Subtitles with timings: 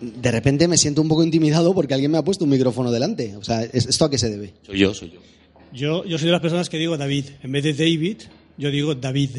[0.00, 3.36] de repente me siento un poco intimidado porque alguien me ha puesto un micrófono delante.
[3.36, 4.54] O sea, ¿es- ¿esto a qué se debe?
[4.66, 5.20] Soy yo, soy yo.
[5.72, 7.26] Yo, yo soy de las personas que digo David.
[7.42, 8.18] En vez de David,
[8.56, 9.30] yo digo David.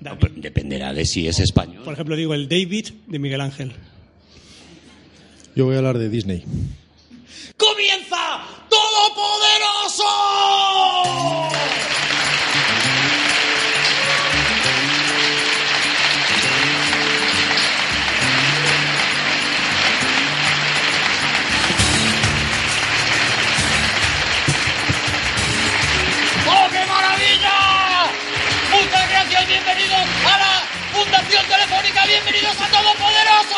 [0.00, 1.82] No, dependerá de si es español.
[1.84, 3.72] Por ejemplo, digo el David de Miguel Ángel.
[5.56, 6.44] Yo voy a hablar de Disney.
[7.56, 8.16] ¡Comienza
[8.70, 10.04] Todopoderoso!
[32.08, 33.56] Bienvenidos a Todopoderoso.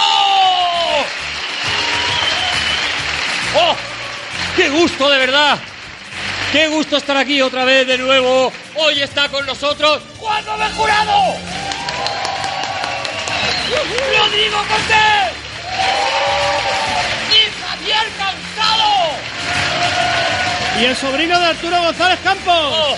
[3.56, 3.76] ¡Oh!
[4.56, 5.58] ¡Qué gusto, de verdad!
[6.50, 8.52] ¡Qué gusto estar aquí otra vez de nuevo!
[8.74, 11.36] Hoy está con nosotros Juan Gómez Jurado.
[14.18, 15.32] Rodrigo Cortés.
[17.30, 18.90] Y Javier Cansado.
[20.80, 22.54] Y el sobrino de Arturo González Campos.
[22.56, 22.96] Oh.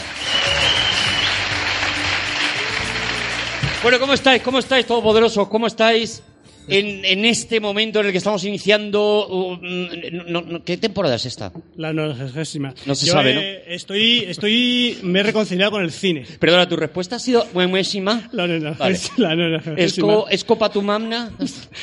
[3.82, 4.42] Bueno, ¿cómo estáis?
[4.42, 5.48] ¿Cómo estáis, todopoderosos?
[5.48, 6.22] ¿Cómo estáis
[6.68, 9.26] en, en este momento en el que estamos iniciando?
[9.28, 9.88] uh, mm,
[10.32, 11.52] no- no- ¿Qué temporada es esta?
[11.76, 12.72] La nonagésima.
[12.86, 16.24] No se Yo, sabe, eh, Estoy, estoy, me he reconciliado con el cine.
[16.38, 18.28] Perdona, ¿tu respuesta ha sido buenísima?
[18.32, 18.78] La nonagésima.
[18.78, 18.98] Vale.
[19.16, 19.76] La nonagésima.
[19.82, 21.32] ¿Es, co- ¿Es copa tu mamna?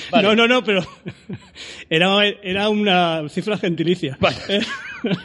[0.10, 0.28] Vale.
[0.28, 0.86] No, no, no, pero
[1.90, 4.18] era, era una cifra gentilicia.
[4.22, 4.38] Vale.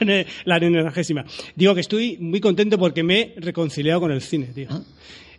[0.45, 1.25] la nonagésima.
[1.55, 4.69] Digo que estoy muy contento porque me he reconciliado con el cine, tío.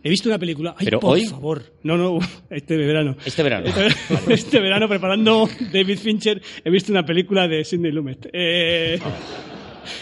[0.05, 0.75] He visto una película.
[0.77, 1.25] Ay, ¿Pero por hoy?
[1.25, 1.63] favor.
[1.81, 2.19] No, no,
[2.51, 3.17] este verano.
[3.25, 3.65] Este verano.
[3.67, 3.87] Este,
[4.33, 8.29] este verano, preparando David Fincher, he visto una película de Sidney Lumet.
[8.31, 8.99] Eh,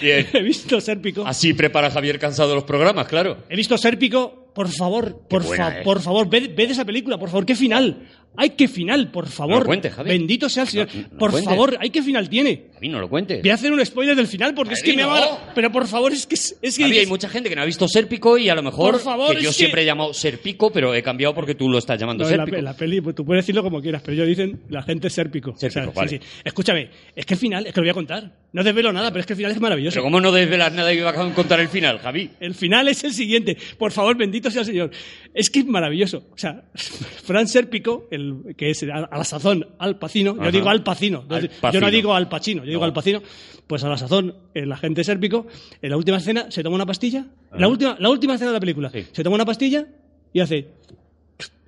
[0.01, 0.27] Bien.
[0.33, 1.25] he visto Sérpico.
[1.25, 3.37] Así prepara Javier Cansado los programas, claro.
[3.49, 4.41] He visto Sérpico.
[4.53, 5.83] Por favor, por, buena, fa- eh.
[5.83, 7.45] por favor, ved, ved esa película, por favor.
[7.45, 8.07] ¿Qué final?
[8.35, 9.59] ¡Ay, qué final, por favor!
[9.59, 10.09] lo cuentes, Javi.
[10.09, 10.87] Bendito sea el Señor.
[10.93, 11.49] No, no por cuentes.
[11.49, 12.63] favor, ¡ay, qué final tiene!
[12.75, 13.41] A mí no lo cuentes.
[13.41, 15.09] Voy a hacer un spoiler del final porque es Javi, que me no.
[15.09, 15.51] va.
[15.53, 16.35] Pero por favor, es que.
[16.35, 18.63] Es es que Javi, hay mucha gente que no ha visto Serpico y a lo
[18.63, 21.53] mejor Por favor, que yo es que- siempre he llamado Serpico, pero he cambiado porque
[21.55, 22.61] tú lo estás llamando No, en la, Serpico.
[22.63, 25.53] la peli, pues tú puedes decirlo como quieras, pero ellos dicen la gente es sérpico.
[25.57, 26.09] Sérpico, sí, vale.
[26.09, 26.19] sí.
[26.43, 28.31] Escúchame, es que el final, es que lo voy a contar.
[28.51, 29.93] No desvelo nada, pero es que el final es maravilloso.
[29.95, 32.31] Pero ¿cómo no desvelas nada y vas a contar el final, Javi?
[32.39, 33.57] El final es el siguiente.
[33.77, 34.91] Por favor, bendito sea el Señor.
[35.33, 36.23] Es que es maravilloso.
[36.33, 38.22] O sea, Fran Sérpico, el,
[38.57, 40.45] que es a, la sazón Al Pacino, Ajá.
[40.45, 41.23] yo digo Al Pacino.
[41.29, 42.83] Al Yo no digo Al Pacino, yo digo.
[42.83, 43.21] Al Pacino.
[43.67, 45.47] Pues a la sazón, el agente Sérpico,
[45.81, 47.25] en la última escena se toma una pastilla.
[47.53, 48.89] La, última, la última escena de la película.
[48.89, 49.05] Sí.
[49.11, 49.87] Se toma una pastilla
[50.33, 50.67] y hace.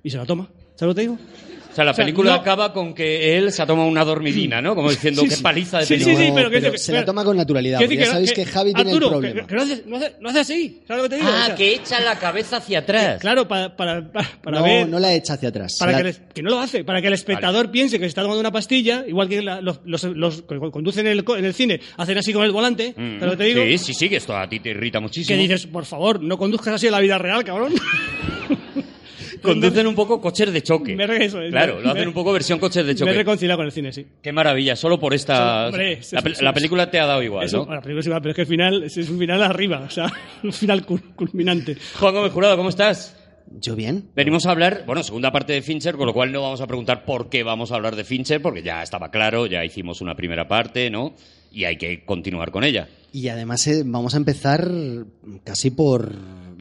[0.02, 0.48] Y se la toma.
[0.74, 1.18] ¿Sabes lo que te digo?
[1.76, 4.02] O sea, la O sea, película no- acaba con que él se ha tomado una
[4.02, 4.74] dormidina, ¿no?
[4.74, 5.42] Como diciendo, Sí, qué sí.
[5.42, 6.24] paliza de Sí, sí, película.
[6.26, 7.78] sí, pero que- pero que- se la que- toma con naturalidad.
[7.80, 9.40] Decir ya que- sabéis que- que Javi tiene el Arturo, problema.
[9.42, 10.80] Que, que no, hace, no, hace, no hace así.
[10.88, 11.28] ¿Sabes lo que te digo?
[11.28, 13.20] O Ah, sea, que echa la cabeza hacia atrás.
[13.20, 14.88] Claro, para, para, para, no, ver.
[14.88, 15.76] no la echa hacia atrás.
[15.78, 18.08] Para La- que, el que no lo hace, para que el espectador piense que se
[18.08, 21.36] está tomando una pastilla, igual que la- los, los, los que conducen en el, co-
[21.36, 23.18] en el cine, hacen así con el volante, Mm.
[23.18, 23.62] ¿sabes lo que te digo?
[23.64, 25.36] Sí, sí, sí, que esto a ti te irrita muchísimo.
[25.36, 27.74] Que dices, por favor, no conduzcas así en la vida real, cabrón.
[29.42, 30.94] Conducen un poco coches de choque.
[30.96, 32.92] Me re- eso es, claro, me- lo hacen me- un poco versión coches de Me
[32.92, 33.12] he choque.
[33.12, 34.06] reconciliado con el cine, sí.
[34.22, 35.66] Qué maravilla, solo por esta...
[35.68, 37.66] Hombre, la, la película te ha dado igual, Eso, ¿no?
[37.66, 39.90] bueno, primero sí va, pero es que el final es es un final arriba, o
[39.90, 41.76] sea, un final cul- culminante.
[41.98, 43.16] Juan Gómez Jurado, ¿cómo estás?
[43.60, 44.08] Yo bien.
[44.16, 47.04] Venimos a hablar, bueno, segunda parte de Fincher, con lo cual no vamos a preguntar
[47.04, 50.48] por qué vamos a hablar de Fincher, porque ya estaba claro, ya hicimos una primera
[50.48, 51.14] parte, ¿no?
[51.52, 52.88] Y hay que continuar con ella.
[53.12, 54.68] Y además eh, vamos a empezar
[55.44, 56.10] casi por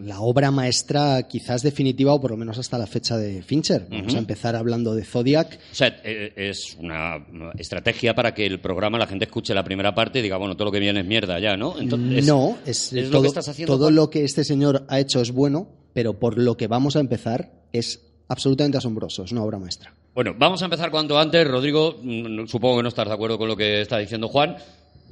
[0.06, 3.88] la obra maestra quizás definitiva o por lo menos hasta la fecha de Fincher.
[3.90, 5.60] Vamos a empezar hablando de Zodiac.
[5.72, 7.26] O sea, eh, es una
[7.58, 10.66] estrategia para que el programa la gente escuche la primera parte y diga, bueno, todo
[10.66, 11.80] lo que viene es mierda ya, ¿no?
[11.80, 15.00] Entonces, no, es, es lo todo, que estás haciendo, todo lo que este señor ha
[15.00, 19.24] hecho es bueno, pero por lo que vamos a empezar es absolutamente asombroso.
[19.24, 19.92] Es una obra maestra.
[20.14, 21.48] Bueno, vamos a empezar cuanto antes.
[21.48, 24.56] Rodrigo, mm, supongo que no estás de acuerdo con lo que está diciendo Juan.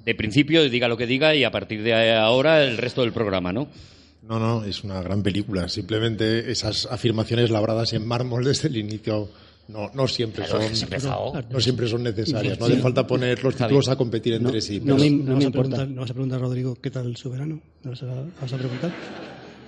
[0.05, 3.51] De principio, diga lo que diga y a partir de ahora el resto del programa,
[3.53, 3.67] ¿no?
[4.27, 5.67] No, no, es una gran película.
[5.67, 9.29] Simplemente esas afirmaciones labradas en mármol desde el inicio
[9.67, 10.71] no, no siempre Claro, son
[11.49, 12.59] no siempre son necesarias.
[12.59, 14.79] No hace falta poner los títulos a competir entre sí.
[14.79, 15.51] no pero- me- ¿No, vas a importa.
[15.69, 17.59] preguntar, ¿No vas a preguntar, Rodrigo, qué tal su verano?
[17.83, 18.05] ¿No vas a,
[18.41, 18.91] vas a preguntar?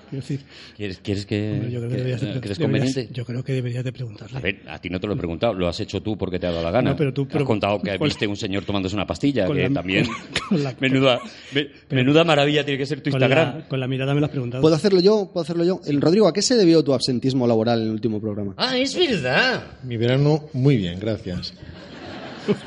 [0.09, 0.39] Quiero decir,
[0.77, 3.09] ¿Quieres, quieres que, hombre, yo creo que, que- deberías de, que es deberías- conveniente?
[3.13, 4.37] yo creo que deberías de preguntarle.
[4.37, 6.47] A ver, a ti no te lo he preguntado, lo has hecho tú porque te
[6.47, 6.91] ha dado la gana.
[6.91, 9.53] No, pero tú- pero- has contado que con- viste un señor tomándose una pastilla, que
[9.67, 10.05] la- también...
[10.49, 11.19] con la- menuda,
[11.53, 13.57] me- menuda maravilla tiene que ser tu con, Instagram.
[13.59, 14.61] la, con la mirada me lo has preguntado.
[14.61, 15.29] ¿Puedo hacerlo yo?
[15.33, 15.81] ¿Puedo hacerlo yo?
[15.85, 18.53] El Rodrigo, ¿a qué se debió tu absentismo laboral en el último programa?
[18.57, 19.63] Ah, es verdad.
[19.83, 21.53] Mi verano, muy bien, gracias.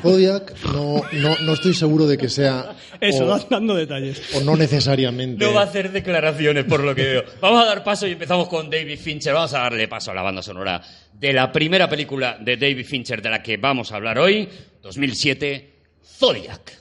[0.03, 4.35] Zodiac no, no, no estoy seguro de que sea Eso, o, dando detalles.
[4.35, 5.45] o no necesariamente.
[5.45, 7.25] No va a hacer declaraciones por lo que veo.
[7.41, 9.35] Vamos a dar paso y empezamos con David Fincher.
[9.35, 10.83] Vamos a darle paso a la banda sonora
[11.13, 14.49] de la primera película de David Fincher de la que vamos a hablar hoy,
[14.83, 15.75] 2007,
[16.19, 16.73] Zodiac.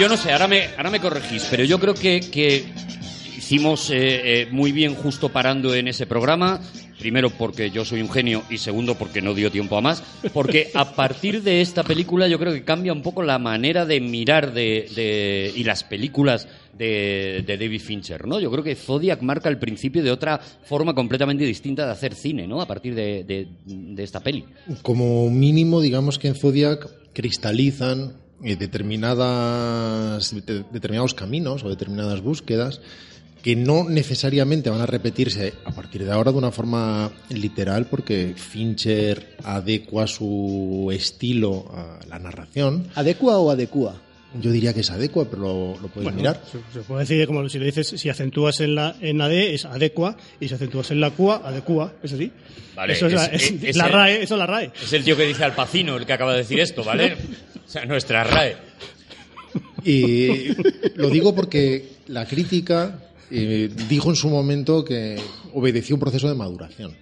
[0.00, 2.64] Yo no sé, ahora me, ahora me corregís, pero yo creo que, que
[3.36, 6.58] hicimos eh, eh, muy bien justo parando en ese programa.
[6.98, 10.02] Primero porque yo soy un genio y segundo porque no dio tiempo a más.
[10.32, 14.00] Porque a partir de esta película yo creo que cambia un poco la manera de
[14.00, 18.40] mirar de, de- y las películas de, de David Fincher, ¿no?
[18.40, 22.46] Yo creo que Zodiac marca el principio de otra forma completamente distinta de hacer cine,
[22.46, 22.62] ¿no?
[22.62, 24.44] A partir de, de- esta peli.
[24.80, 32.80] Como mínimo, digamos que en Zodiac cristalizan determinadas, de- determinados caminos o determinadas búsquedas
[33.42, 38.34] que no necesariamente van a repetirse a partir de ahora de una forma literal porque
[38.36, 42.88] Fincher adecua su estilo a la narración.
[42.94, 43.94] ¿Adecua o adecua?
[44.34, 46.40] Yo diría que es adecua, pero lo, lo puedes Bueno, mirar.
[46.50, 49.64] Se, se puede decir como si le dices, si acentúas en la en AD es
[49.64, 52.30] adecua y si acentúas en la CUA, adecua, es así.
[52.76, 54.70] Vale, eso es, la, es- la RAE, eso es la RAE.
[54.80, 57.16] Es el tío que dice al Pacino el que acaba de decir esto, ¿vale?
[57.66, 58.56] O sea, nuestra RAE.
[59.84, 60.48] Y
[60.96, 62.98] lo digo porque la crítica
[63.30, 65.16] eh, dijo en su momento que
[65.54, 66.96] obedeció un proceso de maduración.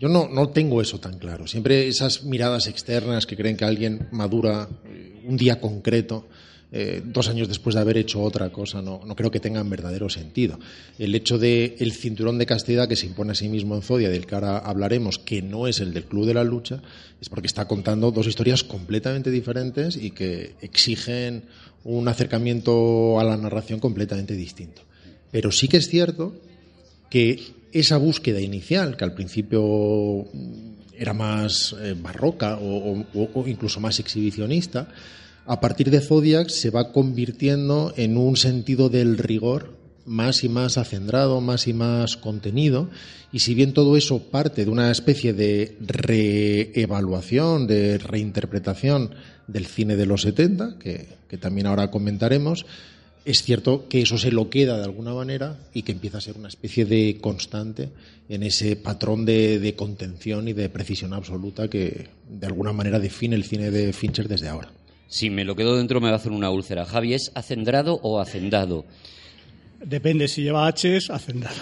[0.00, 1.46] Yo no, no tengo eso tan claro.
[1.46, 6.26] Siempre esas miradas externas que creen que alguien madura eh, un día concreto,
[6.74, 10.08] eh, dos años después de haber hecho otra cosa, no, no creo que tengan verdadero
[10.08, 10.58] sentido.
[10.98, 14.08] El hecho de el cinturón de castidad que se impone a sí mismo en Zodia,
[14.08, 16.80] del que ahora hablaremos, que no es el del Club de la Lucha,
[17.20, 21.44] es porque está contando dos historias completamente diferentes y que exigen
[21.84, 24.80] un acercamiento a la narración completamente distinto.
[25.30, 26.34] Pero sí que es cierto
[27.10, 27.38] que
[27.72, 30.26] esa búsqueda inicial, que al principio
[30.96, 34.88] era más eh, barroca o incluso más exhibicionista,
[35.46, 40.78] a partir de Zodiac se va convirtiendo en un sentido del rigor más y más
[40.78, 42.90] acendrado, más y más contenido,
[43.32, 49.14] y si bien todo eso parte de una especie de reevaluación, de reinterpretación
[49.46, 51.06] del cine de los 70, que,
[51.38, 52.66] también ahora comentaremos,
[53.24, 56.36] es cierto que eso se lo queda de alguna manera y que empieza a ser
[56.36, 57.90] una especie de constante
[58.28, 63.44] en ese patrón de contención y de precisión absoluta que de alguna manera define el
[63.44, 64.72] cine de Fincher desde ahora.
[65.12, 66.86] Si me lo quedo dentro me va a hacer una úlcera.
[66.86, 68.86] Javi, ¿es acendrado o hacendado?
[69.84, 71.54] Depende, si lleva H es hacendado.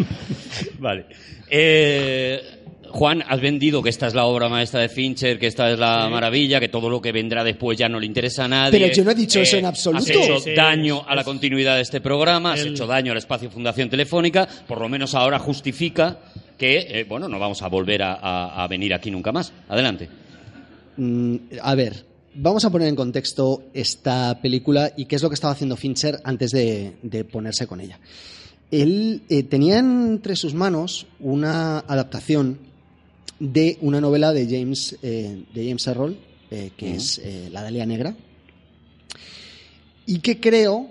[0.78, 1.04] Vale.
[1.50, 2.40] Eh,
[2.88, 6.08] Juan, has vendido que esta es la obra maestra de Fincher, que esta es la
[6.08, 8.78] maravilla, que todo lo que vendrá después ya no le interesa a nadie.
[8.80, 10.02] Pero yo no he dicho eso en absoluto.
[10.04, 13.12] Has hecho Sí, sí, daño a la continuidad de este programa, has El- hecho daño
[13.12, 16.18] al espacio Fundación Telefónica, por lo menos ahora justifica
[16.56, 19.52] que, eh, bueno, no vamos a volver a, a- a venir aquí nunca más.
[19.68, 20.08] Adelante.
[20.96, 25.34] Mm, a ver, vamos a poner en contexto esta película y qué es lo que
[25.34, 27.98] estaba haciendo Fincher antes de, de ponerse con ella.
[28.72, 32.58] Él eh, tenía entre sus manos una adaptación
[33.38, 36.18] de una novela de James, eh, de James Errol,
[36.50, 37.20] eh, que es
[37.50, 38.16] La Dalia Negra,
[40.06, 40.88] y que creo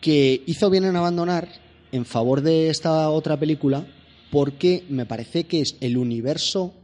[0.00, 1.48] que hizo bien en abandonar
[1.92, 3.86] en favor de esta otra película
[4.32, 6.74] porque me parece que es el universo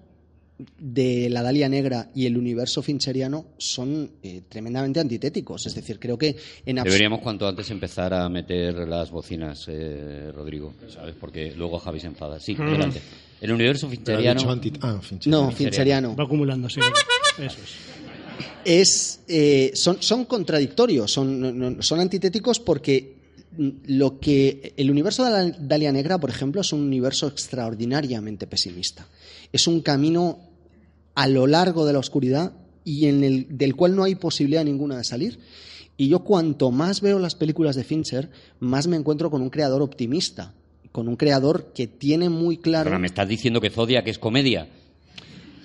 [0.79, 5.67] de la Dalia Negra y el universo fincheriano son eh, tremendamente antitéticos.
[5.67, 10.75] Es decir, creo que en Deberíamos cuanto antes empezar a meter las bocinas, eh, Rodrigo,
[10.89, 11.15] ¿sabes?
[11.19, 12.41] Porque luego Javi se enfada.
[12.41, 13.01] Sí, adelante.
[13.41, 14.51] El universo fincheriano...
[14.51, 15.31] anti- ah, Fincher.
[15.31, 15.55] No, Fincheriano.
[15.57, 16.17] fincheriano.
[16.17, 16.81] Va acumulando, sí.
[17.39, 17.77] Eso es.
[18.65, 23.15] es, eh, son, son contradictorios, son, son antitéticos porque
[23.57, 28.49] mm, lo que el universo de la Dalia Negra, por ejemplo, es un universo extraordinariamente
[28.49, 29.07] pesimista.
[29.53, 30.41] Es un camino
[31.19, 32.53] a lo largo de la oscuridad
[32.85, 35.41] y en el del cual no hay posibilidad ninguna de salir.
[35.97, 39.83] Y yo cuanto más veo las películas de Fincher, más me encuentro con un creador
[39.83, 40.55] optimista,
[40.93, 42.85] con un creador que tiene muy claro.
[42.85, 44.69] Perdona, me estás diciendo que Zodiac es comedia.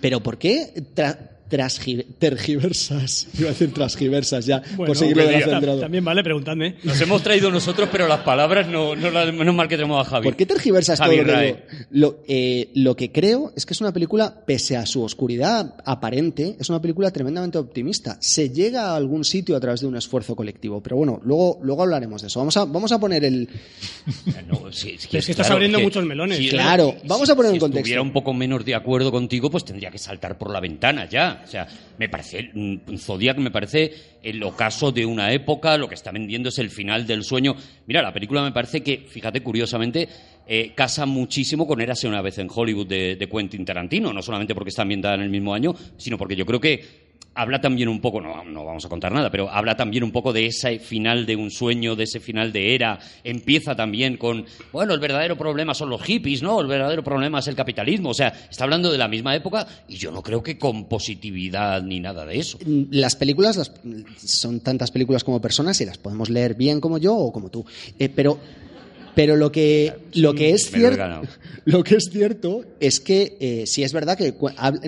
[0.01, 1.32] Pero ¿por qué tra-
[2.19, 3.27] tergiversas?
[3.39, 5.79] Iba a decir transgiversas ya, Bueno, por seguirlo acendrado.
[5.79, 6.75] También vale, preguntadme.
[6.83, 10.09] Nos hemos traído nosotros, pero las palabras no, no las, menos mal que tenemos a
[10.09, 10.25] Javi.
[10.25, 11.45] ¿Por qué tergiversas Javi todo lo que Rae.
[11.47, 11.59] digo?
[11.91, 16.55] Lo, eh, lo que creo es que es una película, pese a su oscuridad aparente,
[16.59, 18.17] es una película tremendamente optimista.
[18.19, 20.81] Se llega a algún sitio a través de un esfuerzo colectivo.
[20.81, 22.39] Pero bueno, luego, luego hablaremos de eso.
[22.39, 23.49] Vamos a, vamos a poner el.
[24.47, 26.39] No, sí, es, Es que estás abriendo muchos melones.
[26.49, 27.79] Claro, vamos a poner si en contexto.
[27.79, 31.42] estuviera un poco menos de acuerdo contigo, pues tendría que saltar por la ventana ya.
[31.43, 35.95] O sea, me parece, mm, Zodiac me parece el ocaso de una época, lo que
[35.95, 37.55] está vendiendo es el final del sueño.
[37.85, 40.07] Mira, la película me parece que, fíjate, curiosamente,
[40.47, 44.53] eh, casa muchísimo con Érase una vez en Hollywood de, de Quentin Tarantino, no solamente
[44.53, 47.99] porque está ambientada en el mismo año, sino porque yo creo que habla también un
[47.99, 51.25] poco, no, no vamos a contar nada, pero habla también un poco de ese final
[51.25, 52.99] de un sueño, de ese final de era.
[53.23, 56.59] Empieza también con, bueno, el verdadero problema son los hippies, ¿no?
[56.61, 58.09] El verdadero problema es el capitalismo.
[58.09, 61.81] O sea, está hablando de la misma época y yo no creo que con positividad
[61.81, 62.57] ni nada de eso.
[62.91, 63.71] Las películas las-
[64.17, 67.65] son tantas películas como personas y las podemos leer bien como yo o como tú.
[67.97, 68.37] Eh, pero,
[69.15, 71.21] pero lo que, lo que es cierto,
[71.65, 74.33] lo que es cierto es que eh, sí es verdad que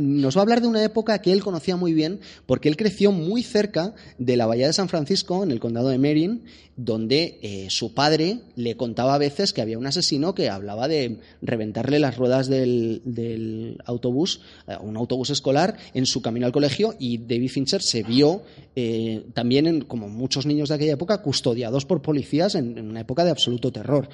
[0.01, 3.11] nos va a hablar de una época que él conocía muy bien porque él creció
[3.11, 6.43] muy cerca de la bahía de San Francisco, en el condado de Marin,
[6.77, 11.19] donde eh, su padre le contaba a veces que había un asesino que hablaba de
[11.41, 16.93] reventarle las ruedas del, del autobús, eh, un autobús escolar, en su camino al colegio
[16.99, 18.41] y David Fincher se vio
[18.75, 22.99] eh, también, en- como muchos niños de aquella época, custodiados por policías en, en una
[23.01, 24.09] época de absoluto terror.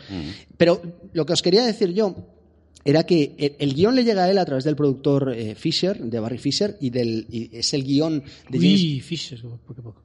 [0.58, 0.82] Pero
[1.14, 2.16] lo que os quería decir yo
[2.86, 6.00] era que el, el guion le llega a él a través del productor eh, Fisher,
[6.00, 9.84] de Barry Fisher, y, del, y es el guion de James Uy, Fisher, poco a
[9.84, 10.02] poco.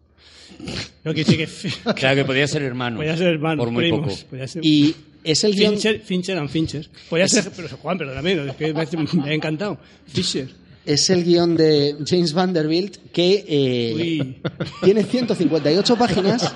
[1.05, 2.97] Decir que Fi- Claro que podía ser hermano.
[2.99, 4.31] podía ser hermano, Por muy primos, poco.
[4.31, 4.95] podía ser- Y
[5.25, 5.73] es el guion.
[5.75, 6.89] Fincher, Fincher and Fincher.
[7.09, 8.81] Podía ser, pero Juan, perdóname, es que me,
[9.31, 9.79] ha- encantado.
[10.07, 10.49] Fisher.
[10.85, 14.37] Es el guion de James Vanderbilt que eh, Uy.
[14.85, 16.55] tiene 158 páginas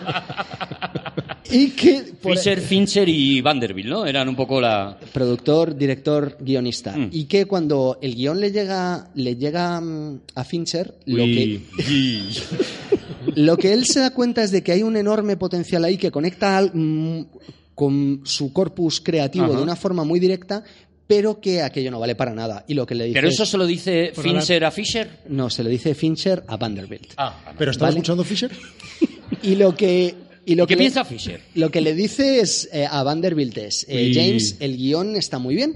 [1.50, 4.07] y que por- Fisher, Fincher y Vanderbilt, ¿no?
[4.07, 4.97] Eran un poco la...
[5.12, 7.09] productor, director, guionista Mm.
[7.11, 11.61] y que cuando el guion le llega le llega mm, a Fincher lo que
[13.36, 16.10] lo que él se da cuenta es de que hay un enorme potencial ahí que
[16.10, 17.26] conecta al- mm,
[17.74, 19.56] con su corpus creativo Ajá.
[19.56, 20.62] de una forma muy directa
[21.06, 23.48] pero que aquello no vale para nada y lo que le dice Pero eso es-
[23.48, 25.08] se lo dice Fincher a Fisher.
[25.28, 27.98] no se le dice Fincher a Vanderbilt Ah, ¿Pero estaba Vale.
[27.98, 28.50] escuchando Fisher?
[29.42, 30.14] y lo que
[30.46, 31.40] y lo ¿Qué que le- piensa Fisher?
[31.54, 34.10] Lo que le dice es, eh, a Vanderbilt es, eh.
[34.14, 35.72] James, el guion está muy bien,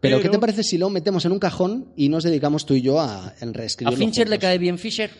[0.00, 2.74] pero, Pero- ¿qué te parece si lo metemos en un cajón y nos dedicamos tú
[2.74, 5.10] y yo a en ¿A reescribirlo Fincher le cae bien Fisher?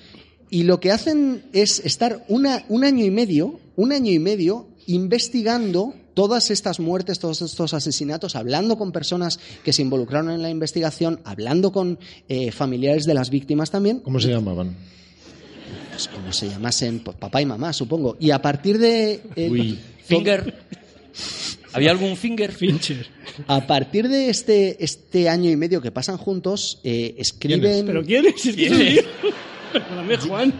[0.50, 4.66] Y lo que hacen es estar una- un año y medio, un año y medio
[4.87, 10.50] investigando todas estas muertes, todos estos asesinatos, hablando con personas que se involucraron en la
[10.50, 14.76] investigación, hablando con eh, familiares de las víctimas también, ¿Cómo se llamaban?
[15.90, 18.16] pues como se llamasen pues, papá y mamá, supongo.
[18.19, 19.21] Y a partir de...
[19.37, 19.78] eh, Uy.
[20.04, 20.54] Finger.
[21.73, 22.50] ¿Había algún Finger?
[22.52, 23.07] Fincher.
[23.47, 28.26] A partir de este, este año y medio que pasan juntos, eh, escriben ¿Pero quién
[28.26, 28.45] es?
[28.47, 29.04] Es que es.
[29.72, 30.52] Perdóname, Juan.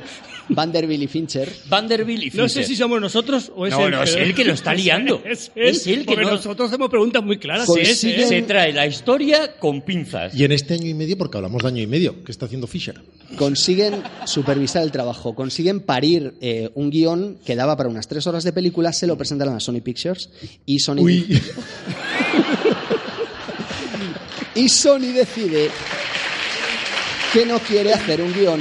[0.53, 1.49] Vanderbilt y Fincher.
[1.69, 2.41] Vanderbilt y Fincher.
[2.41, 3.93] No sé si somos nosotros o es No, él.
[3.93, 5.23] no, es pero- él que lo está liando.
[5.25, 7.67] Es él, Es él que porque no- nosotros hacemos preguntas muy claras.
[7.67, 8.25] Consigue- es él.
[8.27, 10.35] Se trae la historia con pinzas.
[10.35, 12.67] Y en este año y medio, porque hablamos de año y medio, ¿qué está haciendo
[12.67, 13.01] Fisher?
[13.37, 18.43] Consiguen supervisar el trabajo, consiguen parir eh, un guion que daba para unas tres horas
[18.43, 20.31] de película, se lo presentan a Sony Pictures
[20.67, 21.41] y Sony, Uy,
[24.57, 25.71] y Sony decide
[27.33, 28.61] que no quiere hacer un guion,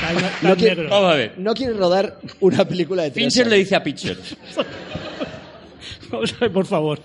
[0.00, 0.90] Tan- tan No quiere- negro.
[0.90, 1.32] Vamos a ver.
[1.38, 4.16] no quiere rodar una película de tres Fincher le dice a Pitcher.
[6.10, 7.00] Vamos a ver, por favor.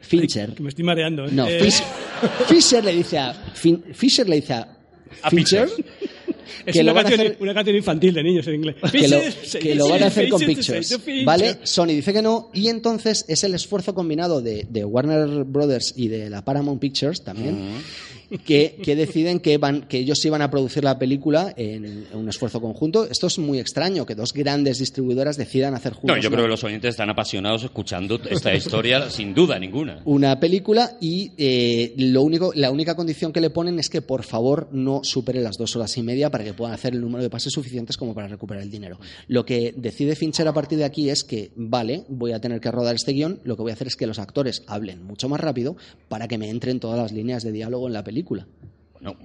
[0.00, 0.54] Fincher.
[0.54, 1.24] Que me estoy mareando.
[1.26, 1.30] ¿eh?
[1.32, 4.76] No, Eh, le dice a Fin- Fisher le dice a,
[5.22, 5.84] A Fincher Pitcher.
[6.66, 8.76] es que una lo van a canción, hacer- una canción infantil de niños en inglés.
[8.90, 9.20] que lo,
[9.60, 10.98] que lo van a hacer con Pictures.
[11.24, 11.58] ¿Vale?
[11.62, 16.08] Sony dice que no, y entonces es el esfuerzo combinado de, de Warner Brothers y
[16.08, 17.56] de la Paramount Pictures también,
[18.44, 22.28] que, que deciden que, van, que ellos iban a producir la película en, en un
[22.28, 23.04] esfuerzo conjunto.
[23.10, 26.46] Esto es muy extraño, que dos grandes distribuidoras decidan hacer juntos No, yo una- creo
[26.46, 30.00] que los oyentes están apasionados escuchando esta historia sin duda ninguna.
[30.04, 34.22] una película y eh, lo único, la única condición que le ponen es que por
[34.22, 37.30] favor no supere las dos horas y media para que puedan hacer el número de
[37.30, 38.98] pases suficientes como para recuperar el dinero.
[39.28, 42.70] Lo que decide Fincher a partir de aquí es que, vale, voy a tener que
[42.70, 45.40] rodar este guion, lo que voy a hacer es que los actores hablen mucho más
[45.40, 45.76] rápido
[46.08, 48.21] para que me entren todas las líneas de diálogo en la película.
[48.92, 49.16] Bueno,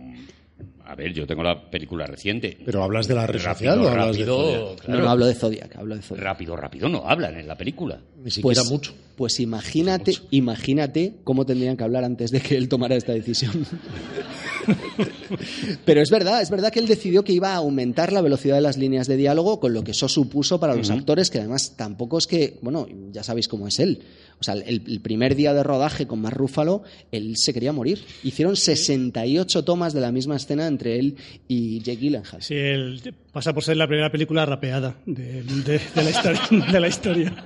[0.85, 2.57] a ver, yo tengo la película reciente.
[2.65, 4.79] ¿Pero hablas de la red Rápido, social o hablas de rápido, Zodiac?
[4.81, 4.99] claro.
[4.99, 6.23] No, no hablo de Zodiac, hablo de Zodiac.
[6.23, 7.99] Rápido, rápido no hablan en la película.
[8.23, 8.93] Ni siquiera Pues, mucho.
[9.15, 13.65] pues imagínate, imagínate cómo tendrían que hablar antes de que él tomara esta decisión.
[15.85, 18.61] Pero es verdad, es verdad que él decidió que iba a aumentar la velocidad de
[18.61, 22.17] las líneas de diálogo, con lo que eso supuso para los actores, que además tampoco
[22.17, 24.01] es que, bueno, ya sabéis cómo es él.
[24.39, 28.03] O sea, el, el primer día de rodaje con Mark Ruffalo, él se quería morir.
[28.23, 31.15] Hicieron 68 tomas de la misma escena entre él
[31.47, 32.43] y Jake Gyllenhaal.
[32.43, 36.79] Sí, el- pasa por ser la primera película rapeada de, de- de la, historia, de
[36.79, 37.45] la historia.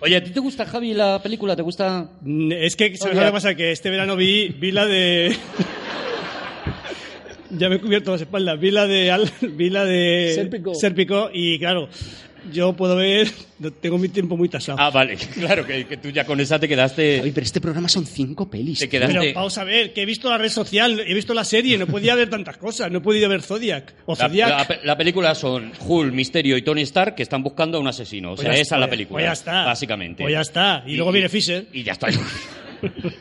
[0.00, 1.54] Oye, ¿a ti te gusta, Javi, la película?
[1.54, 2.12] ¿Te gusta?
[2.50, 3.54] Es que, ¿sabes lo que pasa?
[3.54, 5.36] Que este verano vi, vi la de...
[7.50, 8.58] ya me he cubierto las espaldas.
[8.58, 10.74] Vi la de, Al- vi la de Sérpico.
[10.74, 11.88] Sérpico y claro,
[12.52, 13.28] yo puedo ver,
[13.82, 14.78] tengo mi tiempo muy tasado.
[14.80, 17.18] Ah, vale, claro, que, que tú ya con esa te quedaste...
[17.18, 18.78] Javi, pero este programa son cinco pelis.
[18.78, 21.44] Te quedaste- Pero vamos a ver, que he visto la red social, he visto la
[21.44, 23.92] serie, no podía ver tantas cosas, no he podido ver Zodiac.
[24.06, 24.48] O La, Zodiac.
[24.70, 28.32] la la película son Hulk, Misterio y Tony Stark que están buscando a un asesino.
[28.32, 29.16] O Pues sea, ya esa es la está, película.
[29.18, 29.64] Pues ya está.
[29.66, 30.22] Básicamente.
[30.22, 30.82] Pues ya está.
[30.86, 31.66] Y, luego viene Fisher.
[31.74, 32.08] Y ya está.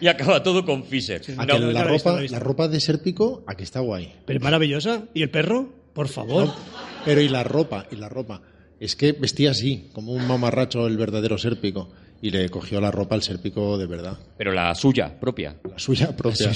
[0.02, 1.22] y acaba todo con Fisher.
[1.36, 4.14] No, la, ropa, la ropa de Sérpico, aquí está guay.
[4.26, 5.04] Pero maravillosa.
[5.14, 5.70] ¿Y el perro?
[5.94, 6.54] Por favor.
[7.06, 8.42] Pero y la ropa, y la ropa.
[8.80, 11.90] Es que vestía así, como un mamarracho el verdadero Sérpico.
[12.22, 14.18] Y le cogió la ropa al Sérpico de verdad.
[14.38, 15.56] Pero la suya, propia.
[15.70, 16.52] La suya propia.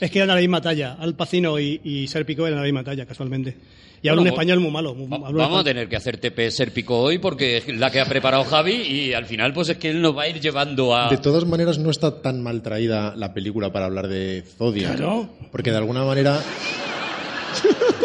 [0.00, 0.94] Es que eran de la misma talla.
[0.98, 3.56] Al Pacino y, y Sérpico eran de la misma talla, casualmente.
[4.00, 4.94] Y habla un Bueno, español muy malo.
[4.94, 8.04] muy- Va- vamos a tener que hacer TP Sérpico hoy porque es la que ha
[8.06, 11.08] preparado Javi y al final pues es que él nos va a ir llevando a...
[11.10, 14.96] De todas maneras, no está tan mal traída la película para hablar de Zodiac.
[14.96, 15.28] Claro.
[15.52, 16.40] Porque de alguna manera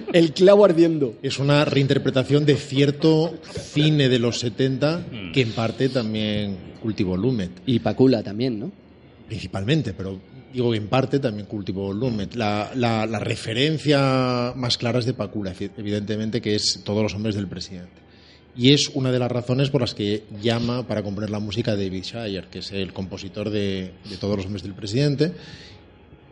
[0.12, 1.14] El clavo ardiendo.
[1.22, 3.34] es una reinterpretación de cierto
[3.72, 7.50] cine de los 70 que en parte también cultivó Lumet.
[7.66, 8.72] Y Pacula también, ¿no?
[9.28, 10.18] principalmente, pero
[10.52, 12.34] digo que en parte también cultivó Lumet.
[12.34, 17.14] La, la- la referencia más clara es de Pacula, evi- evidentemente, que es Todos los
[17.14, 18.02] hombres del presidente.
[18.54, 22.02] Y es una de las razones por las que llama para componer la música David
[22.02, 25.32] Shire, que es el compositor de, de Todos los hombres del presidente,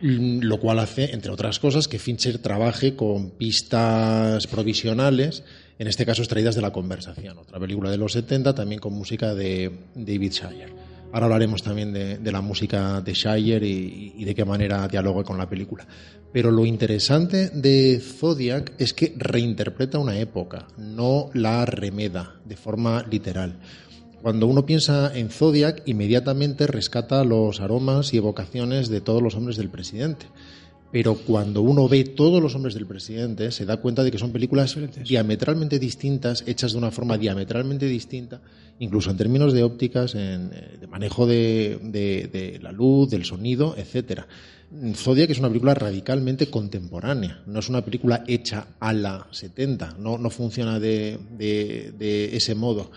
[0.01, 5.43] lo cual hace, entre otras cosas, que Fincher trabaje con pistas provisionales,
[5.79, 9.33] en este caso extraídas de La conversación, otra película de los 70, también con música
[9.35, 10.91] de David Shire.
[11.13, 15.49] Ahora hablaremos también de, la música de Shire y de qué manera dialoga con la
[15.49, 15.85] película.
[16.31, 23.05] Pero lo interesante de Zodiac es que reinterpreta una época, no la remeda de forma
[23.09, 23.59] literal.
[24.21, 29.57] Cuando uno piensa en Zodiac, inmediatamente rescata los aromas y evocaciones de todos los hombres
[29.57, 30.27] del presidente.
[30.91, 34.31] Pero cuando uno ve todos los hombres del presidente, se da cuenta de que son
[34.33, 34.75] películas
[35.07, 38.41] diametralmente distintas, hechas de una forma diametralmente distinta,
[38.77, 43.23] incluso en términos de ópticas, en, eh, de manejo de, de- de la luz, del
[43.23, 44.27] sonido, etcétera.
[44.95, 50.17] Zodiac es una película radicalmente contemporánea, no es una película hecha a la 70, no,
[50.17, 52.91] no funciona de, de- de ese modo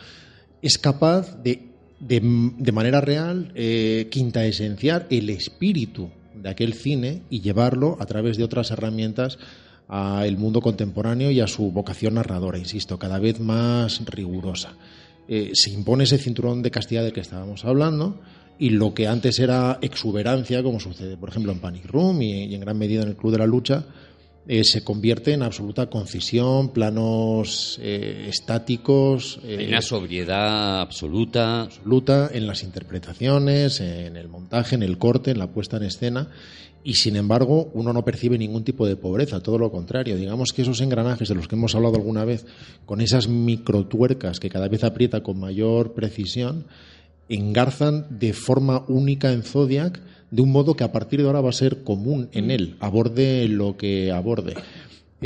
[0.64, 1.68] es capaz de,
[2.00, 2.21] de,
[2.59, 8.44] de manera real, eh, quintaesenciar el espíritu de aquel cine y llevarlo a través de
[8.44, 9.38] otras herramientas
[9.88, 14.72] al mundo contemporáneo y a su vocación narradora, insisto, cada vez más rigurosa.
[15.29, 18.18] Eh, se impone ese cinturón de castidad del que estábamos hablando
[18.59, 22.61] y lo que antes era exuberancia, como sucede, por ejemplo, en Panic Room y en
[22.62, 23.85] gran medida en el Club de la Lucha,
[24.46, 31.62] eh, se convierte en absoluta concisión, planos eh, estáticos, eh, Hay una sobriedad absoluta.
[31.62, 36.28] absoluta en las interpretaciones, en el montaje, en el corte, en la puesta en escena.
[36.87, 40.16] Y sin embargo, uno no percibe ningún tipo de pobreza, todo lo contrario.
[40.16, 42.44] Digamos que esos engranajes de los que hemos hablado alguna vez,
[42.85, 46.66] con esas microtuercas que cada vez aprieta con mayor precisión,
[47.30, 51.50] engarzan de forma única en Zodiac, de un modo que a partir de ahora va
[51.50, 54.54] a ser común en él, aborde lo que aborde.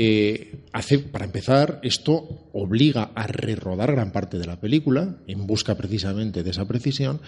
[0.00, 5.74] Eh, hace, para empezar, esto obliga a rerodar gran parte de la película en busca
[5.76, 7.20] precisamente de esa precisión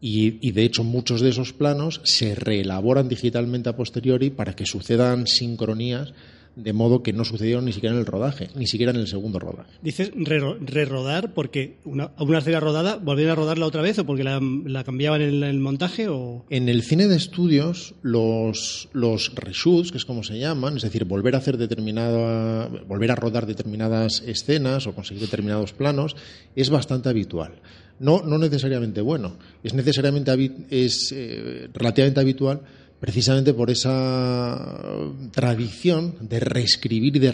[0.00, 4.64] y, y, de hecho muchos de esos planos se reelaboran digitalmente a posteriori para que
[4.64, 6.14] sucedan sincronías
[6.56, 9.38] de modo que no sucedieron ni siquiera en el rodaje, ni siquiera en el segundo
[9.38, 9.70] rodaje.
[9.82, 14.24] Dices re- rerodar porque una, una vez rodada, volver a rodarla otra vez o porque
[14.24, 16.44] la, la cambiaban en el, el montaje o...
[16.50, 21.04] En el cine de estudios, los, los reshoots, que es como se llaman, es decir,
[21.04, 26.14] volver a hacer determinada, volver a rodar determinadas escenas o conseguir determinados planos,
[26.54, 27.54] es bastante habitual.
[28.00, 30.32] No, no necesariamente bueno, es necesariamente
[30.68, 32.62] es eh, relativamente habitual
[33.00, 34.86] precisamente por esa
[35.32, 37.32] tradición de reescribir y de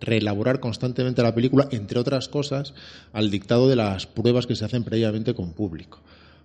[0.00, 2.74] reelaborar constantemente la película, entre otras cosas,
[3.12, 6.00] al dictado de las pruebas que se hacen previamente con público.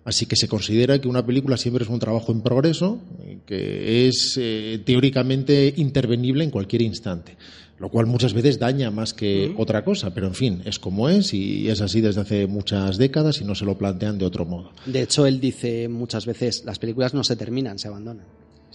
[0.06, 3.00] Así que se considera que una película siempre es un trabajo en progreso,
[3.44, 7.36] que es eh, teóricamente intervenible en cualquier instante,
[7.80, 11.34] lo cual muchas veces daña más que otra cosa, pero en fin, es como es
[11.34, 14.70] y es así desde hace muchas décadas y no se lo plantean de otro modo.
[14.86, 18.26] De hecho, él dice muchas veces, las películas no se terminan, se abandonan.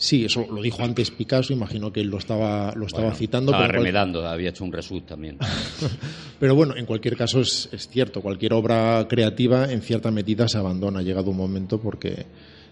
[0.04, 3.52] Sí, eso lo dijo antes Picasso, imagino que él lo estaba, lo estaba Bueno, citando.
[3.52, 5.38] Estaba cual- remedando, había hecho un reshoot también.
[6.40, 10.58] Pero bueno, en cualquier caso es, es cierto, cualquier obra creativa en cierta medida se
[10.58, 12.26] abandona, ha llegado un momento porque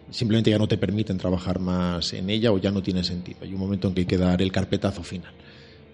[0.09, 3.37] simplemente ya no te permiten trabajar más en ella o ya no tiene sentido.
[3.43, 5.31] Hay un momento en que hay que dar el carpetazo final.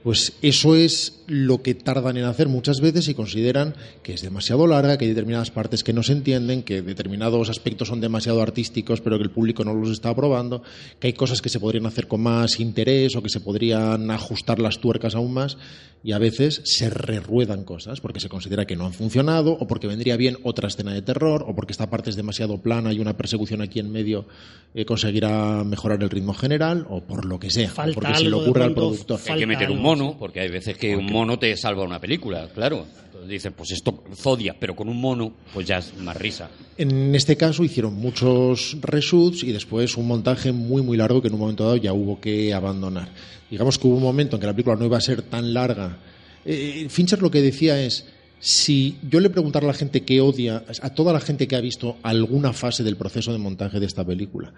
[0.06, 4.68] Pues eso es lo que tardan en hacer muchas veces y consideran que es demasiado
[4.68, 9.02] larga, que hay determinadas partes que no se entienden, que determinados aspectos son demasiado artísticos
[9.02, 10.62] pero que el público no los está aprobando,
[11.00, 14.60] que hay cosas que se podrían hacer con más interés o que se podrían ajustar
[14.60, 15.58] las tuercas aún más
[16.06, 19.88] y a veces se reruedan cosas porque se considera que no han funcionado o porque
[19.88, 23.18] vendría bien otra escena de terror o porque esta parte es demasiado plana y una
[23.18, 24.28] persecución aquí en medio
[24.76, 28.66] eh, conseguirá mejorar el ritmo general o por lo que sea, porque se le ocurre
[28.66, 29.20] al productor.
[29.30, 32.86] Hay que meter mono, porque hay veces que un mono te salva una película, claro.
[33.06, 36.50] Entonces dicen, pues esto Zodiac, pero con un mono, pues ya es más risa.
[36.78, 41.34] En este caso hicieron muchos reshoots y después un montaje muy muy largo que en
[41.36, 43.10] un momento dado ya hubo que abandonar.
[43.50, 45.98] Digamos que hubo un momento en que la película no iba a ser tan larga.
[46.44, 48.06] Eh, Fincher lo que decía es,
[48.40, 51.62] si yo le preguntara a la gente que odia, a toda la gente que ha
[51.62, 54.54] visto alguna fase del proceso de montaje de esta película,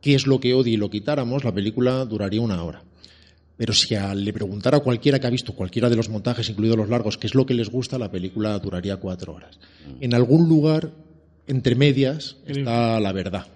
[0.00, 2.82] qué es lo que odia y lo quitáramos, la película duraría una hora.
[3.60, 6.78] Pero si a- le preguntara a cualquiera que ha visto cualquiera de los montajes, incluidos
[6.78, 9.58] los largos, qué es lo que les gusta, la película duraría cuatro horas.
[10.00, 10.90] En algún lugar,
[11.46, 13.46] entre medias, está la verdad.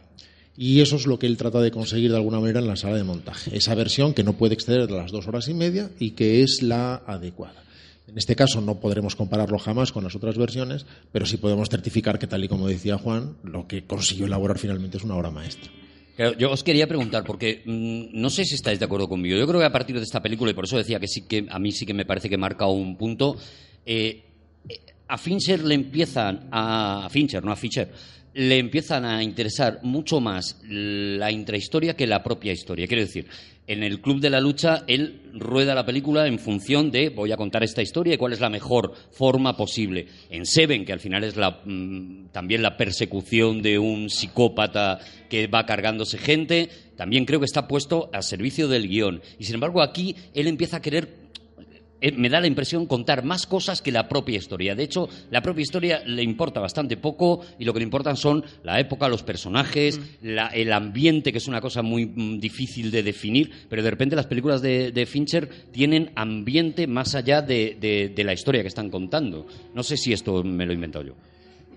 [0.59, 2.97] Y eso es lo que él trata de conseguir de alguna manera en la sala
[2.99, 3.57] de montaje.
[3.57, 6.63] Esa versión que no puede exceder de las dos horas y media y que es
[6.63, 7.63] la adecuada.
[8.07, 12.19] En este caso no podremos compararlo jamás con las otras versiones, pero sí podemos certificar
[12.19, 15.71] que, tal y como decía Juan, lo que consiguió elaborar finalmente es una obra maestra.
[16.17, 19.37] Yo os quería preguntar, porque mm, no sé si estáis de acuerdo conmigo.
[19.37, 21.47] Yo creo que a partir de esta película, y por eso decía que sí que
[21.51, 23.37] a mí sí que me parece que marca un punto,
[23.85, 24.23] eh,
[24.69, 27.91] eh, a Fincher le empiezan a, a Fincher, no a Fischer,
[28.35, 32.87] le empiezan a interesar mucho más la intrahistoria que la propia historia.
[32.87, 33.27] Quiero decir,
[33.67, 37.37] en el Club de la Lucha él rueda la película en función de voy a
[37.37, 40.07] contar esta historia y cuál es la mejor forma posible.
[40.29, 44.99] En Seven, que al final es la, mm, también la persecución de un psicópata
[45.35, 49.21] que va cargándose gente, también creo que está puesto a servicio del guion.
[49.39, 51.25] Y sin embargo aquí él empieza a querer
[52.01, 54.75] eh, me da la impresión contar más cosas que la propia historia.
[54.75, 58.45] De hecho, la propia historia le importa bastante poco y lo que le importan son
[58.63, 63.03] la época, los personajes, la- el ambiente, que es una cosa muy mm, difícil de
[63.03, 68.13] definir, pero de repente las películas de, de Fincher tienen ambiente más allá de, de-
[68.15, 69.47] de la historia que están contando.
[69.75, 71.15] No sé si esto me lo he inventado yo.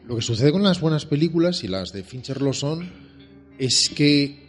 [0.08, 2.90] Lo que sucede con las buenas películas, y las de Fincher lo son,
[3.58, 4.48] es que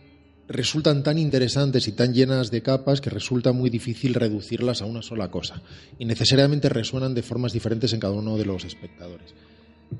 [0.49, 5.03] resultan tan interesantes y tan llenas de capas que resulta muy difícil reducirlas a una
[5.03, 5.63] sola cosa.
[5.99, 9.35] Y necesariamente resuenan de formas diferentes en cada uno de los espectadores.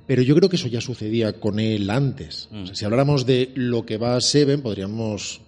[0.07, 2.49] Pero yo creo que eso ya sucedía con él antes.
[2.53, 5.41] O sea, si habláramos de lo que va a Seven, podríamos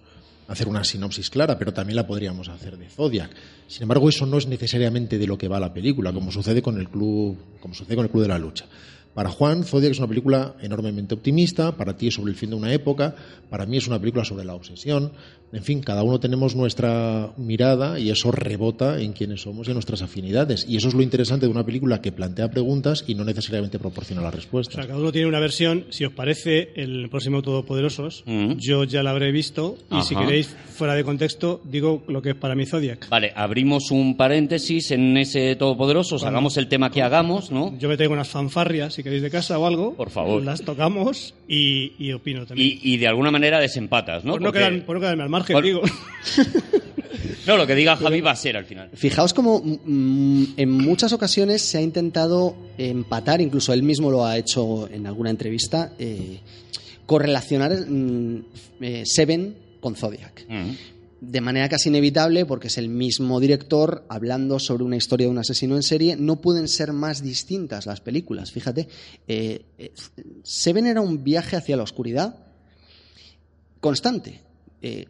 [0.47, 3.31] hacer una sinopsis clara, pero también la podríamos hacer de Zodiac.
[3.67, 6.77] Sin embargo, eso no es necesariamente de lo que va la película, como sucede con
[6.79, 8.65] el club, como sucede con el Club de la Lucha.
[9.13, 12.55] Para Juan, Zodiac es una película enormemente optimista, para ti es sobre el fin de
[12.55, 13.13] una época,
[13.49, 15.11] para mí es una película sobre la obsesión.
[15.53, 19.73] En fin, cada uno tenemos nuestra mirada y eso rebota en quienes somos y en
[19.75, 20.65] nuestras afinidades.
[20.65, 24.21] Y eso es lo interesante de una película que plantea preguntas y no necesariamente proporciona
[24.21, 24.75] las O respuestas.
[24.75, 25.87] sea, cada uno tiene una versión.
[25.89, 28.53] Si os parece, el próximo Todopoderosos, Mm.
[28.59, 29.77] yo ya la habré visto.
[29.91, 30.25] Y si Ajá.
[30.25, 33.09] queréis, fuera de contexto, digo lo que es para mí Zodiac.
[33.09, 36.23] Vale, abrimos un paréntesis en ese Todopoderoso, Vamos.
[36.23, 37.77] hagamos el tema que hagamos, ¿no?
[37.77, 39.95] Yo me traigo unas fanfarrias, si queréis, de casa o algo.
[39.95, 40.43] Por favor.
[40.43, 42.79] Las tocamos y, y opino también.
[42.81, 44.33] Y, y de alguna manera desempatas, ¿no?
[44.33, 45.81] por, no Porque- quedar- por no quedarme al margen, digo.
[47.47, 48.89] No, lo que diga Javi va a ser al final.
[48.93, 54.37] Fijaos como mm, en muchas ocasiones se ha intentado empatar, incluso él mismo lo ha
[54.37, 56.39] hecho en alguna entrevista, eh,
[57.07, 58.43] correlacionar mm,
[58.81, 60.45] eh, Seven con Zodiac.
[60.47, 60.69] Mm.
[61.21, 65.37] De manera casi inevitable, porque es el mismo director hablando sobre una historia de un
[65.37, 68.51] asesino en serie, no pueden ser más distintas las películas.
[68.51, 68.87] Fíjate,
[69.27, 69.93] eh, eh,
[70.41, 72.37] Seven era un viaje hacia la oscuridad
[73.79, 74.41] constante
[74.81, 75.05] eh,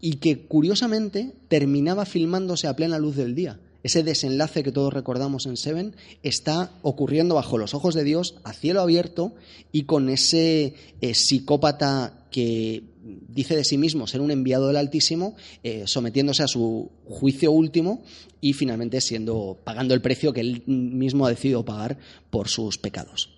[0.00, 3.58] y que curiosamente terminaba filmándose a plena luz del día.
[3.86, 5.94] Ese desenlace que todos recordamos en Seven
[6.24, 9.36] está ocurriendo bajo los ojos de Dios, a cielo abierto
[9.70, 12.82] y con ese eh, psicópata que
[13.28, 18.02] dice de sí mismo ser un enviado del Altísimo, eh, sometiéndose a su juicio último
[18.40, 21.96] y finalmente siendo pagando el precio que él mismo ha decidido pagar
[22.28, 23.36] por sus pecados.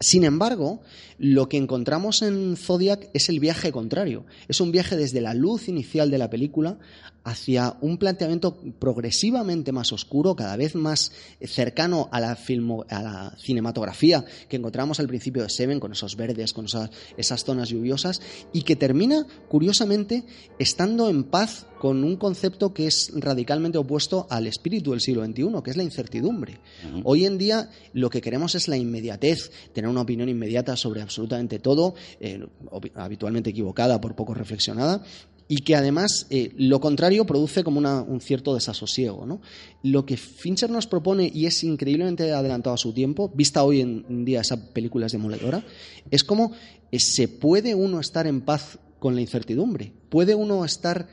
[0.00, 0.82] Sin embargo,
[1.18, 4.26] lo que encontramos en Zodiac es el viaje contrario.
[4.46, 6.78] Es un viaje desde la luz inicial de la película
[7.26, 11.10] hacia un planteamiento progresivamente más oscuro, cada vez más
[11.42, 16.14] cercano a la, filmo- a la cinematografía que encontramos al principio de Seven, con esos
[16.14, 20.24] verdes, con esas, esas zonas lluviosas, y que termina, curiosamente,
[20.60, 25.48] estando en paz con un concepto que es radicalmente opuesto al espíritu del siglo XXI,
[25.64, 26.60] que es la incertidumbre.
[27.02, 31.58] Hoy en día lo que queremos es la inmediatez, tener una opinión inmediata sobre absolutamente
[31.58, 32.46] todo, eh,
[32.94, 35.02] habitualmente equivocada, por poco reflexionada,
[35.48, 39.26] y que además eh, lo contrario produce como una- un cierto desasosiego.
[39.26, 39.40] ¿no?
[39.82, 44.24] Lo que Fincher nos propone, y es increíblemente adelantado a su tiempo, vista hoy en
[44.24, 45.64] día esa película es demoledora,
[46.10, 46.52] es como
[46.90, 51.06] eh, se puede uno estar en paz con la incertidumbre, puede uno estar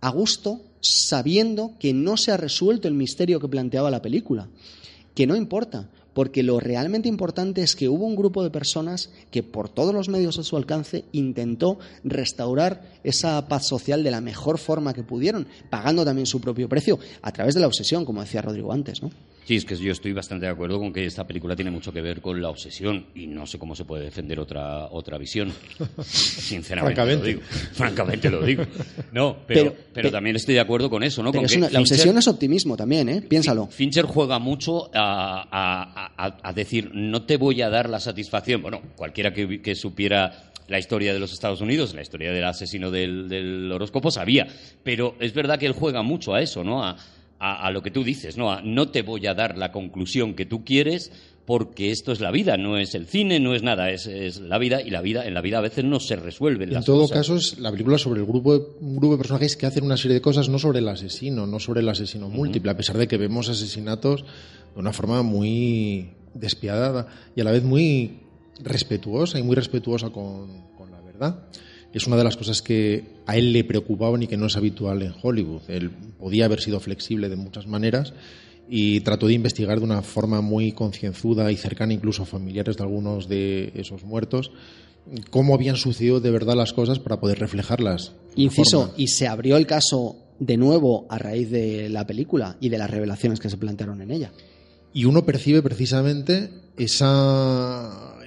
[0.00, 4.48] a gusto sabiendo que no se ha resuelto el misterio que planteaba la película,
[5.14, 9.44] que no importa, porque lo realmente importante es que hubo un grupo de personas que
[9.44, 14.58] por todos los medios a su alcance intentó restaurar esa paz social de la mejor
[14.58, 18.42] forma que pudieron, pagando también su propio precio a través de la obsesión, como decía
[18.42, 19.10] Rodrigo antes, ¿no?
[19.48, 22.02] Sí, es que yo estoy bastante de acuerdo con que esta película tiene mucho que
[22.02, 25.50] ver con la obsesión y no sé cómo se puede defender otra otra visión.
[26.02, 27.22] Sinceramente Francamente.
[27.22, 27.40] lo digo.
[27.72, 28.64] Francamente lo digo.
[29.12, 31.30] No, pero, Pero- pero, pe- también estoy de acudo con eso, ¿no?
[31.32, 33.22] Pero con es que una- la Fincher- obsesión es optimismo también, ¿eh?
[33.22, 33.68] Piénsalo.
[33.68, 38.60] Fincher juega mucho a, a- a- a decir, no te voy a dar la satisfacción.
[38.60, 42.90] Bueno, cualquiera que, que supiera la historia de los Estados Unidos, la historia del asesino
[42.90, 44.46] del, del horóscopo, sabía.
[44.82, 46.84] Pero es verdad que él juega mucho a eso, ¿no?
[46.84, 46.96] A,
[47.38, 48.50] a- a lo que tú dices, ¿no?
[48.52, 51.12] A, no te voy a dar la conclusión que tú quieres
[51.46, 54.58] porque esto es la vida, no es el cine, no es nada, es, es la
[54.58, 57.02] vida y la vida en la vida a veces no se resuelven En las todo
[57.02, 57.16] cosas.
[57.18, 59.96] caso, es la película sobre el grupo de, un grupo de personajes que hacen una
[59.96, 63.08] serie de cosas, no sobre el asesino, no sobre el asesino múltiple, a pesar de
[63.08, 64.24] que vemos asesinatos
[64.74, 68.20] de una forma muy despiadada y a la vez muy
[68.62, 71.44] respetuosa y muy respetuosa con, con la verdad.
[71.92, 75.02] Es una de las cosas que a él le preocupaban y que no es habitual
[75.02, 75.62] en Hollywood.
[75.68, 78.12] Él podía haber sido flexible de muchas maneras
[78.68, 82.82] y trató de investigar de una forma muy concienzuda y cercana incluso a familiares de
[82.82, 84.50] algunos de esos muertos
[85.30, 88.12] cómo habían sucedido de verdad las cosas para poder reflejarlas.
[88.36, 92.78] Inciso, y se abrió el caso de nuevo a raíz de la película y de
[92.78, 94.32] las revelaciones que se plantearon en ella.
[94.92, 98.17] Y uno percibe precisamente esa,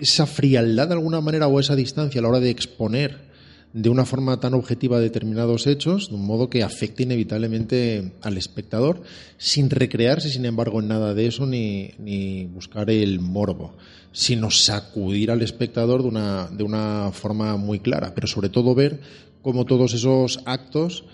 [0.00, 3.26] esa frialdad de alguna manera o esa distancia a la hora de exponer
[3.72, 9.02] de una forma tan objetiva determinados hechos, de un modo que afecte inevitablemente al espectador,
[9.36, 13.76] sin recrearse, sin embargo, en nada de eso ni, ni buscar el morbo,
[14.12, 18.98] sino sacudir al espectador de una, de una forma muy clara, pero sobre todo ver
[19.42, 21.04] cómo todos esos actos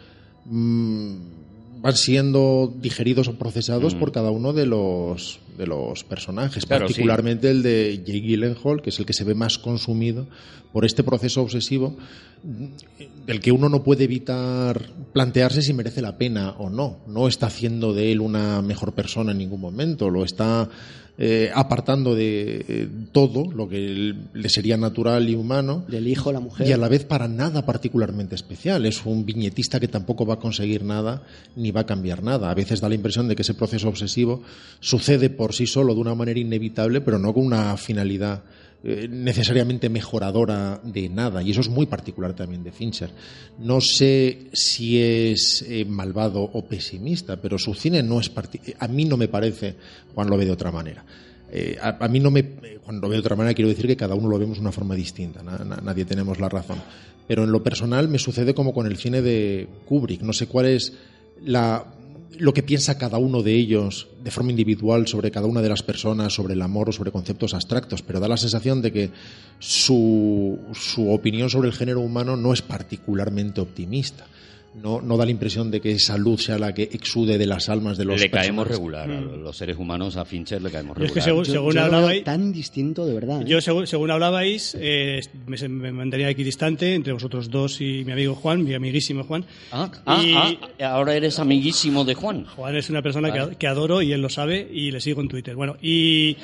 [0.45, 1.17] mm,
[1.83, 3.99] van siendo digeridos o procesados Mm.
[3.99, 6.95] por cada uno de los de los personajes, Claro, sí.
[6.95, 10.27] particularmente el de Jake Gyllenhaal, que es el que se ve más consumido
[10.73, 11.95] por este proceso obsesivo
[12.43, 14.81] mm, del que uno no puede evitar
[15.13, 17.01] plantearse si merece la pena o no.
[17.07, 20.71] No está haciendo de él una mejor persona en ningún momento, lo está
[21.19, 26.41] eh, apartando de eh, todo lo que le sería natural y humano Del hijo, la
[26.41, 26.67] mujer.
[26.67, 28.87] y a la vez para nada particularmente especial.
[28.87, 31.23] Es un viñetista que tampoco va a conseguir nada
[31.55, 32.51] ni va a cambiar nada.
[32.51, 34.43] A veces da la impresión de que ese proceso obsesivo
[34.81, 38.43] sucede por sí solo de una manera inevitable, pero no con una finalidad
[38.85, 41.43] eh, necesariamente mejoradora de nada.
[41.43, 43.11] Y eso es muy particular también de Fincher.
[43.59, 48.31] No sé si es eh, malvado o pesimista, pero su cine no es...
[48.79, 49.77] A mí no me parece,
[50.15, 51.05] Juan lo ve de otra manera.
[51.55, 52.43] Eh, a, mí no me.
[52.83, 54.73] Cuando lo veo de otra manera, quiero decir que cada uno lo vemos de una
[54.73, 55.43] forma distinta.
[55.43, 56.79] na- na- nadie tenemos la razón.
[57.29, 60.23] Pero en lo personal me sucede como con el cine de Kubrick.
[60.23, 60.95] No sé cuál es
[61.45, 61.85] la,
[62.39, 65.83] lo que piensa cada uno de ellos de forma individual sobre cada una de las
[65.83, 69.11] personas, sobre el amor o sobre conceptos abstractos, pero da la sensación de que
[69.59, 70.59] su,
[71.09, 74.27] opinión sobre el género humano no es particularmente optimista.
[74.75, 77.69] No, no da la impresión de que esa luz sea la que exude de las
[77.69, 79.11] almas de los le caemos regular.
[79.11, 81.15] A los seres humanos, a Fincher le caemos Yo es regular.
[81.15, 83.43] que según, según yo hablabais, tan distinto de verdad.
[83.43, 83.45] ¿eh?
[83.47, 88.13] yo según, según hablabais, eh, me, me mantenía aquí distante entre vosotros dos y mi
[88.13, 89.45] amigo Juan, mi amiguísimo Juan.
[89.73, 90.35] Ah, ah, Y-
[90.83, 92.47] ah, ahora eres amiguísimo de Juan.
[92.47, 93.51] Juan es una persona Vale.
[93.51, 95.55] que, que adoro y él lo sabe y le sigo en Twitter.
[95.55, 96.37] Bueno, y.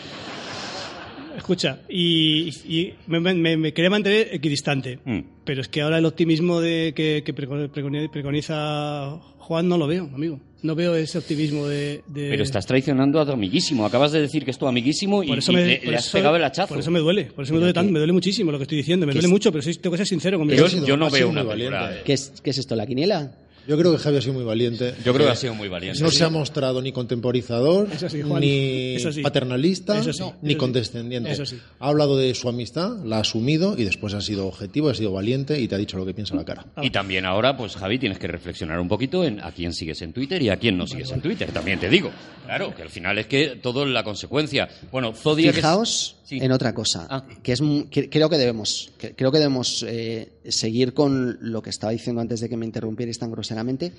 [1.39, 4.99] Escucha, y, y me, me- me quería mantener equidistante.
[5.05, 5.21] Mm.
[5.45, 9.87] Pero es que ahora el optimismo de, que, que preco- preconi- preconiza Juan no lo
[9.87, 10.41] veo, amigo.
[10.61, 12.03] No veo ese optimismo de.
[12.09, 13.87] de- Pero estás traicionando a tu amiguísimo.
[13.87, 15.97] Acabas de decir que es tu amiguísimo y, Por eso y me, le, por le
[15.97, 16.69] has eso- pegado el hachazo.
[16.75, 17.27] Por eso me duele.
[17.27, 17.93] Por eso me duele tanto.
[17.93, 19.07] Me duele muchísimo lo que estoy diciendo.
[19.07, 20.67] Me duele es- mucho, pero sí, tengo que ser sincero conmigo.
[20.67, 22.03] yo, yo no veo una valiente.
[22.05, 22.75] ¿Qué, es, ¿Qué es esto?
[22.75, 23.33] ¿La quiniela?
[23.69, 24.95] Yo creo que Javi ha sido muy valiente.
[25.05, 26.01] Yo creo que Eh, ha sido muy valiente.
[26.03, 28.41] No se ha mostrado ni contemporizador, Eso sí, Juan.
[28.41, 29.21] ni Eso sí.
[29.23, 30.55] paternalista, Eso sí, ni eso sí.
[30.57, 31.31] condescendiente.
[31.31, 31.59] Eso sí.
[31.79, 35.13] Ha hablado de su amistad, la ha asumido y después ha sido objetivo, ha sido
[35.13, 36.65] valiente y te ha dicho lo que piensa a la cara.
[36.83, 40.15] Y también ahora, pues Javi, tienes que reflexionar un poquito en a quién sigues en
[40.15, 41.51] Twitter y a quién no sigues en Twitter.
[41.53, 42.11] También te digo.
[42.47, 44.67] Claro, que al final es que todo es la consecuencia.
[44.91, 46.37] Bueno, Zodiac es- Fijaos Sí.
[46.43, 47.25] en otra cosa, Ah.
[47.43, 51.71] que es que creo que debemos, que- creo que debemos eh, seguir con lo que
[51.71, 53.93] estaba diciendo antes de que me interrumpierais tan groseramente.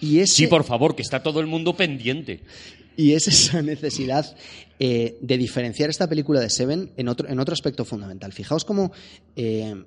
[0.00, 2.40] Y es Sí, por favor, que está todo el mundo pendiente.
[2.96, 4.34] y es esa necesidad
[4.78, 8.32] eh, de diferenciar esta película de Seven en otro, en otro aspecto fundamental.
[8.32, 8.92] Fijaos cómo
[9.36, 9.84] eh,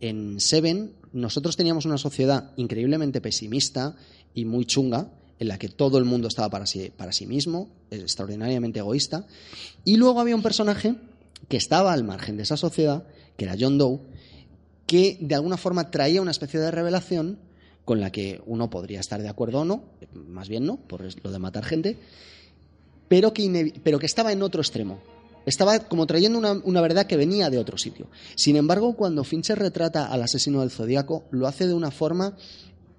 [0.00, 3.96] en Seven nosotros teníamos una sociedad increíblemente pesimista
[4.34, 7.68] y muy chunga, en la que todo el mundo estaba para sí, para sí mismo,
[7.90, 9.26] extraordinariamente egoísta,
[9.84, 10.94] y luego había un personaje
[11.48, 13.04] que estaba al margen de esa sociedad,
[13.36, 14.00] que era John Doe,
[14.86, 17.38] que de alguna forma traía una especie de revelación
[17.84, 21.30] con la que uno podría estar de acuerdo o no, más bien no, por lo
[21.30, 21.96] de matar gente,
[23.08, 24.98] pero que, pero que estaba en otro extremo.
[25.44, 28.08] Estaba como trayendo una, una, verdad que venía de otro sitio.
[28.34, 32.36] Sin embargo, cuando Fincher retrata al asesino del zodiaco, lo hace de una forma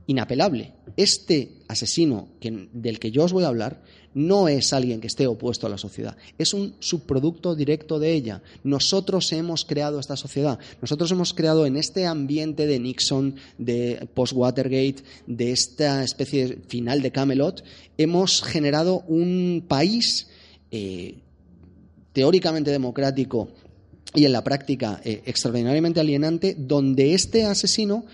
[0.07, 0.73] inapelable.
[0.95, 5.67] Este asesino del que yo os voy a hablar no es alguien que esté opuesto
[5.67, 8.41] a la sociedad, es un subproducto directo de ella.
[8.63, 15.03] Nosotros hemos creado esta sociedad, nosotros hemos creado en este ambiente de Nixon, de post-Watergate,
[15.27, 17.63] de esta especie final de Camelot,
[17.97, 20.27] hemos generado un país
[20.71, 21.19] eh,
[22.13, 23.49] teóricamente democrático
[24.15, 28.05] y en la práctica eh, extraordinariamente alienante, donde este asesino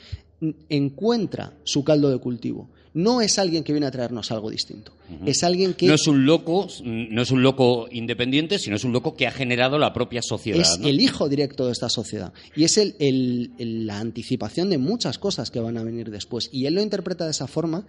[0.70, 2.70] encuentra su caldo de cultivo.
[2.94, 4.94] No es alguien que viene a traernos algo distinto.
[5.26, 8.94] Es alguien que no es un loco, no es un loco independiente, sino es un
[8.94, 10.62] loco que ha generado la propia sociedad.
[10.62, 15.50] Es el hijo directo de esta sociedad y es el, la anticipación de muchas cosas
[15.50, 16.50] que van a venir después.
[16.52, 17.86] Y él lo interpreta de esa forma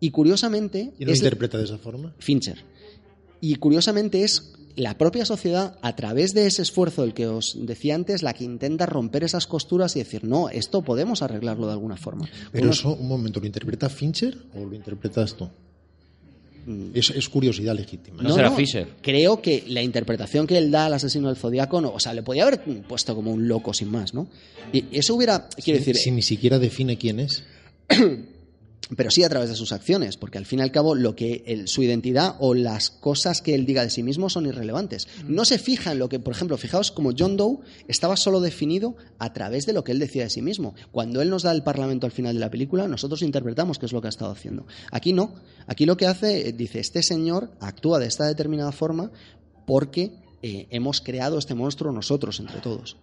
[0.00, 0.92] y curiosamente.
[0.98, 2.14] ¿Y lo interpreta de esa forma?
[2.18, 2.58] Fincher.
[3.40, 7.94] Y curiosamente es la propia sociedad, a través de ese esfuerzo del que os decía
[7.94, 11.96] antes, la que intenta romper esas costuras y decir, no, esto podemos arreglarlo de alguna
[11.96, 12.28] forma.
[12.50, 15.48] Pero eso, un momento, ¿lo interpreta Fincher o lo interpretas tú?
[16.66, 16.90] Mm.
[16.94, 18.22] Es, curiosidad legítima.
[18.22, 18.86] No, será Fisher.
[19.00, 22.22] Creo que la interpretación que él da al asesino del zodiaco, no, o sea, le
[22.22, 24.28] podía haber puesto como un loco sin más, ¿no?
[24.72, 25.96] Y eso hubiera, quiero decir.
[25.96, 27.42] Si ni siquiera define quién es.
[28.96, 31.62] pero sí a través de sus acciones, porque al fin y al cabo lo que
[31.66, 35.08] su identidad o las cosas que él diga de sí mismo son irrelevantes.
[35.26, 38.96] No se fija en lo que, por ejemplo, fijaos como John Doe estaba solo definido
[39.18, 40.74] a través de lo que él decía de sí mismo.
[40.90, 43.92] Cuando él nos da el parlamento al final de la película, nosotros interpretamos qué es
[43.92, 44.66] lo que ha estado haciendo.
[44.90, 45.34] Aquí no.
[45.66, 49.10] Aquí lo que hace, eh, dice, este señor actúa de esta determinada forma
[49.66, 52.96] porque eh, hemos creado este monstruo nosotros entre todos.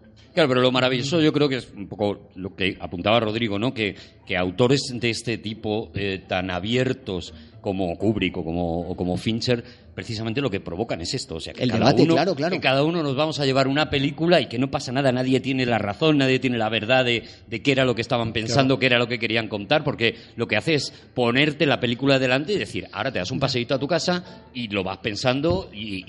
[0.47, 3.73] Pero lo maravilloso yo creo que es un poco lo que apuntaba Rodrigo, ¿no?
[3.73, 9.63] Que, que autores de este tipo eh, tan abiertos como Kubrick o como, como Fincher,
[9.93, 11.35] precisamente lo que provocan es esto.
[11.35, 12.55] O sea, que el cada debate, uno, claro, claro.
[12.55, 15.39] Que cada uno nos vamos a llevar una película y que no pasa nada, nadie
[15.39, 18.79] tiene la razón, nadie tiene la verdad de, de qué era lo que estaban pensando,
[18.79, 22.53] qué era lo que querían contar, porque lo que hace es ponerte la película delante
[22.53, 26.03] y decir, ahora te das un paseíto a tu casa y lo vas pensando y...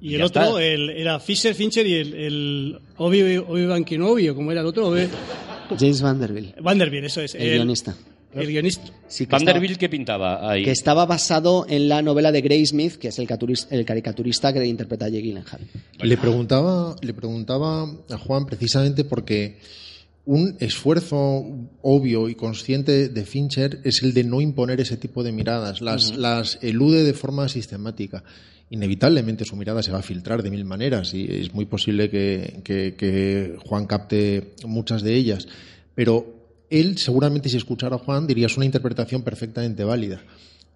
[0.00, 4.60] y, el otro era Fisher, Fincher y el, el Obi, Obi Kenobi, o como era
[4.60, 4.94] el otro,
[5.76, 6.60] James Vanderbilt.
[6.60, 7.34] Vanderbilt, eso es.
[7.34, 7.94] El, guionista.
[8.34, 8.92] El guionista.
[9.08, 10.62] Sí, Vanderbilt, ¿qué pintaba ahí?
[10.62, 13.26] Que estaba basado en la novela de Gray Smith, que es el,
[13.70, 15.60] el caricaturista que interpreta a Jake Gyllenhaal.
[16.02, 19.58] Le preguntaba, le preguntaba a Juan precisamente porque
[20.26, 21.46] un esfuerzo
[21.80, 26.14] obvio y consciente de Fincher es el de no imponer ese tipo de miradas, las,
[26.14, 28.24] las elude de forma sistemática.
[28.68, 32.60] Inevitablemente su mirada se va a filtrar de mil maneras y es muy posible que,
[32.62, 35.48] que Juan capte muchas de ellas.
[35.94, 36.37] Pero
[36.70, 40.20] él seguramente si escuchara a Juan diría es una interpretación perfectamente válida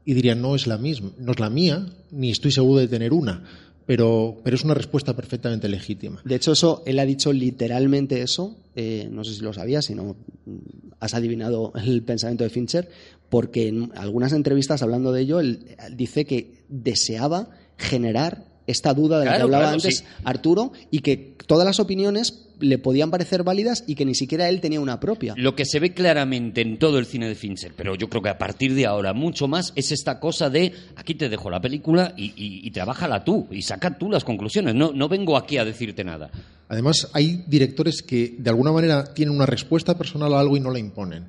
[0.04, 3.12] y diría no es la misma, no es la mía, ni estoy seguro de tener
[3.12, 3.44] una,
[3.86, 6.20] pero, pero es una respuesta perfectamente legítima.
[6.24, 9.94] De hecho, eso, él ha dicho literalmente eso, eh, no sé si lo sabías, si
[9.94, 10.56] no mm,
[11.00, 12.88] has adivinado el pensamiento de Fincher,
[13.28, 19.26] porque en algunas entrevistas hablando de ello, él dice que deseaba generar esta duda de
[19.26, 23.94] la que hablaba antes Arturo y que todas las opiniones le podían parecer válidas y
[23.94, 25.34] que ni siquiera él tenía una propia.
[25.36, 28.30] Lo que se ve claramente en todo el cine de Fincher, pero yo creo que
[28.30, 32.14] a partir de ahora mucho más, es esta cosa de aquí te dejo la película
[32.16, 34.74] y, y, y trabájala tú y saca tú las conclusiones.
[34.74, 36.30] No, no vengo aquí a decirte nada.
[36.68, 40.70] Además, hay directores que de alguna manera tienen una respuesta personal a algo y no
[40.70, 41.26] la imponen.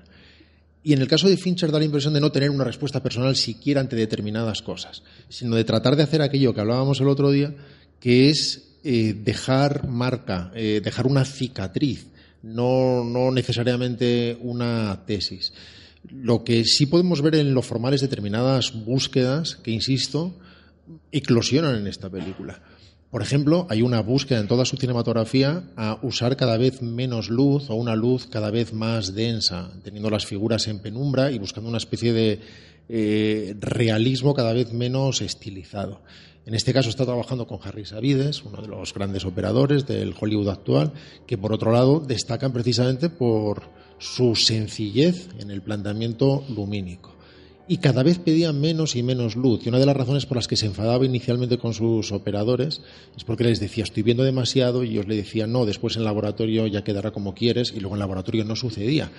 [0.84, 3.36] Y en el caso de Fincher da la impresión de no tener una respuesta personal
[3.38, 7.56] siquiera ante determinadas cosas, sino de tratar de hacer aquello que hablábamos el otro día,
[8.02, 12.08] que es eh, dejar marca, eh, dejar una cicatriz,
[12.42, 15.54] no, no necesariamente una tesis.
[16.10, 20.36] Lo que sí podemos ver en lo formal es determinadas búsquedas que, insisto,
[21.12, 22.62] eclosionan en esta película.
[23.10, 27.70] Por ejemplo, hay una búsqueda en toda su cinematografía a usar cada vez menos luz
[27.70, 31.78] o una luz cada vez más densa, teniendo las figuras en penumbra y buscando una
[31.78, 32.40] especie de
[32.90, 36.02] eh, realismo cada vez menos estilizado.
[36.46, 40.50] En este caso está trabajando con Harry Savides, uno de los grandes operadores del Hollywood
[40.50, 40.92] actual,
[41.26, 43.64] que por otro lado destacan precisamente por
[43.98, 47.14] su sencillez en el planteamiento lumínico.
[47.68, 49.66] y cada vez pedía menos y menos luz.
[49.66, 52.82] Y una de las razones por las que se enfadaba inicialmente con sus operadores
[53.16, 56.68] es porque les decía, estoy viendo demasiado, y ellos le decían, no, después en laboratorio
[56.68, 59.12] ya quedará como quieres, y luego en laboratorio no sucedía.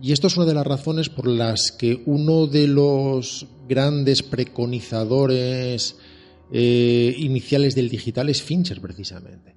[0.00, 5.96] Y esto es una de las razones por las que uno de los grandes preconizadores
[6.52, 9.54] eh, iniciales del digital es Fincher, precisamente.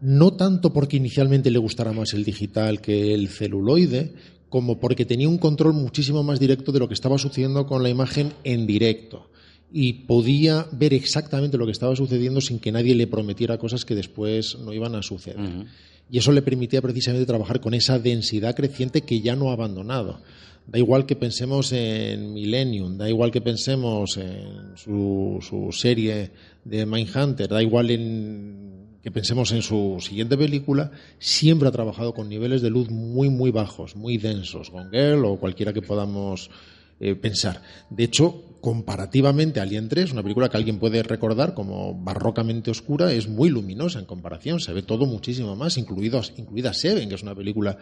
[0.00, 4.12] No tanto porque inicialmente le gustara más el digital que el celuloide,
[4.48, 7.88] como porque tenía un control muchísimo más directo de lo que estaba sucediendo con la
[7.88, 9.30] imagen en directo
[9.72, 13.94] y podía ver exactamente lo que estaba sucediendo sin que nadie le prometiera cosas que
[13.94, 15.66] después no iban a suceder.
[16.10, 20.20] Y eso le permitía precisamente trabajar con esa densidad creciente que ya no ha abandonado.
[20.66, 26.32] Da igual que pensemos en Millennium, da igual que pensemos en su, serie
[26.64, 30.90] de Mindhunter, da igual en que pensemos en su siguiente película,
[31.20, 35.38] siempre ha trabajado con niveles de luz muy, muy bajos, muy densos, con Girl o
[35.38, 36.50] cualquiera que podamos
[36.98, 37.62] eh, pensar.
[37.88, 43.28] De hecho, comparativamente, Alien 3, una película que alguien puede recordar como barrocamente oscura, es
[43.28, 44.58] muy luminosa en comparación.
[44.58, 47.78] Se ve todo muchísimo más, incluido, incluida Seven, que es una película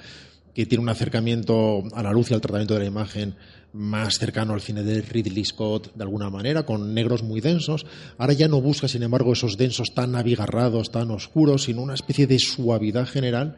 [0.55, 3.35] que tiene un acercamiento a la luz y al tratamiento de la imagen
[3.73, 7.85] más cercano al cine de Ridley Scott, de alguna manera, con negros muy densos.
[8.19, 12.29] Ahora ya no busca, sin embargo, esos densos tan abigarrados, tan oscuros, sino una especie
[12.29, 13.57] de suavidad general.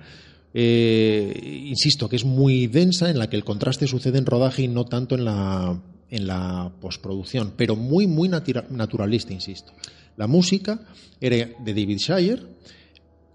[0.55, 4.69] Eh, insisto, que es muy densa, en la que el contraste sucede en rodaje y
[4.69, 5.79] no tanto en la,
[6.11, 9.73] en la postproducción, pero muy, muy naturalista, insisto.
[10.17, 10.81] La música
[11.21, 12.43] era de David Shire,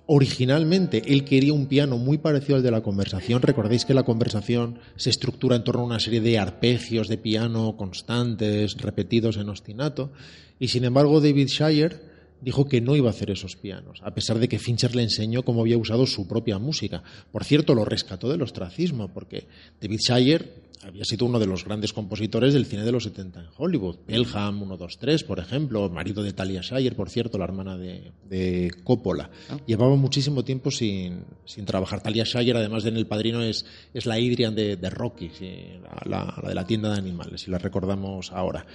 [0.08, 3.42] Originalmente él quería un piano muy parecido al de la conversación.
[3.42, 7.76] Recordéis que la conversación se estructura en torno a una serie de arpegios de piano
[7.78, 10.12] constantes, repetidos en ostinato.
[10.60, 12.11] Y sin embargo, David Shire
[12.42, 15.44] dijo que no iba a hacer esos pianos, a pesar de que Fincher le enseñó
[15.44, 17.04] cómo había usado su propia música.
[17.32, 19.48] Por cierto, lo rescató del ostracismo, porque
[19.80, 23.46] David Shire había sido uno de los grandes compositores del cine de los 70 en
[23.56, 23.98] Hollywood.
[23.98, 29.30] Pelham 123, por ejemplo, marido de Talia Shire, por cierto, la hermana de, Coppola.
[29.50, 29.60] Ah.
[29.68, 31.24] Llevaba muchísimo tiempo sin,
[31.66, 32.02] trabajar.
[32.02, 35.32] Talia Shire, además de en El Padrino, es, es la Idrian de, Rocky,
[36.06, 38.66] la, la de la tienda de animales, si la recordamos ahora.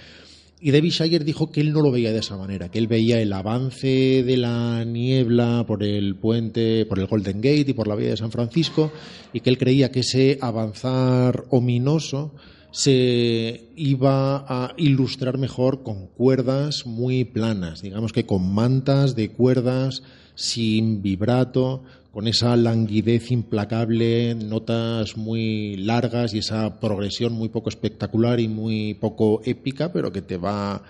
[0.59, 3.21] Y David Shire dijo que él no lo veía de esa manera, que él veía
[3.21, 7.95] el avance de la niebla por el puente, por el Golden Gate y por la
[7.95, 8.91] vía de San Francisco,
[9.33, 12.33] y que él creía que ese avanzar ominoso
[12.71, 20.01] se iba a ilustrar mejor con cuerdas muy planas, digamos que con mantas de cuerdas
[20.33, 28.39] sin vibrato, con esa languidez implacable, notas muy largas y esa progresión muy poco espectacular
[28.39, 30.83] y muy poco épica, pero que te va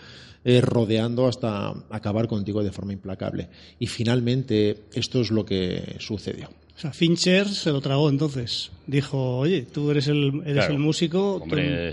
[0.45, 3.49] eh, rodeando hasta acabar contigo de forma implacable.
[3.79, 6.49] Y finalmente esto es lo que sucedió.
[6.77, 8.69] O sea, Fincher se lo tragó entonces.
[8.85, 11.43] Dijo, oye, tú eres el, eres el músico,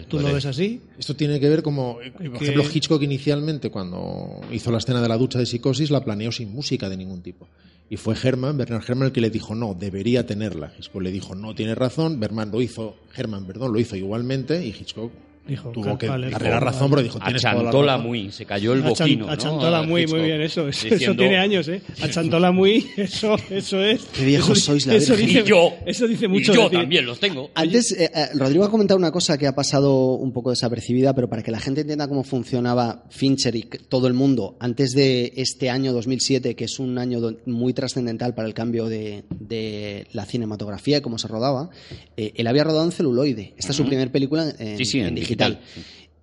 [0.08, 0.82] tú, lo ves así.
[0.98, 5.16] Esto tiene que ver como, por ejemplo, Hitchcock inicialmente, cuando hizo la escena de la
[5.16, 7.48] ducha de psicosis, la planeó sin música de ningún tipo.
[7.94, 10.72] Y fue Herman, Bernard Herman, el que le dijo, no, debería tenerla.
[10.76, 12.18] Hitchcock le dijo, no, tiene razón.
[12.18, 15.12] Berman lo hizo, Herman, perdón, lo hizo igualmente y Hitchcock
[15.46, 19.28] Dijo, tuvo que darle la razón, pero dijo, tienes Achantola muy, se cayó el boquino.
[19.28, 21.82] Achantola muy, muy bien, eso, eso, tiene años, ¿eh?
[22.02, 24.04] Achantola muy, eso, eso es.
[24.04, 26.50] Qué viejos sois, la eso dice, y yo, eso dice mucho.
[26.50, 27.50] Y yo también los tengo.
[27.54, 31.28] Antes, eh, eh, Rodrigo ha comentado una cosa que ha pasado un poco desapercibida, pero
[31.28, 35.68] para que la gente entienda cómo funcionaba Fincher y todo el mundo antes de este
[35.68, 40.98] año 2007, que es un año muy trascendental para el cambio de, de la cinematografía
[40.98, 41.68] y cómo se rodaba,
[42.16, 43.52] eh, él había rodado en celuloide.
[43.58, 45.33] Esta es su primera película en, sí, sí, en digital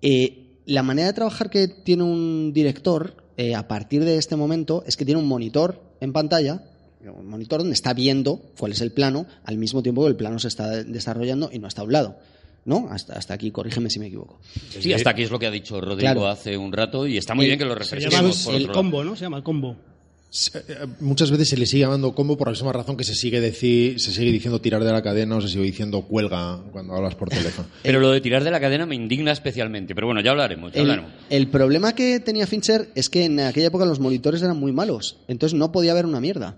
[0.02, 4.84] eh, la manera de trabajar que tiene un director eh, a partir de este momento
[4.86, 6.62] es que tiene un monitor en pantalla,
[7.04, 10.38] un monitor donde está viendo cuál es el plano al mismo tiempo que el plano
[10.38, 12.16] se está desarrollando y no está a un lado.
[12.64, 12.88] ¿no?
[12.90, 14.38] Hasta, hasta aquí, corrígeme si me equivoco.
[14.78, 17.46] Sí, hasta aquí es lo que ha dicho Rodrigo hace un rato y está muy
[17.46, 18.36] bien que lo refresquemos.
[18.36, 19.16] Se llama el combo, ¿no?
[19.16, 19.76] Se llama el combo.
[20.54, 23.40] Eh, muchas veces se le sigue llamando combo por la misma razón que se sigue,
[23.40, 27.14] decir, se sigue diciendo tirar de la cadena o se sigue diciendo cuelga cuando hablas
[27.14, 27.68] por teléfono.
[27.82, 29.94] pero lo de tirar de la cadena me indigna especialmente.
[29.94, 30.72] Pero bueno, ya hablaremos.
[31.28, 35.18] el, problema que tenía Fincher es que en aquella época los monitores eran muy malos.
[35.28, 36.56] Entonces no podía ver una mierda.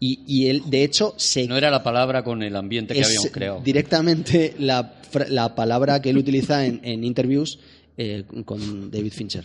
[0.00, 1.48] Y, él, de hecho, se...
[1.48, 3.60] No era la palabra con el ambiente que habíamos creado.
[3.64, 4.94] Directamente la,
[5.28, 7.58] la, palabra que él utiliza en, en interviews
[7.96, 9.44] eh, con David Fincher.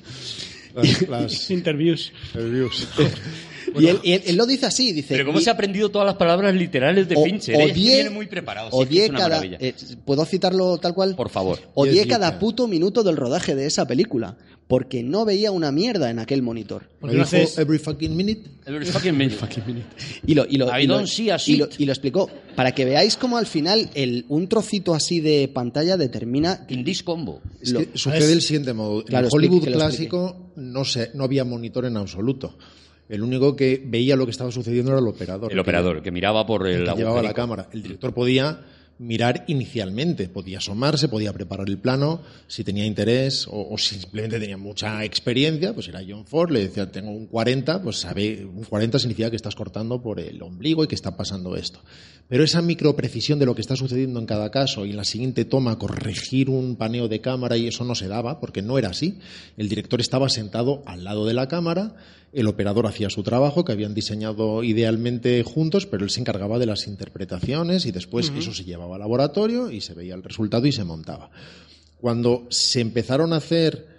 [1.10, 2.12] Las, interviews.
[3.80, 5.10] y él, y él- él lo dice así, dice...
[5.16, 7.56] Pero ¿cómo "Di- se ha aprendido todas las palabras literales de o- Fincher?
[7.56, 7.64] eh?
[7.66, 8.70] Es que odié- viene muy preparado.
[8.84, 9.44] es que cada...
[9.44, 9.74] eh,
[10.06, 11.16] ¿Puedo citarlo tal cual?
[11.16, 11.60] Por favor.
[11.74, 12.40] Odié cada can.
[12.40, 14.38] puto minuto del rodaje de esa película,
[14.68, 16.90] porque no veía una mierda en aquel monitor.
[17.00, 18.50] ¿Por Me qué no dijo haces- every fucking minute.
[18.66, 19.36] Every fucking minute.
[20.26, 22.30] Y lo, y lo, I y lo- don't see a y lo- y lo explicó.
[22.56, 26.66] Para que veáis cómo al final el, un trocito así de pantalla determina...
[26.70, 27.42] In this combo.
[27.62, 29.00] Es Lo- que sucede del siguiente modo.
[29.02, 32.56] En Claro, el Hollywood explique, clásico no, se, no había monitor en absoluto.
[33.10, 35.52] El único que veía lo que estaba sucediendo era el operador.
[35.52, 37.70] El operador, que miraba por el el que llevaba la cámara.
[37.72, 38.62] El director podía
[39.00, 44.40] mirar inicialmente, podía asomarse, podía preparar el plano, si tenía interés o, o si simplemente
[44.40, 48.64] tenía mucha experiencia, pues era John Ford, le decía, tengo un 40, pues sabe, un
[48.64, 51.80] 40 significa que estás cortando por el ombligo y que está pasando esto.
[52.30, 55.44] Pero esa microprecisión de lo que está sucediendo en cada caso y en la siguiente
[55.44, 59.20] toma corregir un paneo de cámara y eso no se daba, porque no era así.
[59.58, 61.96] El director estaba sentado al lado de la cámara,
[62.34, 66.66] el operador hacía su trabajo, que habían diseñado idealmente juntos, pero él se encargaba de
[66.66, 70.72] las interpretaciones y después eso se llevaba al laboratorio y se veía el resultado y
[70.72, 71.30] se montaba.
[72.02, 73.94] Cuando se empezaron a hacer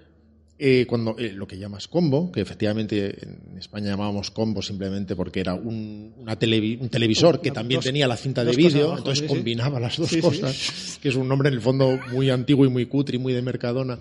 [0.58, 5.40] eh, cuando eh, lo que llamas combo, que efectivamente en España llamábamos combo simplemente porque
[5.40, 8.84] era un, una televi- un televisor que Una- también dos- tenía la cinta de vídeo,
[8.86, 9.34] abajo, entonces sí, sí.
[9.34, 12.68] combinaba las dos Sí, cosas, que es un nombre en el fondo muy antiguo y
[12.68, 13.98] muy cutre y muy de Mercadona,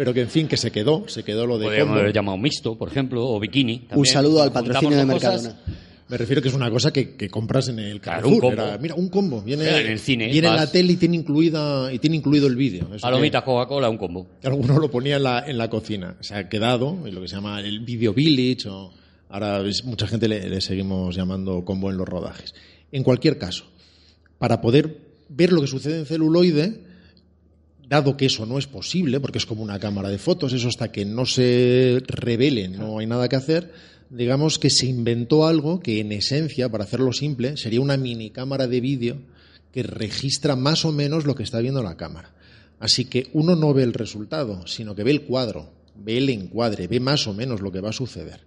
[0.00, 2.78] pero que en fin, que se quedó, se quedó lo de Podríamos haber llamado mixto,
[2.78, 3.86] por ejemplo, o bikini.
[3.94, 5.04] Un saludo al patrocinio de.
[5.04, 5.54] Mercadona.
[6.08, 8.44] Me refiero que es una cosa que, que compras en el Claro, Carrefour.
[8.44, 8.62] un combo.
[8.62, 9.42] Era, mira, un combo.
[9.42, 12.46] Viene, Claro, en el cine, viene en la tele y tiene, incluida, y tiene incluido
[12.46, 12.88] el vídeo.
[12.94, 14.26] Eso Palomita, Coca-Cola, un combo.
[14.40, 16.16] que alguno lo ponía en la, en la cocina.
[16.20, 18.90] Se ha quedado en lo que se llama el video village o
[19.28, 22.54] ahora es- mucha gente le, le seguimos llamando combo en los rodajes.
[22.90, 23.66] En cualquier caso,
[24.38, 24.96] para poder
[25.28, 26.88] ver lo que sucede en celuloide,
[27.90, 30.92] dado que eso no es posible, porque es como una cámara de fotos, eso hasta
[30.92, 33.72] que no se revele no hay nada que hacer,
[34.10, 38.68] digamos que se inventó algo que en esencia, para hacerlo simple, sería una mini cámara
[38.68, 39.16] de vídeo
[39.72, 42.32] que registra más o menos lo que está viendo la cámara.
[42.78, 46.86] Así que uno no ve el resultado, sino que ve el cuadro, ve el encuadre,
[46.86, 48.40] ve más o menos lo que va a suceder.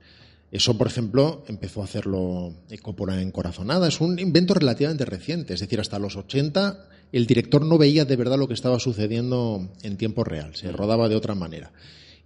[0.51, 3.89] Eso, por ejemplo, empezó a hacerlo Coppola en Corazonada.
[3.89, 5.53] Es un invento relativamente reciente.
[5.53, 9.70] Es decir, hasta los 80 el director no veía de verdad lo que estaba sucediendo
[9.84, 10.55] en tiempo real.
[10.55, 11.72] Se rodaba de otra manera.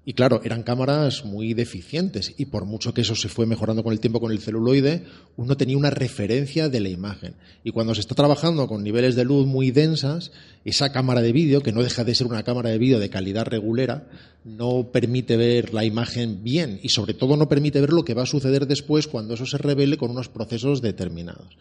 [0.06, 3.92] Y claro, eran cámaras muy deficientes y por mucho que eso se fue mejorando con
[3.92, 5.04] el tiempo con el celuloide,
[5.36, 7.34] uno tenía una referencia de la imagen.
[7.66, 10.32] Y cuando se está trabajando con niveles de luz muy densas,
[10.64, 13.46] esa cámara de vídeo, que no deja de ser una cámara de vídeo de calidad
[13.48, 14.08] regulera,
[14.46, 18.24] no permite ver la imagen bien y sobre todo no permite ver lo que va
[18.24, 21.58] a suceder después cuando eso se revele con unos procesos determinados.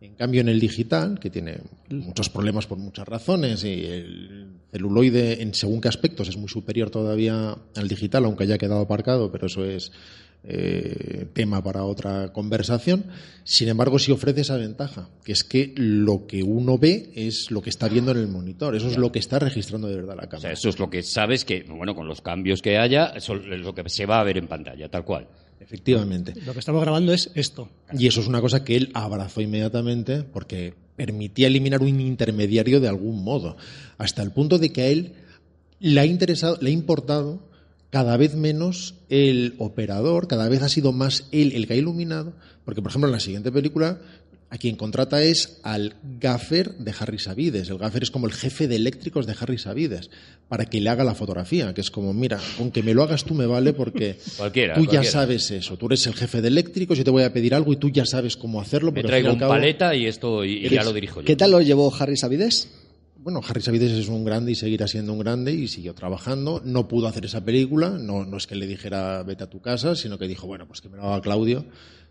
[0.00, 1.58] En cambio, en el digital, que tiene
[1.90, 6.88] muchos problemas por muchas razones, y el celuloide en según qué aspectos es muy superior
[6.88, 9.92] todavía al digital, aunque haya quedado aparcado, pero eso es
[10.42, 13.04] eh, tema para otra conversación.
[13.44, 17.60] Sin embargo, sí ofrece esa ventaja, que es que lo que uno ve es lo
[17.60, 20.22] que está viendo en el monitor, eso es lo que está registrando de verdad la
[20.22, 20.52] O sea, cámara.
[20.52, 23.74] eso es lo que sabes que, bueno, con los cambios que haya, eso es lo
[23.74, 25.28] que se va a ver en pantalla, tal cual.
[25.60, 26.34] Efectivamente.
[26.44, 27.68] Lo que estamos grabando es esto.
[27.92, 32.88] Y eso es una cosa que él abrazó inmediatamente porque permitía eliminar un intermediario de
[32.88, 33.56] algún modo,
[33.96, 35.14] hasta el punto de que a él
[35.78, 37.48] le ha interesado, le ha importado
[37.90, 42.34] cada vez menos el operador, cada vez ha sido más él el que ha iluminado,
[42.64, 43.98] porque por ejemplo en la siguiente película
[44.52, 47.68] a quien contrata es al gaffer de Harry Savides.
[47.70, 50.10] El gaffer es como el jefe de eléctricos de Harry Savides,
[50.48, 53.24] para que le haga la fotografía, que es como, mira, con que me lo hagas
[53.24, 55.12] tú me vale porque Cualquiera, tú ya cualquiera.
[55.12, 55.76] sabes eso.
[55.76, 58.04] Tú eres el jefe de eléctricos, yo te voy a pedir algo y tú ya
[58.04, 58.90] sabes cómo hacerlo.
[58.90, 61.26] Me traigo un cabo- paleta y esto y, y ya lo dirijo yo.
[61.26, 62.68] ¿Qué tal lo llevó Harry Savides?
[63.22, 66.62] Bueno, Harry Savides es un grande y seguirá siendo un grande y siguió trabajando.
[66.64, 69.94] No pudo hacer esa película, no, no es que le dijera vete a tu casa,
[69.94, 71.66] sino que dijo, bueno, pues que me lo haga Claudio,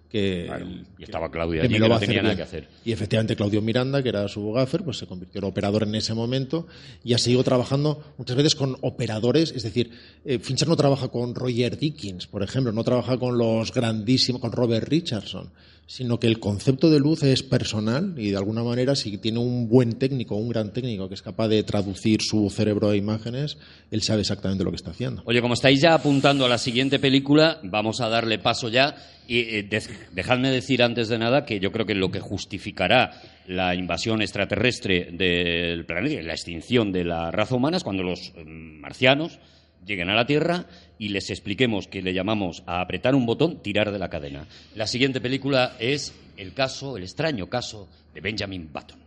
[0.10, 2.68] que, Claro, estaba Claudia que allí, me que lo no tenía nada que hacer.
[2.84, 6.14] Y efectivamente Claudio Miranda, que era su gaffer, pues se convirtió en operador en ese
[6.14, 6.68] momento
[7.04, 9.92] y ha seguido trabajando muchas veces con operadores, es decir,
[10.26, 14.52] eh, Fincher no trabaja con Roger Dickens, por ejemplo, no trabaja con los grandísimos, con
[14.52, 15.52] Robert Richardson,
[15.90, 19.68] sino que el concepto de luz es personal y de alguna manera si tiene un
[19.68, 23.58] buen técnico, un gran técnico que es capaz de traducir su cerebro a imágenes,
[23.90, 25.24] él sabe exactamente lo que está haciendo.
[25.26, 28.96] Oye, como estáis ya apuntando a la siguiente película, vamos a darle paso ya.
[29.30, 33.12] Y eh, dej- dejadme decir antes de nada que yo creo que lo que justificará
[33.46, 38.34] la invasión extraterrestre del planeta, y la extinción de la raza humana, es cuando los
[38.36, 39.38] eh, marcianos
[39.86, 40.66] lleguen a la Tierra
[40.98, 44.48] y les expliquemos que le llamamos a apretar un botón, tirar de la cadena.
[44.76, 48.98] La siguiente película es el caso, el extraño caso de Benjamin Button.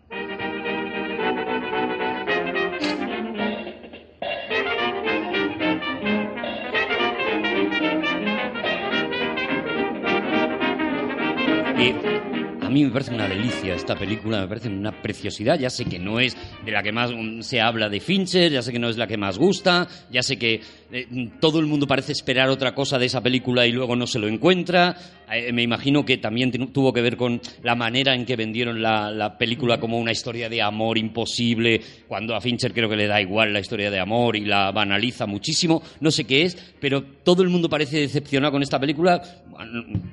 [12.72, 15.58] Mí me parece una delicia esta película, me parece una preciosidad.
[15.58, 18.62] Ya sé que no es de la que más mm, se habla de Fincher, ya
[18.62, 20.60] sé que no es la que más gusta, ya sé que
[20.90, 21.06] eh,
[21.40, 24.28] todo el mundo parece esperar otra cosa de esa película y luego no se lo
[24.28, 24.96] encuentra.
[25.32, 28.82] Eh, me imagino que también tu- tuvo que ver con la manera en que vendieron
[28.82, 33.06] la, la película como una historia de amor imposible, cuando a Fincher creo que le
[33.06, 35.82] da igual la historia de amor y la banaliza muchísimo.
[36.00, 39.22] No sé qué es, pero todo el mundo parece decepcionado con esta película.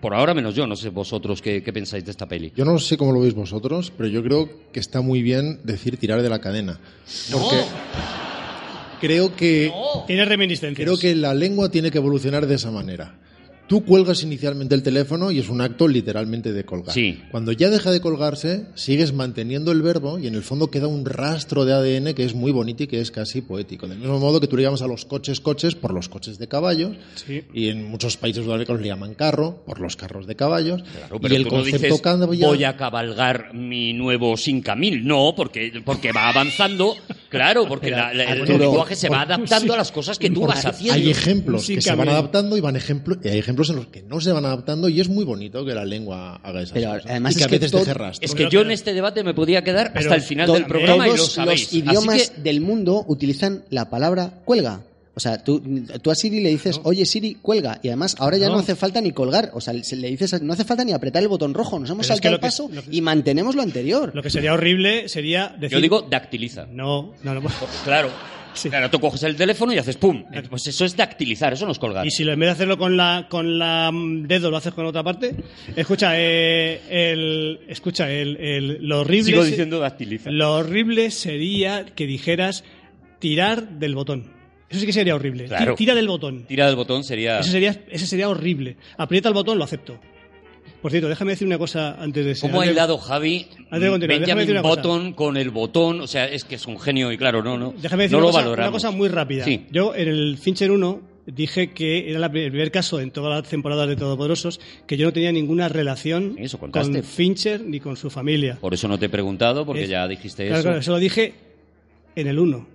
[0.01, 2.48] Por ahora menos yo, no sé vosotros qué, qué pensáis de esta peli.
[2.55, 5.97] Yo no sé cómo lo veis vosotros, pero yo creo que está muy bien decir
[5.97, 6.79] tirar de la cadena.
[7.31, 7.57] Porque
[9.01, 9.71] creo que
[10.07, 10.85] Tiene reminiscencias.
[10.85, 13.15] creo que la lengua tiene que evolucionar de esa manera.
[13.69, 16.91] Tú cuelgas inicialmente el teléfono y es un acto literalmente de colgar.
[16.91, 17.21] Sí.
[17.29, 21.05] Cuando ya deja de colgarse, sigues manteniendo el verbo y en el fondo queda un
[21.05, 23.87] rastro de ADN que es muy bonito y que es casi poético.
[23.87, 26.47] Del mismo modo que tú le llamas a los coches coches por los coches de
[26.47, 27.43] caballos Sí.
[27.53, 30.81] y en muchos países sudamericanos le llaman carro por los carros de caballos.
[30.81, 34.75] Claro, y pero el tú no concepto dices, caballo- voy a cabalgar mi nuevo Sinca
[34.75, 35.05] 1000.
[35.05, 36.95] No, porque, porque va avanzando.
[37.29, 40.65] Claro, porque la- la- el lenguaje se va adaptando a las cosas que tú vas
[40.65, 40.95] haciendo.
[40.95, 44.01] Hay ejemplos que se van adaptando y van ejemplo, y hay ejemplos en los que
[44.03, 47.05] no se van adaptando y es muy bonito que la lengua haga esas Pero, cosas.
[47.11, 48.25] además y que es a que veces todo- deje rastro.
[48.25, 51.07] Es que yo en este debate me podía quedar Pero hasta el final del programa
[51.07, 51.63] y lo todos sabéis.
[51.63, 54.83] los idiomas que, del mundo utilizan la palabra cuelga.
[55.15, 55.61] O sea, tú,
[56.01, 57.79] tú a Siri le dices, oye Siri, cuelga.
[57.83, 58.53] Y además ahora ya no.
[58.53, 58.59] No.
[58.59, 59.51] hace falta ni colgar.
[59.53, 61.77] O sea, se- le dices, no hace falta ni apretar el botón rojo.
[61.77, 64.11] Nos hemos Pero es que saltado el paso que- y mantenemos lo anterior.
[64.13, 65.77] Lo que sería horrible sería decir...
[65.77, 66.67] yo digo dactiliza.
[66.71, 67.41] No, no, no.
[67.83, 68.09] Claro.
[68.53, 68.69] Sí.
[68.69, 70.23] Claro, tú coges el teléfono y haces pum.
[70.49, 72.05] Pues eso es dactilizar, eso no es colgar.
[72.05, 74.73] Y si lo, en vez de hacerlo con la con la mm, dedo lo haces
[74.73, 75.35] con otra parte,
[75.75, 80.29] escucha, eh, el, escucha, el, el- lo horrible Sigo diciendo dactiliza.
[80.31, 82.63] lo horrible sería que dijeras
[83.19, 84.31] tirar del botón.
[84.69, 85.45] Eso sí que sería horrible.
[85.45, 85.75] Claro.
[85.75, 86.45] Tira del botón.
[86.47, 87.39] Tira del botón sería...
[87.39, 88.77] Eso sería, ese sería horrible.
[88.97, 89.99] Aprieta el botón, lo acepto.
[90.81, 94.61] Por cierto, déjame decir una cosa antes de ¿Cómo ha hilado Javi Benjamin decir una
[94.61, 94.75] cosa.
[94.81, 95.99] Button con el botón?
[96.01, 98.27] O sea, es que es un genio y claro, no, no, Déjame decir no una,
[98.27, 98.69] lo cosa, valoramos.
[98.69, 99.43] una cosa muy rápida.
[99.43, 99.65] Sí.
[99.71, 103.87] Yo en el Fincher 1 dije que era el primer caso en todas las temporadas
[103.89, 106.71] de Todopoderosos que yo no tenía ninguna relación Eso con
[107.03, 108.57] Fincher ni con su familia.
[108.61, 110.63] Por eso no te he preguntado, porque Es- ya dijiste Claro, eso.
[110.69, 111.33] claro, eso lo dije
[112.15, 112.65] en el 1.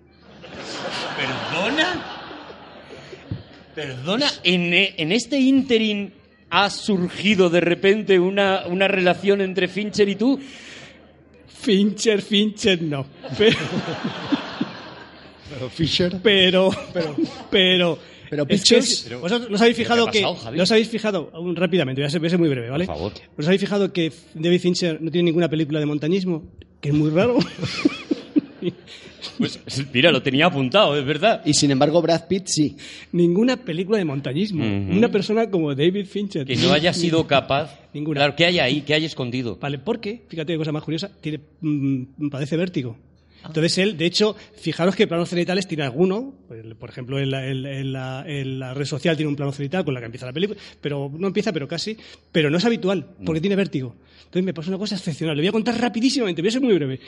[1.17, 2.05] ¿Perdona?
[3.75, 4.27] ¿Perdona?
[4.45, 6.11] ¿En, e- en este interim
[6.57, 10.39] ha surgido de repente una, una relación entre Fincher y tú?
[11.49, 13.07] Fincher, Fincher, no.
[13.39, 13.57] Pero,
[15.51, 16.71] Pero Fisher pero,
[17.51, 17.99] pero,
[18.31, 20.57] Pero es que es- vosotros no os habéis ¿Pero fijado que, pasado, Javi?
[20.57, 22.87] no os habéis fijado, aún rápidamente, voy a ser, voy a ser muy breve, ¿vale?
[22.87, 23.13] Por favor.
[23.39, 26.45] ¿Os habéis fijado que David Fincher no tiene ninguna película de montañismo?
[26.81, 27.39] Que es muy raro.
[29.39, 29.59] Pues
[29.93, 31.41] mira, lo tenía apuntado, es verdad.
[31.47, 32.77] Y sin embargo, Brad Pitt sí.
[33.11, 34.63] ninguna película de montañismo.
[34.65, 36.47] Una persona como David Fincher.
[36.47, 37.79] Que no haya sido capaz.
[37.95, 38.21] Ninguna.
[38.21, 38.83] Claro, ¿qué hay ahí?
[38.83, 39.57] ¿Qué hay escondido?
[39.57, 42.97] Vale, porque, fíjate qué cosa más curiosa, tiene, mm, padece vértigo.
[43.47, 46.35] Entonces él, de hecho, fijaros que planos cenitales tiene alguno,
[46.79, 49.85] por ejemplo, en la, en- en la- en la red social tiene un plano cenital
[49.85, 51.97] con la que empieza la película, pero no empieza, pero casi,
[52.33, 53.95] pero no es habitual, porque tiene vértigo.
[54.19, 56.75] Entonces me pasa una cosa excepcional, le voy a contar rapidísimamente, voy a ser muy
[56.75, 57.01] breve.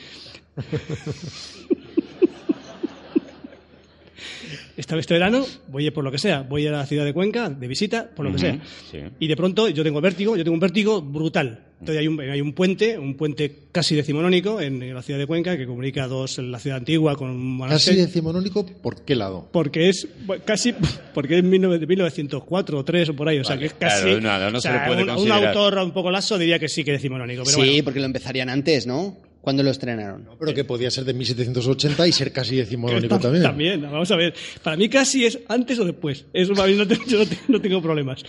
[4.77, 7.67] Esta, este verano voy por lo que sea, voy a la ciudad de Cuenca de
[7.67, 8.59] visita, por lo que sea.
[8.91, 8.99] sí.
[9.19, 11.61] Y de pronto yo tengo vértigo, yo tengo un vértigo brutal.
[11.79, 15.27] Entonces hay un, hay un puente, un puente casi decimonónico en, en la ciudad de
[15.27, 19.49] Cuenca que comunica dos, la ciudad antigua con un casi decimonónico, ¿por qué lado?
[19.53, 20.75] Porque es bueno, casi
[21.15, 24.05] porque es 19 1904 o 3 o por ahí, o sea Vale, que es casi
[24.05, 26.59] claro, nada, no o se sea, le puede un, un autor un poco laso diría
[26.59, 27.85] que sí que decimonónico, pero sí, bueno.
[27.85, 29.19] porque lo empezarían antes, ¿no?
[29.47, 30.29] ¿Cuándo lo estrenaron?
[30.41, 33.43] Pero que podía ser de 1780 y ser casi decimonónico Tam- también.
[33.45, 34.35] También, vamos a ver.
[34.61, 36.25] Para mí casi es antes o después.
[36.33, 38.25] Eso para mí no te- yo no, te- no tengo problemas.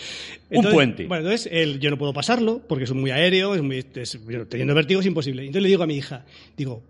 [0.51, 1.07] Un puente.
[1.07, 4.76] Bueno, entonces el- yo no puedo pasarlo porque es muy aéreo, es muy, es- teniendo
[4.76, 5.41] vértigo es imposible.
[5.41, 6.24] Entonces le digo a mi hija,
[6.55, 6.84] digo,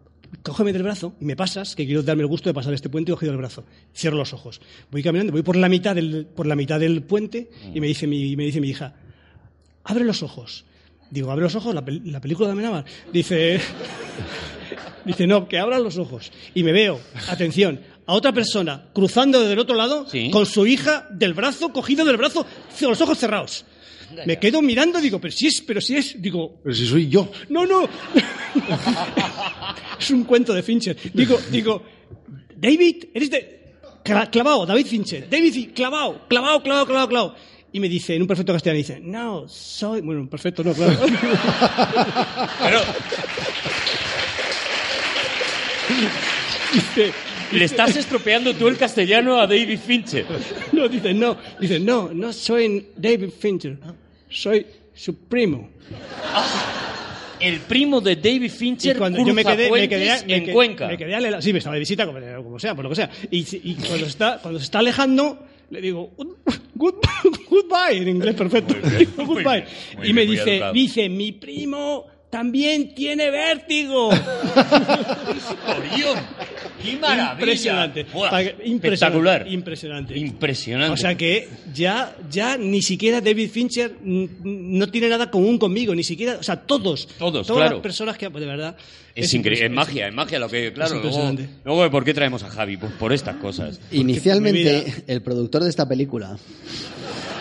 [0.43, 3.11] cógeme del brazo y me pasas, que quiero darme el gusto de pasar este puente
[3.11, 3.63] y cogido el brazo.
[3.95, 4.59] Cierro los ojos.
[4.91, 8.07] Voy caminando, voy por la mitad del, por la mitad del puente y me dice
[8.07, 8.93] mi, me dice mi hija,
[9.85, 10.65] abre los ojos.
[11.09, 12.85] Digo, abre los ojos, la, pel- la película de Amenábar.
[13.13, 13.59] Dice,
[15.05, 16.31] dice, no, que abran los ojos.
[16.53, 16.99] Y me veo,
[17.29, 20.29] atención, a otra persona cruzando desde el otro lado Sí.
[20.31, 22.45] con su hija del brazo, cogido del brazo,
[22.79, 23.65] con los ojos cerrados.
[24.25, 27.29] Me quedo mirando, digo, pero si es, pero si es, digo, Pero si soy yo.
[27.49, 27.81] no, no.
[29.99, 30.95] es un cuento de Fincher.
[31.13, 31.83] Digo, digo,
[32.55, 33.73] David, eres de.
[34.03, 35.29] cla- Clavado, David Fincher.
[35.29, 37.35] David, clavado, clavado, clavado, clavado, clavado.
[37.77, 40.01] Y me dice, en un perfecto castellano, dice, no, soy.
[40.01, 40.97] Bueno, en perfecto, no, claro.
[42.63, 42.79] Pero
[46.73, 47.13] dice,
[47.51, 50.25] le estás estropeando tú el castellano a David Fincher.
[50.71, 51.37] no, dice, no.
[51.59, 53.77] Dice, no, no soy David Fincher.
[54.27, 54.65] Soy
[54.95, 55.69] su primo.
[57.39, 60.53] el primo de David Y Fincher cuando yo me quedé, me quedé, me en quedé-
[60.53, 60.87] Cuenca.
[60.87, 63.11] me quedé sí, me estaba de visita, como, como sea, por lo que sea.
[63.29, 66.11] Y, y cuando, está, cuando se está alejando, le digo,
[66.75, 66.95] "Good-
[67.49, 68.75] goodbye, en inglés perfecto.
[68.97, 69.65] Digo, goodbye.
[69.99, 70.73] bien, y me dice, educado.
[70.73, 72.05] dice, mi primo
[72.37, 74.09] también tiene vértigo.
[74.09, 74.19] Orión.
[76.83, 77.31] ¡Qué maravilla!
[77.33, 78.03] Impresionante.
[78.03, 79.47] Buah, impresionante, Espectacular.
[79.47, 80.15] Impresionante.
[80.19, 80.93] Impresionante.
[80.93, 86.03] O sea que ya, ya ni siquiera David Fincher no tiene nada común conmigo, ni
[86.03, 87.77] siquiera, o sea, todos, Todos, todas claro.
[87.77, 88.77] las personas que, de verdad,
[89.15, 91.49] es, increíble, es magia, es magia lo que, claro, Es luego, impresionante.
[91.65, 92.77] luego, ¿por qué traemos a Javi?
[92.77, 93.81] Pues por estas cosas.
[93.91, 96.37] Inicialmente, el productor de esta película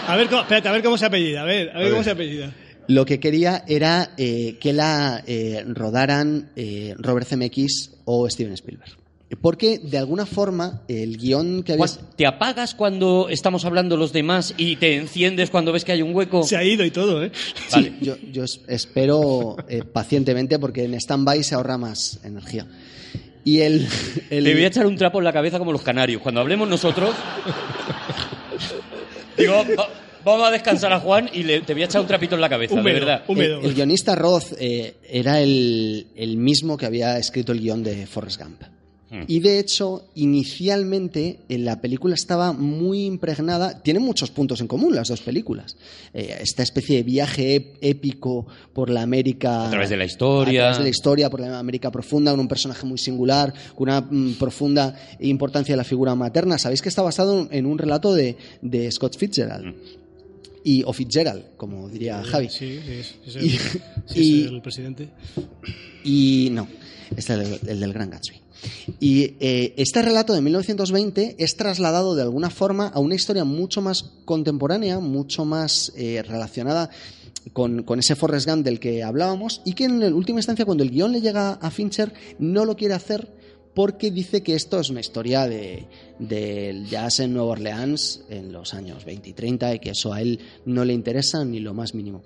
[0.09, 2.03] A ver, cómo, espérate, a ver cómo se apellida, a ver, a ver A cómo
[2.03, 2.51] se apellida.
[2.89, 8.93] Lo que quería era eh, que la eh, rodaran eh, Robert Zemeckis o Steven Spielberg.
[9.41, 11.87] Porque, de alguna forma, el guion que había...
[12.15, 16.15] ¿Te apagas cuando estamos hablando los demás y te enciendes cuando ves que hay un
[16.15, 16.45] hueco?
[16.45, 17.33] Se ha ido y todo, ¿eh?
[17.73, 17.89] Vale.
[17.89, 22.69] Sí, yo, yo es- espero eh, pacientemente porque en stand-by se ahorra más energía.
[23.43, 23.89] Y el...
[24.31, 26.23] el- Te voy a echar un trapo en la cabeza como los canarios.
[26.23, 27.11] Cuando hablemos nosotros.
[29.37, 29.89] digo, va-
[30.27, 32.49] vamos a descansar a Juan y le- te voy a echar un trapito en la
[32.49, 33.23] cabeza, de Húmedo, verdad.
[33.29, 33.61] húmedo.
[33.61, 38.07] el, el guionista Roth eh, era el, el mismo que había escrito el guion de
[38.07, 38.61] Forrest Gump.
[39.09, 39.23] Hmm.
[39.29, 43.81] Y de hecho, inicialmente en la película estaba muy impregnada.
[43.83, 45.77] Tienen muchos puntos en común las dos películas.
[46.13, 49.67] Eh, esta especie de viaje ép- épico por la América.
[49.67, 50.61] A través de la historia.
[50.61, 53.89] A través de la historia, por la América profunda, con un personaje muy singular, con
[53.89, 56.59] una mm, profunda importancia de la figura materna.
[56.59, 59.75] Sabéis que está basado en un relato de, de Scott Fitzgerald.
[60.69, 62.49] Y, o Fitzgerald, como diría Javi.
[62.51, 63.59] Sí, sí, es, es Y- el,
[64.07, 65.09] sí, es y- el presidente.
[66.03, 66.67] Y no,
[67.17, 68.41] este es el, el del Gran Gatsby.
[68.99, 73.81] Y eh, este relato de 1920 es trasladado de alguna forma a una historia mucho
[73.81, 76.91] más contemporánea, mucho más eh, relacionada
[77.53, 80.83] con, con ese Forrest Gump del que hablábamos y que en la última instancia cuando
[80.83, 83.36] el guion le llega a Fincher no lo quiere hacer
[83.77, 85.85] porque dice que esto es una historia de,
[86.19, 90.23] del jazz en Nueva Orleans en los años 20 y 30 y que eso a
[90.23, 92.23] él no le interesa ni lo más mínimo.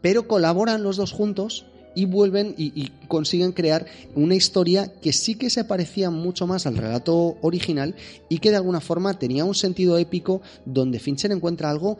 [0.00, 3.84] Pero colaboran los dos juntos y vuelven y, y consiguen crear
[4.14, 7.96] una historia que sí que se parecía mucho más al relato original
[8.28, 11.98] y que de alguna forma tenía un sentido épico donde Fincher encuentra algo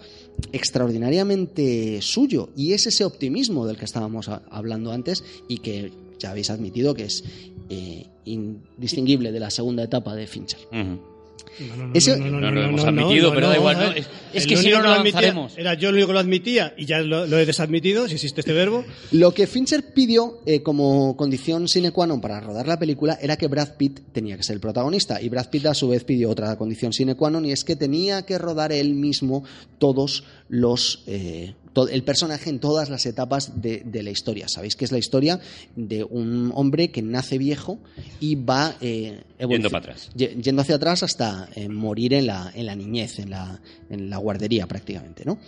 [0.52, 5.90] extraordinariamente suyo y es ese optimismo del que estábamos hablando antes y que
[6.22, 7.24] ya habéis admitido que es
[7.68, 10.60] eh, indistinguible de la segunda etapa de Fincher.
[10.72, 13.58] No, no, no, Ese- no, no, No, no, lo hemos admitido, no, pero no, da
[13.58, 13.84] igual, no.
[13.90, 13.92] ¿no?
[14.32, 15.58] Es- que si no, lo avanzaremos.
[15.58, 18.40] Era yo el único que lo admitía y ya lo, lo he desadmitido, si existe
[18.40, 18.84] este verbo.
[19.10, 23.36] Lo que Fincher pidió eh, como condición sine qua non para rodar la película era
[23.36, 25.20] que Brad Pitt tenía que ser el protagonista.
[25.20, 27.76] Y Brad Pitt a su vez pidió otra condición sine qua non y es que
[27.76, 29.44] tenía que rodar él mismo
[29.76, 31.04] todos los.
[31.06, 31.52] eh,
[31.90, 34.48] el personaje en todas las etapas de, de la historia.
[34.48, 35.40] Sabéis que es la historia
[35.76, 37.78] de un hombre que nace viejo
[38.20, 40.10] y va eh, Yendo para atrás.
[40.14, 43.60] ye- yendo hacia atrás hasta eh, morir en la, en la niñez, en la,
[43.90, 45.38] en la guardería prácticamente, ¿no?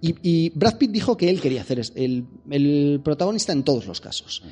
[0.00, 4.00] Y, y Brad Pitt dijo que él quería es- el, el protagonista en todos los
[4.00, 4.42] casos.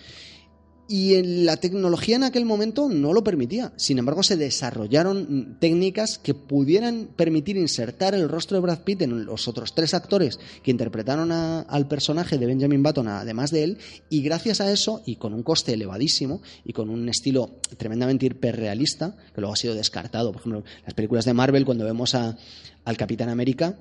[0.93, 3.73] Y en la tecnología en aquel momento no lo permitía.
[3.77, 9.25] Sin embargo, se desarrollaron técnicas que pudieran permitir insertar el rostro de Brad Pitt en
[9.25, 13.79] los otros tres actores que interpretaron a- al personaje de Benjamin Button, además de él,
[14.09, 19.15] y gracias a eso, y con un coste elevadísimo, y con un estilo tremendamente hiperrealista,
[19.33, 20.33] que luego ha sido descartado.
[20.33, 22.37] Por ejemplo, las películas de Marvel, cuando vemos a-
[22.85, 23.79] al Capitán América,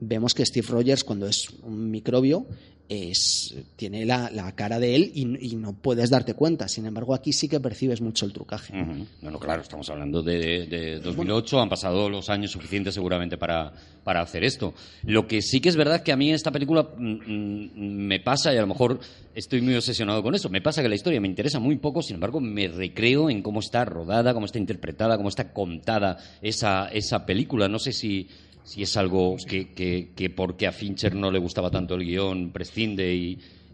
[0.00, 2.46] vemos que Steve Rogers, cuando es un microbio,
[2.90, 6.66] es, tiene la, la cara de él y, y no puedes darte cuenta.
[6.66, 8.72] Sin embargo, aquí sí que percibes mucho el trucaje.
[8.76, 9.06] Ujú.
[9.22, 13.72] Bueno, claro, estamos hablando de, de 2008, han pasado los años suficientes seguramente para,
[14.02, 14.74] para hacer esto.
[15.04, 18.52] Lo que sí que es verdad que a mí esta película mm, mm, me pasa,
[18.52, 18.98] y a lo mejor
[19.36, 22.14] estoy muy obsesionado con eso, me pasa que la historia me interesa muy poco, sin
[22.14, 27.24] embargo me recreo en cómo está rodada, cómo está interpretada, cómo está contada esa, esa
[27.24, 27.68] película.
[27.68, 28.28] No sé si,
[28.70, 32.52] si es algo que, que, que porque a Fincher no le gustaba tanto el guion
[32.52, 33.12] prescinde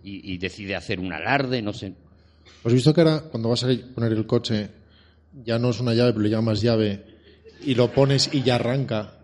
[0.02, 1.92] y decide hacer un alarde, no sé.
[2.64, 4.70] ¿Has visto que ahora cuando vas a poner el coche
[5.44, 7.04] ya no es una llave, pero le llamas llave
[7.62, 9.15] y lo pones y ya arranca?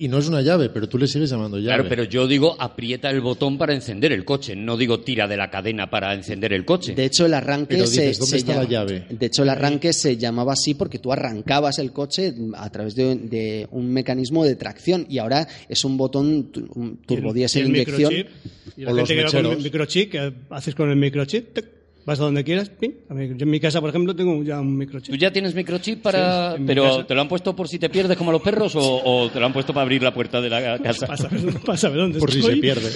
[0.00, 1.74] Y no es una llave, pero tú le sigues llamando llave.
[1.74, 5.36] Claro, pero yo digo aprieta el botón para encender el coche, no digo tira de
[5.36, 6.94] la cadena para encender el coche.
[6.94, 9.06] De hecho, el arranque Pero se, dices, ¿dónde se está la llama- llave?
[9.10, 13.16] De hecho, el arranque se llamaba así porque tú arrancabas el coche a través de,
[13.16, 18.08] de un mecanismo de tracción y ahora es un botón tu- un el inyección.
[18.14, 18.28] microchip,
[18.76, 21.54] Y la O los gente que va con el microchip, que haces con el microchip,
[21.54, 21.64] tic,
[22.08, 22.70] vas a donde quieras.
[22.70, 22.92] pim.
[23.10, 25.10] A mí- Yo en mi casa, por ejemplo, tengo ya un microchip.
[25.12, 26.56] ¿Tú ya tienes microchip para...?
[26.56, 27.06] Sí, ¿Pero casa.
[27.06, 29.38] te lo han puesto por si te pierdes como a los perros o, o te
[29.38, 31.06] lo han puesto para abrir la puerta de la casa?
[31.06, 32.54] Para saber dónde Por si estoy.
[32.56, 32.90] se pierde.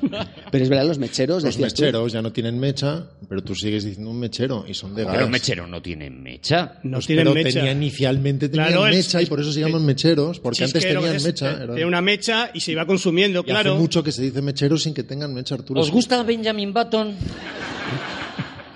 [0.50, 1.82] Pero es verdad, los mecheros, Los decías tú.
[1.82, 5.12] mecheros ya no tienen mecha, pero tú sigues diciendo un mechero y son de gas.
[5.12, 6.78] Pero los mecheros no tienen mecha.
[6.82, 7.58] No Pues, tienen pero mecha.
[7.60, 10.82] tenían inicialmente tenían Claro, es- mecha y por eso se llaman mecheros, porque es antes
[10.82, 11.52] tenían es, mecha.
[11.52, 13.72] eh, Tiene una mecha y se iba consumiendo, y claro.
[13.72, 15.80] hace mucho que se dice mechero sin que tengan mecha, Arturo.
[15.80, 17.14] ¿Os gusta Benjamin Button?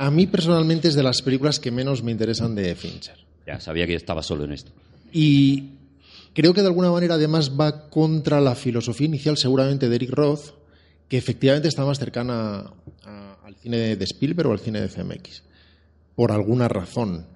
[0.01, 3.17] A mí personalmente es de las películas que menos me interesan de Fincher.
[3.47, 4.73] Ya, sabía que estaba solo en esto.
[5.13, 5.73] Y
[6.33, 10.55] creo que de alguna manera además va contra la filosofía inicial seguramente de Eric Roth,
[11.07, 12.73] que efectivamente está más cercana
[13.05, 15.43] a- al cine de Spielberg o al cine de CMX,
[16.17, 17.27] por alguna razón.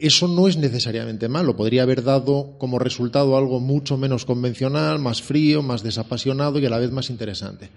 [0.00, 5.22] Eso no es necesariamente malo, podría haber dado como resultado algo mucho menos convencional, más
[5.22, 7.68] frío, más desapasionado y a la vez más interesante.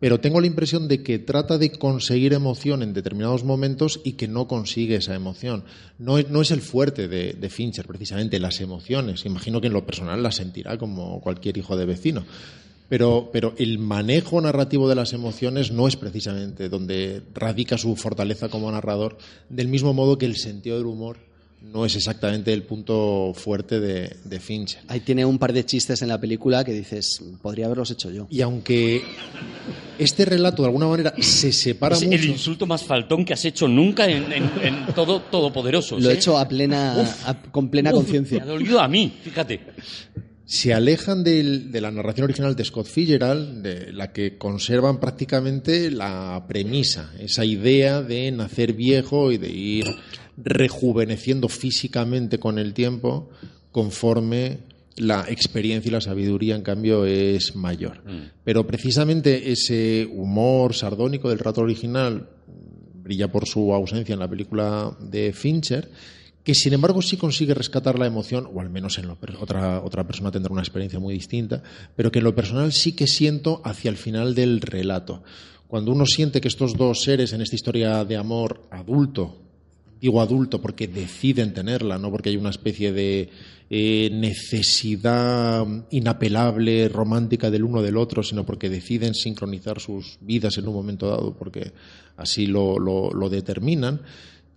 [0.00, 4.28] Pero tengo la impresión de que trata de conseguir emoción en determinados momentos y que
[4.28, 5.64] no consigue esa emoción.
[5.98, 9.26] No es, el fuerte de, Fincher, precisamente, las emociones.
[9.26, 12.24] Imagino que en lo personal las sentirá como cualquier hijo de vecino.
[12.88, 18.72] Pero el manejo narrativo de las emociones no es precisamente donde radica su fortaleza como
[18.72, 19.18] narrador,
[19.50, 21.29] del mismo modo que el sentido del humor
[21.62, 24.82] no es exactamente el punto fuerte de, de Fincher.
[24.88, 28.26] Ahí tiene un par de chistes en la película que dices, podría haberlos hecho yo.
[28.30, 29.02] Y aunque
[29.98, 32.16] este relato de alguna manera se separa Es mucho.
[32.16, 36.02] el insulto más faltón que has hecho nunca en, en- en todo Todopoderosos.
[36.02, 36.16] Lo he ¿eh?
[36.16, 38.38] hecho a plena, a- con plena conciencia.
[38.38, 39.60] Me ha dolido a mí, fíjate.
[40.52, 45.92] Se alejan del- de la narración original de Scott Fitzgerald, de la que conservan prácticamente
[45.92, 49.86] la premisa, esa idea de nacer viejo y de ir
[50.36, 53.30] rejuveneciendo físicamente con el tiempo
[53.70, 54.58] conforme
[54.96, 58.02] la experiencia y la sabiduría, en cambio, es mayor.
[58.42, 62.28] Pero precisamente ese humor sardónico del rato original
[63.04, 65.88] brilla por su ausencia en la película de Fincher,
[66.44, 70.06] que sin embargo sí consigue rescatar la emoción, o al menos en lo otra, otra
[70.06, 71.62] persona tendrá una experiencia muy distinta,
[71.96, 75.22] pero que en lo personal sí que siento hacia el final del relato.
[75.68, 79.36] Cuando uno siente que estos dos seres en esta historia de amor adulto,
[80.00, 83.28] digo adulto porque deciden tenerla, no porque hay una especie de
[83.68, 90.66] eh, necesidad inapelable, romántica del uno del otro, sino porque deciden sincronizar sus vidas en
[90.66, 91.72] un momento dado, porque
[92.16, 94.00] así lo- lo determinan,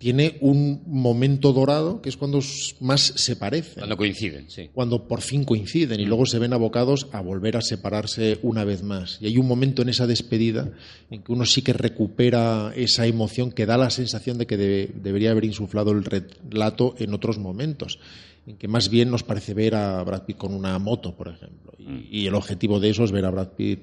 [0.04, 2.42] tiene un momento dorado que es cuando
[2.82, 4.70] más se parecen Cuando coinciden, sí.
[4.74, 8.84] cuando por fin coinciden y luego se ven abocados a volver a separarse una vez
[8.84, 9.18] más.
[9.22, 10.74] Y hay un momento en esa despedida
[11.10, 14.92] en que uno sí que recupera esa emoción que da la sensación de que debe-
[15.02, 17.98] debería haber insuflado el relato en otros momentos,
[18.46, 21.72] en que más bien nos parece ver a Brad Pitt con una moto, por ejemplo.
[21.80, 23.80] Y, y el objetivo de eso es ver a Brad Pitt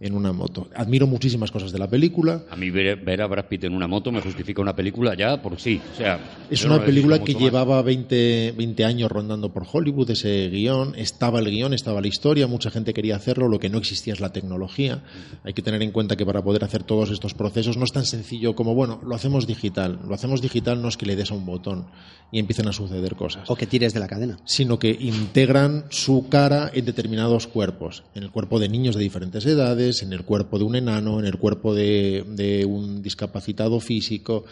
[0.00, 0.68] en una moto.
[0.76, 2.42] Admiro muchísimas cosas de la película.
[2.50, 5.42] A mí ver, ver a Brad Pitt en una moto me justifica una película ya
[5.42, 5.80] por sí.
[5.92, 6.20] O sea,
[6.50, 11.40] Es una no película que llevaba 20, 20 años rondando por Hollywood, ese guion, estaba
[11.40, 14.32] el guion, estaba la historia, mucha gente quería hacerlo, lo que no existía es la
[14.32, 15.02] tecnología.
[15.44, 18.04] Hay que tener en cuenta que para poder hacer todos estos procesos no es tan
[18.04, 19.98] sencillo como, bueno, lo hacemos digital.
[20.06, 21.86] Lo hacemos digital no es que le des a un botón
[22.30, 24.36] y empiecen a suceder cosas O que tires de la cadena.
[24.44, 29.46] sino que integran su cara en determinados cuerpos, en el cuerpo de niños de diferentes
[29.46, 34.44] edades, en el cuerpo de un enano, en el cuerpo de, de un discapacitado físico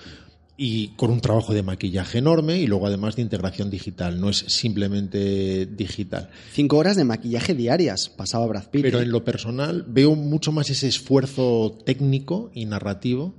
[0.57, 4.39] y con un trabajo de maquillaje enorme y luego además de integración digital, no es
[4.39, 6.31] simplemente digital.
[6.53, 8.83] Cinco horas de maquillaje diarias pasaba Brad Pitt.
[8.83, 13.35] Pero en lo personal veo mucho más ese esfuerzo técnico y narrativo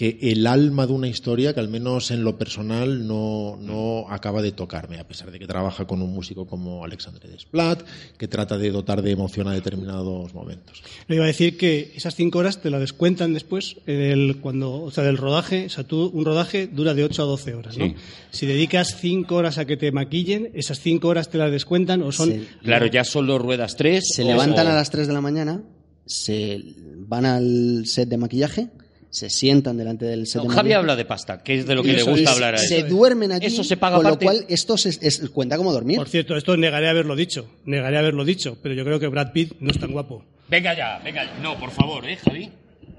[0.00, 4.40] que el alma de una historia que al menos en lo personal no, no acaba
[4.40, 7.82] de tocarme, a pesar de que trabaja con un músico como Alexandre Desplat,
[8.16, 10.82] que trata de dotar de emoción a determinados momentos.
[11.06, 14.90] Le iba a decir que esas cinco horas te la descuentan después el, cuando, o
[14.90, 15.66] sea, del rodaje.
[15.66, 17.84] O sea, tú, un rodaje dura de 8 a 12 horas, ¿no?
[17.84, 17.94] Sí.
[18.30, 22.10] Si dedicas cinco horas a que te maquillen, esas cinco horas te las descuentan o
[22.10, 22.30] son...
[22.32, 22.48] Sí.
[22.62, 24.04] Claro, ya solo ruedas tres.
[24.14, 25.62] Se o- levantan o- a las 3 de la mañana,
[26.06, 26.62] se
[27.06, 28.68] van al set de maquillaje,
[29.10, 31.82] se sientan delante del set No, de Javi habla de pasta, que es de lo
[31.82, 32.36] que Eso le gusta es.
[32.36, 32.66] hablar a él.
[32.68, 34.24] Se duermen allí, Eso se paga con aparte.
[34.24, 35.96] lo cual esto se- es- cuenta como dormir.
[35.96, 39.54] Por cierto, esto negaré haberlo dicho, negaré haberlo dicho, pero yo creo que Brad Pitt
[39.60, 40.24] no es tan guapo.
[40.48, 41.34] Venga ya, venga ya.
[41.42, 42.50] No, por favor, ¿eh, Javi?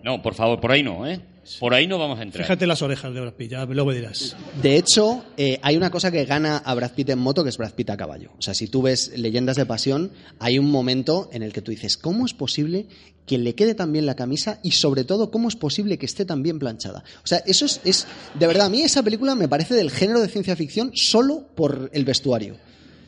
[0.04, 1.22] No, por favor, por ahí no, ¿eh?
[1.60, 2.44] Por ahí no vamos a entrar.
[2.44, 4.36] Fíjate las orejas de Brad Pitt, ya luego me dirás.
[4.62, 7.58] De hecho, eh, hay una cosa que gana a Brad Pitt en moto, que es
[7.58, 8.32] Brad Pitt a caballo.
[8.38, 11.72] O sea, si tú ves Leyendas de Pasión, hay un momento en el que tú
[11.72, 12.86] dices, ¿cómo es posible
[13.26, 16.26] que le quede tan bien la camisa y sobre todo, cómo es posible que esté
[16.26, 17.04] tan bien planchada?
[17.24, 20.22] O sea, eso es, es de verdad, a mí esa película me parece del género
[20.22, 22.58] de ciencia ficción solo por el vestuario.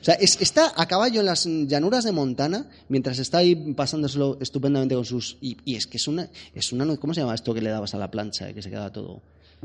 [0.04, 4.38] O sea, es- está a caballo en las llanuras de Montana mientras está ahí pasándoselo
[4.42, 5.38] estupendamente con sus...
[5.40, 6.86] Y, y es que es una, es una...
[6.98, 9.22] ¿Cómo se llama esto que le dabas a la plancha que se quedaba todo?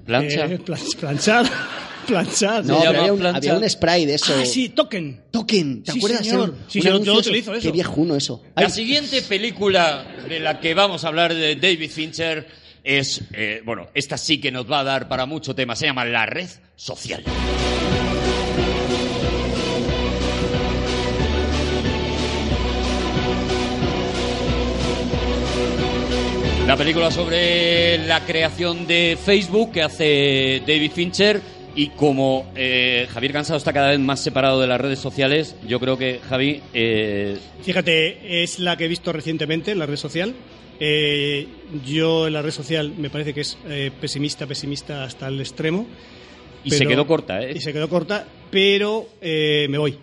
[0.07, 0.47] Plancha.
[0.47, 1.45] Eh, plan- planchar.
[2.07, 2.65] planchar.
[2.65, 4.33] No, pero había un, había un spray de eso.
[4.41, 5.23] Ah, sí, token.
[5.33, 6.25] Token, ¿te Sí, acuerdas?
[6.25, 6.55] señor.
[6.69, 7.73] Sí, un sí, yo- utilizo Qué eso.
[7.73, 8.41] viejuno eso.
[8.55, 12.47] La Ay, siguiente película de la que vamos a hablar de David Fincher
[12.85, 16.05] es, eh, bueno, esta sí que nos va a dar para mucho tema, se llama
[16.05, 17.25] La Red Social.
[26.69, 31.41] La película sobre la creación de Facebook que hace David Fincher
[31.75, 35.81] y como eh, Javier Cansado está cada vez más separado de las redes sociales, yo
[35.81, 40.35] creo que Javi eh, Fíjate, es la que he visto recientemente en la red social.
[40.79, 41.49] Eh,
[41.87, 43.57] yo en la red social me parece que es
[43.99, 45.87] pesimista, pesimista hasta el extremo.
[46.65, 47.53] y se quedó corta, ¿eh?
[47.57, 49.99] Y se quedó corta, pero me voy.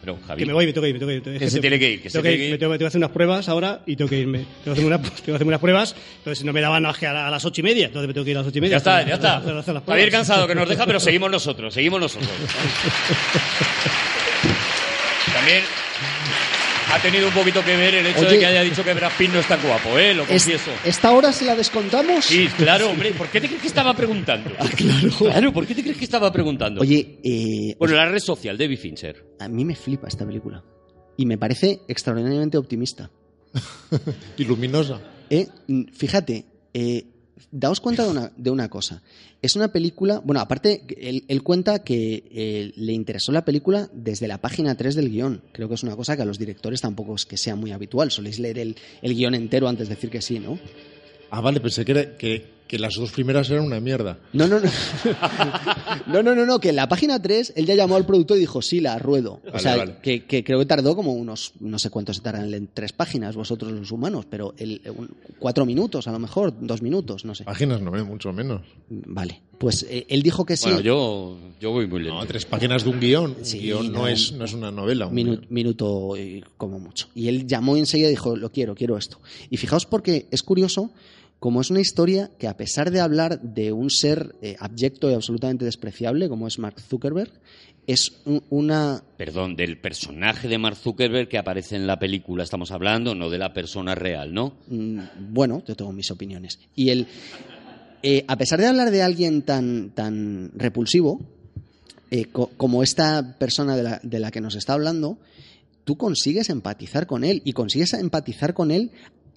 [0.00, 1.38] Pero, Javi, que me voy, me tengo que ir, me tengo que ir.
[1.40, 2.50] Que se tiene que ir, que se tiene que ir.
[2.52, 4.38] Me tengo, me tengo que hacer unas pruebas ahora y tengo que irme.
[4.64, 7.44] Tengo que hacer, una- tengo que unas pruebas, entonces no me daban a, a las
[7.44, 8.72] ocho y media, entonces me tengo que ir a las ocho y media.
[8.74, 9.36] Ya está, ya está.
[9.38, 9.82] hacer- hacer.
[9.84, 12.30] Javier cansado que nos deja, pero seguimos nosotros, seguimos nosotros.
[15.34, 15.62] También
[16.92, 19.30] ha tenido un poquito que ver el hecho de que haya dicho que Brad Pitt
[19.32, 20.14] no es tan guapo, ¿eh?
[20.14, 20.70] Lo es- confieso.
[20.84, 22.24] ¿Esta hora se la descontamos?
[22.24, 23.12] Sí, claro, hombre.
[23.12, 24.50] ¿Por qué te crees que estaba preguntando?
[24.76, 25.08] claro.
[25.18, 26.80] Claro, ¿por qué te crees que estaba preguntando?
[26.80, 29.24] Oye, eh, Bueno, la red social, David Fincher.
[29.38, 30.62] a mí me flipa esta película.
[31.16, 33.10] Y me parece extraordinariamente optimista.
[34.36, 35.00] Y luminosa.
[35.30, 35.46] Eh,
[35.92, 37.04] fíjate, eh,
[37.50, 39.02] daos cuenta de una, de una cosa.
[39.40, 44.38] Es una película, bueno, aparte, él, cuenta que eh, le interesó la película desde la
[44.38, 45.42] página 3 del guion.
[45.52, 48.10] Creo que es una cosa que a los directores tampoco es que sea muy habitual.
[48.10, 50.58] Soléis leer el, el guion entero antes de decir que sí, ¿no?
[51.30, 54.18] Ah, vale, pensé que, que, que las dos primeras eran una mierda.
[54.32, 54.70] No, no, no.
[56.06, 58.40] No, no, no, no, que en la página 3 él ya llamó al productor y
[58.40, 59.40] dijo, sí, la ruedo.
[59.46, 59.96] o Vale, sea, vale.
[60.02, 63.36] Que, que creo que tardó como unos, no sé cuánto se tardan en tres páginas
[63.36, 67.44] vosotros los humanos, pero el, un- cuatro minutos a lo mejor, dos minutos, no sé.
[67.44, 68.02] Páginas no, ¿eh?
[68.02, 68.62] mucho menos.
[68.88, 70.64] Vale, pues eh, él dijo que sí.
[70.66, 72.18] Bueno, yo, yo voy muy lento.
[72.20, 73.36] No, tres páginas de un guion.
[73.38, 74.08] Un Sí, guion no, no.
[74.08, 75.06] es, no es una novela.
[75.08, 75.46] un Minu- guion.
[75.50, 77.08] minuto y como mucho.
[77.14, 79.20] Y él llamó enseguida y dijo, lo quiero, quiero esto.
[79.50, 80.90] Y fijaos porque es curioso
[81.40, 85.14] como es una historia que a pesar de hablar de un ser eh, abyecto y
[85.14, 87.30] absolutamente despreciable, como es Mark Zuckerberg,
[87.86, 89.02] es un- una...
[89.16, 93.38] Perdón, del personaje de Mark Zuckerberg que aparece en la película estamos hablando, no de
[93.38, 94.54] la persona real, ¿no?
[94.68, 94.98] mm,
[95.30, 96.58] Bueno, yo tengo mis opiniones.
[96.74, 97.06] Y él,
[98.02, 101.20] eh, a pesar de hablar de alguien tan, tan repulsivo,
[102.10, 105.18] eh, co- como esta persona de la, de la que nos está hablando,
[105.84, 108.90] tú consigues empatizar con él y consigues empatizar con él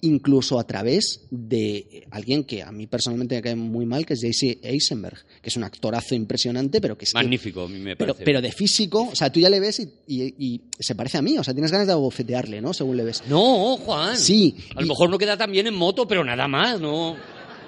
[0.04, 4.20] incluso a través de alguien que a mí personalmente me cae muy mal, que es
[4.20, 7.94] JC Eisenberg, que es un actorazo impresionante, pero que es que- Magnífico, a mí me
[7.96, 8.24] pero, parece.
[8.24, 11.22] pero de físico, o sea, tú ya le ves y, y- y se parece a
[11.22, 12.74] mí, o sea, tienes ganas de abofetearle, ¿no?
[12.74, 13.22] Según le ves.
[13.28, 14.16] No, Juan.
[14.18, 17.16] Sí, A lo mejor no queda tan bien en moto, pero nada más, ¿no?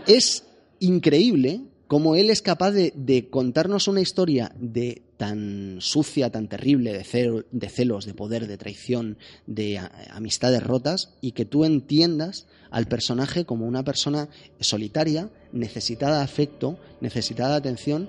[0.06, 0.44] Es
[0.80, 7.04] increíble cómo él es capaz de, contarnos una historia de tan sucia, tan terrible, de,
[7.04, 9.16] celo- de celos, de poder, de traición,
[9.46, 9.80] de
[10.10, 14.28] amistades rotas, y que tú entiendas al personaje como una persona
[14.60, 18.08] solitaria, necesitada de afecto, necesitada de atención,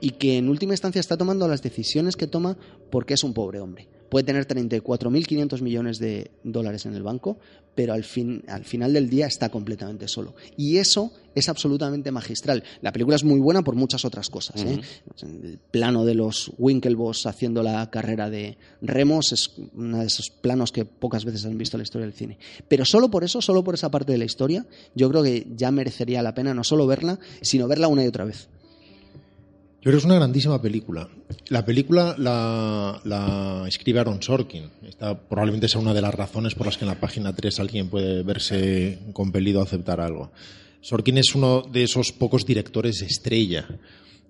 [0.00, 2.56] y que en última instancia está tomando las decisiones que toma
[2.90, 3.88] porque es un pobre hombre.
[4.10, 7.38] Puede tener 34.500 millones de dólares en el banco,
[7.74, 10.34] pero al, fin, al final del día está completamente solo.
[10.56, 12.64] Y eso es absolutamente magistral.
[12.82, 14.62] La película es muy buena por muchas otras cosas.
[14.62, 14.80] ¿eh?
[15.22, 20.72] El plano de los Winklevoss haciendo la carrera de remos es uno de esos planos
[20.72, 22.38] que pocas veces han visto en la historia del cine.
[22.68, 25.70] Pero solo por eso, solo por esa parte de la historia, yo creo que ya
[25.70, 28.48] merecería la pena no solo verla, sino verla una y otra vez.
[29.80, 31.08] Yo creo que es una grandísima película.
[31.48, 34.68] La película la, escribe Aaron Sorkin.
[34.86, 37.88] Esta probablemente sea una de las razones por las que en la página 3 alguien
[37.88, 40.32] puede verse compelido a aceptar algo.
[40.82, 43.66] Sorkin es uno de esos pocos directores estrella.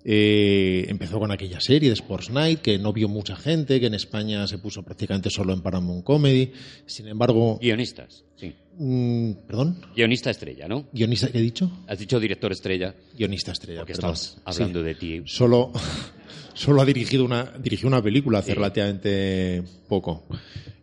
[0.04, 3.94] Eh, empezó con aquella serie de Sports Night que no vio mucha gente, que en
[3.94, 6.52] España se puso prácticamente solo en Paramount Comedy.
[6.86, 8.54] Sin embargo, Guionistas, sí.
[8.78, 10.86] mm, perdón, Guionista estrella, ¿no?
[10.92, 11.70] guionista, ¿qué he dicho?
[11.86, 13.80] Has dicho director estrella, Guionista estrella.
[13.80, 14.12] porque perdón.
[14.14, 14.84] estás hablando Sí.
[14.86, 15.22] de ti.
[15.26, 15.70] Solo,
[16.54, 18.54] solo ha dirigido una, dirigió una película hace Sí.
[18.54, 20.24] relativamente poco.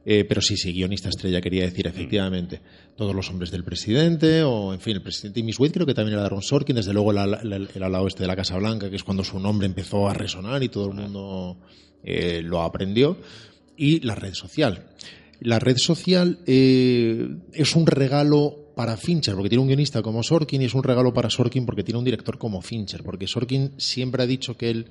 [0.10, 2.62] Eh, pero sí, sí, guionista estrella, quería decir, efectivamente.
[2.96, 5.94] Todos los hombres del presidente, o en fin, el presidente y Miss Wade creo que
[5.94, 8.56] también era Aaron Sorkin, desde luego el, ala- el, el ala oeste de la Casa
[8.58, 11.58] Blanca, que es cuando su nombre empezó a resonar y todo el mundo
[12.06, 13.18] eh, lo aprendió.
[13.76, 14.86] Y la red social.
[15.42, 20.62] La red social eh, es un regalo para Fincher, porque tiene un guionista como Sorkin,
[20.62, 24.24] y es un regalo para Sorkin porque tiene un director como Fincher, porque Sorkin siempre
[24.24, 24.86] ha dicho que él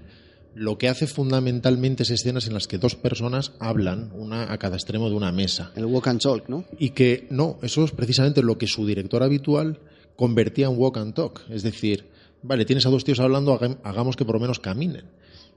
[0.56, 4.76] lo que hace fundamentalmente es escenas en las que dos personas hablan, una a cada
[4.76, 5.70] extremo de una mesa.
[5.76, 6.64] El walk and talk, ¿no?
[6.78, 9.78] Y que no, eso es precisamente lo que su director habitual
[10.16, 11.42] convertía en walk and talk.
[11.50, 12.06] Es decir,
[12.42, 15.04] vale, tienes a dos tíos hablando, haga- hagamos que por lo menos caminen.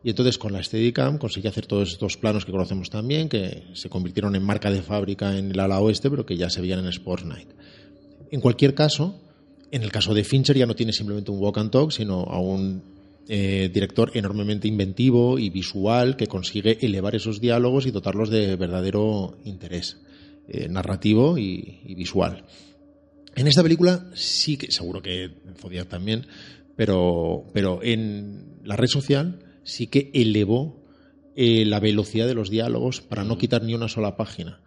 [0.03, 3.89] Y entonces con la Steadicam conseguí hacer todos estos planos que conocemos también, que se
[3.89, 6.87] convirtieron en marca de fábrica en el ala oeste, pero que ya se veían en
[6.87, 7.47] Sports Night.
[8.31, 9.15] En cualquier caso,
[9.71, 12.39] en el caso de Fincher ya no tiene simplemente un walk and talk, sino a
[12.39, 12.98] un
[13.30, 19.38] eh, director enormemente inventivo y visual que consigue elevar esos diálogos y dotarlos de verdadero
[19.45, 20.01] interés
[20.47, 22.43] eh, narrativo y, y visual.
[23.36, 26.25] En esta película sí que, seguro que en Zodiac también,
[26.75, 30.84] pero, pero en la red social sí que elevó
[31.36, 34.59] eh, la velocidad de los diálogos para no quitar ni una sola página.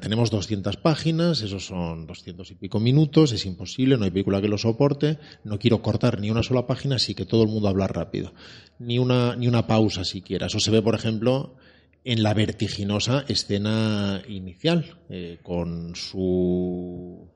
[0.00, 4.46] Tenemos 200 páginas, esos son 200 y pico minutos, es imposible, no hay película que
[4.46, 7.88] lo soporte, no quiero cortar ni una sola página, así que todo el mundo habla
[7.88, 8.32] rápido.
[8.78, 10.46] Ni una, ni una pausa siquiera.
[10.46, 11.56] Eso se ve, por ejemplo,
[12.04, 17.31] en la vertiginosa escena inicial, eh, con su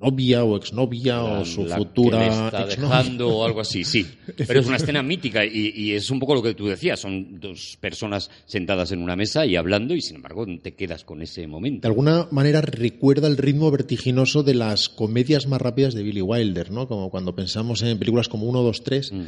[0.00, 3.84] novia o exnovia La- o su la futura que le está dejando o algo así,
[3.84, 4.06] sí.
[4.46, 7.00] Pero es una escena mítica y, y es un poco lo que tú decías.
[7.00, 11.22] Son dos personas sentadas en una mesa y hablando y sin embargo te quedas con
[11.22, 11.88] ese de momento.
[11.88, 16.86] alguna manera recuerda el ritmo vertiginoso de las comedias más rápidas de Billy Wilder, ¿no?
[16.88, 19.22] Como cuando pensamos en películas como 1, 2, 3, Mm.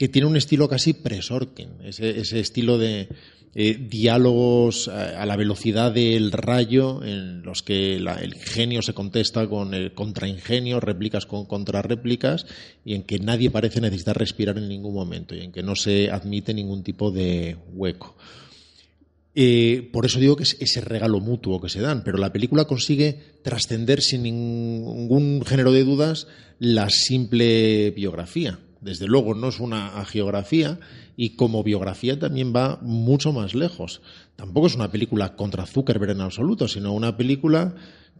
[0.00, 3.08] Que tiene un estilo casi pre-Sorkin, ese, estilo de
[3.54, 9.74] eh, diálogos a, la velocidad del rayo, en los que el genio se contesta con
[9.74, 12.46] el contraingenio, réplicas con contrarréplicas,
[12.82, 16.10] y en que nadie parece necesitar respirar en ningún momento, y en que no se
[16.10, 18.16] admite ningún tipo de hueco.
[19.34, 22.64] Eh, por eso digo que es ese regalo mutuo que se dan, pero la película
[22.64, 26.26] consigue trascender sin ningún género de dudas
[26.58, 28.60] la simple biografía.
[28.80, 30.78] Desde luego no es una agiografía
[31.16, 34.00] y como biografía también va mucho más lejos.
[34.36, 37.74] Tampoco es una película contra Zuckerberg en absoluto, sino una película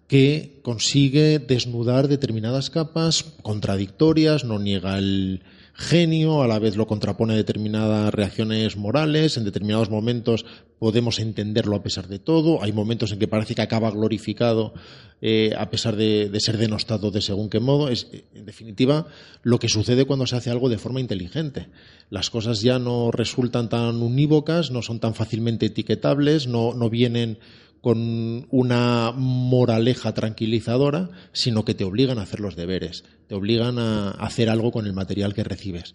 [0.07, 5.43] que consigue desnudar determinadas capas contradictorias, no niega el
[5.81, 10.45] genio, a la vez lo contrapone a determinadas reacciones morales, en determinados momentos
[10.79, 14.75] podemos entenderlo a pesar de todo, hay momentos en que parece que acaba glorificado
[15.23, 19.07] eh, a pesar de, de ser denostado de según qué modo, es en definitiva
[19.43, 21.69] lo que sucede cuando se hace algo de forma inteligente.
[22.11, 27.39] Las cosas ya no resultan tan unívocas, no son tan fácilmente etiquetables, no, no vienen
[27.81, 34.11] con una moraleja tranquilizadora, sino que te obligan a hacer los deberes, te obligan a
[34.11, 35.95] hacer algo con el material que recibes.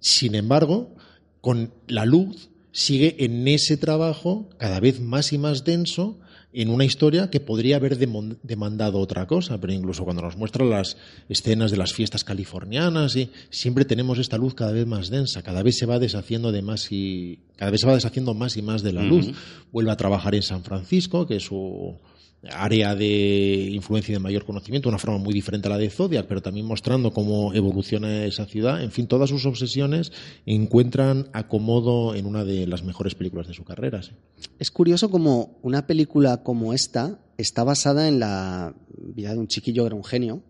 [0.00, 0.94] Sin embargo,
[1.40, 6.20] con la luz sigue en ese trabajo cada vez más y más denso
[6.52, 10.96] en una historia que podría haber demandado otra cosa, pero incluso cuando nos muestra las
[11.28, 15.62] escenas de las fiestas californianas y siempre tenemos esta luz cada vez más densa, cada
[15.62, 18.82] vez se va deshaciendo de más y cada vez se va deshaciendo más y más
[18.82, 19.28] de la luz.
[19.28, 19.36] Ujú.
[19.72, 21.96] Vuelve a trabajar en San Francisco, que es su
[22.50, 26.26] área de influencia y de mayor conocimiento, una forma muy diferente a la de Zodiac,
[26.26, 28.82] pero también mostrando cómo evoluciona esa ciudad.
[28.82, 30.12] En fin, todas sus obsesiones
[30.46, 34.00] encuentran acomodo en una de las mejores películas de su carrera.
[34.58, 39.82] Es curioso como una película como esta está basada en la vida de un chiquillo
[39.82, 40.42] que era un genio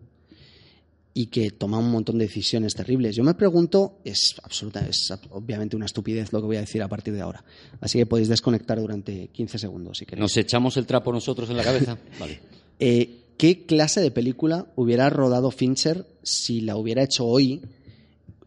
[1.13, 3.15] y que toma un montón de decisiones terribles.
[3.15, 6.87] Yo me pregunto, es absoluta, es obviamente una estupidez lo que voy a decir a
[6.87, 7.43] partir de ahora.
[7.81, 10.21] Así que podéis desconectar durante 15 segundos si queréis.
[10.21, 11.97] ¿Nos echamos el trapo nosotros en la cabeza?
[12.19, 12.39] Vale.
[12.79, 17.61] Eh, ¿Qué clase de película hubiera rodado Fincher si la hubiera hecho hoy,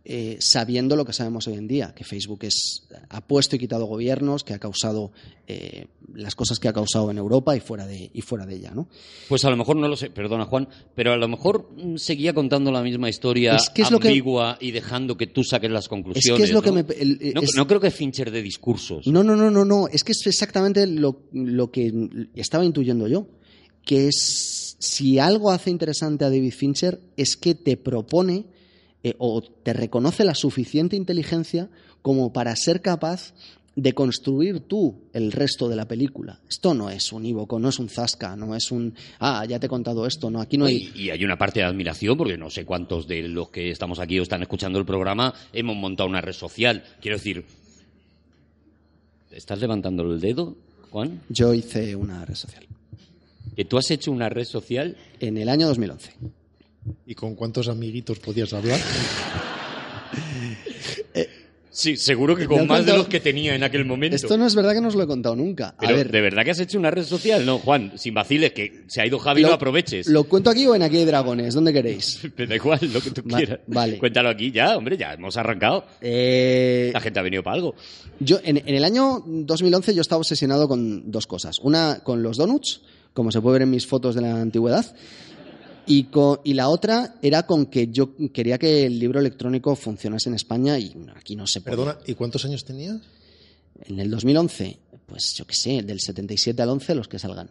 [0.04, 1.94] eh, sabiendo lo que sabemos hoy en día?
[1.94, 5.12] Que Facebook es, ha puesto y quitado gobiernos, que ha causado
[5.46, 8.72] eh, las cosas que ha causado en Europa y fuera de, y fuera de ella,
[8.74, 8.88] ¿no?
[9.28, 12.34] Pues a lo mejor no lo sé, perdona Juan, pero a lo mejor mm, seguía
[12.34, 15.70] contando la misma historia Es que es lo que- ambigua y dejando que tú saques
[15.70, 16.24] las conclusiones.
[16.26, 16.62] Es que es lo ¿no?
[16.62, 19.06] que me- el- no, es- no creo que Fincher de discursos.
[19.06, 19.86] No, no, no, no, no.
[19.88, 21.92] Es que es exactamente lo, lo que
[22.34, 23.26] estaba intuyendo yo.
[23.84, 28.46] Que es si algo hace interesante a David Fincher es que te propone
[29.04, 31.68] eh, o te reconoce la suficiente inteligencia
[32.02, 33.34] como para ser capaz
[33.74, 36.40] de construir tú el resto de la película.
[36.48, 39.68] Esto no es unívoco, no es un zasca, no es un ah, ya te he
[39.68, 42.50] contado esto, no, aquí no hay Y, y hay una parte de admiración, porque no
[42.50, 46.20] sé cuántos de los que estamos aquí o están escuchando el programa hemos montado una
[46.20, 46.84] red social.
[47.00, 47.44] Quiero decir,
[49.30, 50.56] ¿estás levantando el dedo,
[50.90, 51.22] Juan?
[51.30, 52.66] yo hice una red social
[53.56, 54.96] ¿Que tú has hecho una red social?
[55.20, 56.12] en el año 2011.
[57.06, 58.78] ¿Y con cuántos amiguitos podías hablar?
[61.74, 64.14] Sí, seguro que con más de los que tenía en aquel momento.
[64.14, 65.68] Esto no es verdad que no os lo he contado nunca.
[65.68, 67.46] A Pero, ver, ¿de verdad que has hecho una red social?
[67.46, 70.06] No, Juan, sin vaciles, que se ha ido Javi, no aproveches.
[70.08, 71.54] ¿Lo cuento aquí o en Aquí hay dragones?
[71.54, 72.20] ¿Dónde queréis?
[72.36, 73.60] Me da igual, lo que tú Va- quieras.
[73.68, 73.96] vale.
[73.98, 75.86] Cuéntalo aquí ya, hombre, ya hemos arrancado.
[76.02, 77.74] Eh, La gente ha venido para algo.
[78.20, 81.58] yo, en, en el año 2011 yo estaba obsesionado con dos cosas.
[81.60, 82.82] Una, con los donuts,
[83.14, 84.94] como se puede ver en mis fotos de la antigüedad.
[85.86, 90.28] Y, co- y la otra era con que yo quería que el libro electrónico funcionase
[90.28, 91.76] en España y aquí no se puede.
[91.76, 92.98] Perdona, ¿y cuántos años tenías?
[93.84, 97.50] En el 2011, pues yo qué sé, del 77 al 11 los que salgan.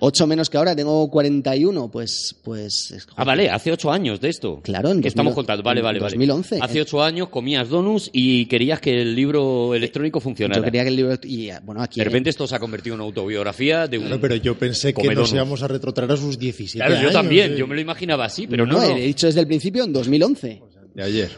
[0.00, 2.36] Ocho menos que ahora, tengo 41, pues...
[2.42, 4.60] pues es- Ah, vale, hace ocho años de esto.
[4.62, 5.62] Claro, en Que 2000 estamos contando.
[5.62, 6.10] Vale, en vale, vale.
[6.16, 6.58] 2011.
[6.60, 10.60] Hace ocho años comías donuts y querías que el libro electrónico funcionara.
[10.60, 11.14] Yo quería que el libro...
[11.24, 12.00] Y bueno, aquí...
[12.00, 14.04] De repente esto se ha convertido en una autobiografía de un...
[14.04, 15.36] Claro, pero yo pensé que nos ¿no?
[15.36, 17.12] íbamos a retrotraer a sus 17 Claro, yo años.
[17.12, 17.52] también.
[17.52, 17.56] eh.
[17.58, 18.96] Yo me lo imaginaba así, pero no, no, no.
[18.96, 20.62] he dicho desde el principio en 2011.
[20.94, 21.30] De ayer.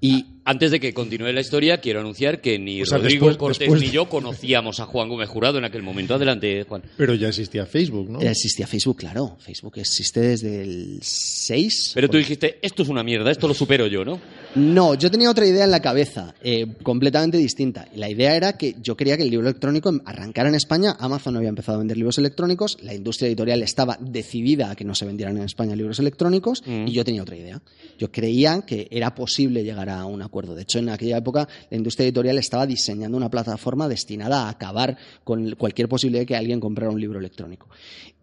[0.00, 3.36] Y Antes de que continúe la historia, quiero anunciar que ni O sea, Rodrigo después-
[3.36, 6.14] Cortés después- ni yo conocíamos a Juan Gómez Jurado en aquel momento.
[6.14, 6.82] Adelante, Juan.
[6.96, 8.20] Pero ya existía Facebook, ¿no?
[8.20, 9.36] existía Facebook, claro.
[9.40, 11.90] Facebook existe desde el 6.
[11.94, 14.20] Pero tú dijiste, esto es una mierda, esto lo supero yo, ¿no?
[14.54, 17.88] No, yo tenía otra idea en la cabeza, eh, completamente distinta.
[17.96, 20.96] La idea era que yo quería que el libro electrónico arrancara en España.
[21.00, 22.78] Amazon no había empezado a vender libros electrónicos.
[22.82, 26.62] La industria editorial estaba decidida a que no se vendieran en España libros electrónicos.
[26.64, 26.86] Mm.
[26.86, 27.60] Y yo tenía otra idea.
[27.98, 30.35] Yo creía que era posible llegar a un acuerdo.
[30.44, 34.98] De hecho, en aquella época la industria editorial estaba diseñando una plataforma destinada a acabar
[35.24, 37.68] con cualquier posibilidad de que alguien comprara un libro electrónico.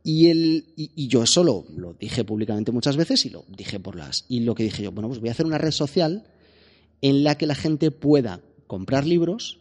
[0.03, 3.79] Y, el, y, y yo eso lo, lo dije públicamente muchas veces y lo dije
[3.79, 4.25] por las.
[4.27, 6.23] Y lo que dije yo, bueno, pues voy a hacer una red social
[7.01, 9.59] en la que la gente pueda comprar libros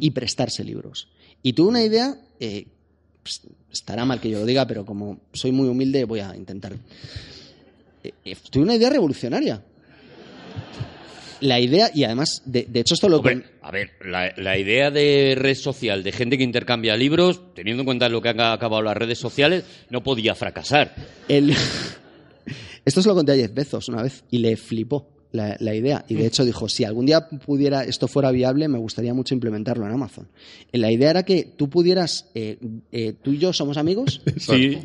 [0.00, 1.08] y prestarse libros.
[1.42, 2.66] Y tuve una idea, eh,
[3.22, 3.42] pues,
[3.72, 6.74] estará mal que yo lo diga, pero como soy muy humilde voy a intentar.
[8.02, 9.62] Eh, eh, tuve una idea revolucionaria.
[11.44, 13.18] La idea, y además, de, de hecho esto lo...
[13.18, 17.82] Hombre, a ver, la, la idea de red social, de gente que intercambia libros, teniendo
[17.82, 20.94] en cuenta lo que han acabado las redes sociales, no podía fracasar.
[21.28, 21.54] El...
[22.84, 26.04] Esto se lo conté a Jeff Bezos una vez y le flipó la, la idea.
[26.08, 29.84] Y de hecho dijo, si algún día pudiera, esto fuera viable, me gustaría mucho implementarlo
[29.86, 30.28] en Amazon.
[30.72, 32.56] Eh, La idea era que tú pudieras, eh,
[32.92, 34.20] eh, tú y yo somos amigos.
[34.38, 34.78] Sí.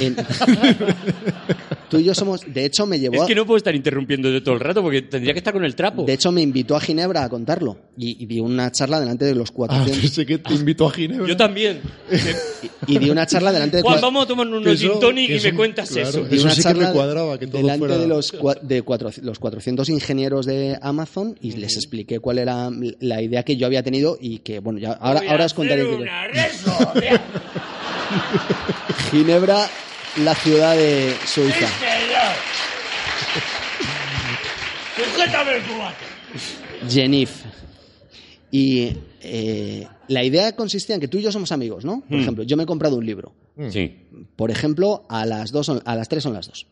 [0.00, 0.16] en-
[1.88, 4.30] tú y yo somos, de hecho me llevó Es a- que no puedo estar interrumpiendo
[4.30, 6.04] de todo el rato porque tendría que estar con el trapo.
[6.04, 9.34] de hecho me invitó a Ginebra a contarlo y, y di una charla delante de
[9.34, 11.26] los Ah, 400 pensé que te invito a Ginebra.
[11.28, 11.80] Yo también.
[12.86, 15.40] y, y di una charla delante de Juan, vamos a tomar unos gin tonic y
[15.40, 16.08] me cuentas claro.
[16.08, 16.24] eso.
[16.24, 18.82] di Eso una que charla me cuadraba, que todo delante fuera- de los, cua- de
[18.82, 22.70] cuatro- los 400 ingenieros de Amazon y les expliqué cuál era
[23.00, 25.54] la idea que yo había tenido y que, bueno, ya ahora, Voy a ahora os
[25.54, 25.82] contaré.
[25.82, 26.14] hacer una.
[29.10, 29.68] Ginebra,
[30.18, 31.68] la ciudad de Suiza.
[34.96, 36.04] Sujétame el cubate.
[36.88, 37.30] Genif.
[38.50, 42.02] Y eh, la idea consistía en que tú y yo somos amigos, ¿no?
[42.08, 42.20] Por Hmm.
[42.20, 43.32] ejemplo, yo me he comprado un libro.
[43.70, 43.96] Sí.
[44.36, 46.66] Por ejemplo, a las dos son- a las tres son las dos.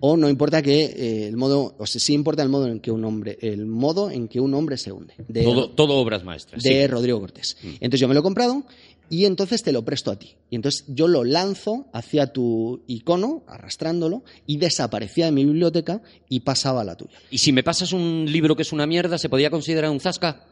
[0.00, 2.90] O no importa que eh, el modo, o sea, sí importa el modo en que
[2.90, 5.14] un hombre, el modo en que un hombre se hunde.
[5.28, 6.62] De, Todo, todo obras maestras.
[6.62, 6.86] de sí.
[6.86, 7.56] Rodrigo Cortés.
[7.62, 8.64] Entonces yo me lo he comprado
[9.12, 10.36] y entonces te lo presto a ti.
[10.48, 16.40] Y entonces yo lo lanzo hacia tu icono, arrastrándolo, y desaparecía de mi biblioteca y
[16.40, 17.18] pasaba a la tuya.
[17.30, 20.46] Y si me pasas un libro que es una mierda, ¿se podía considerar un zasca?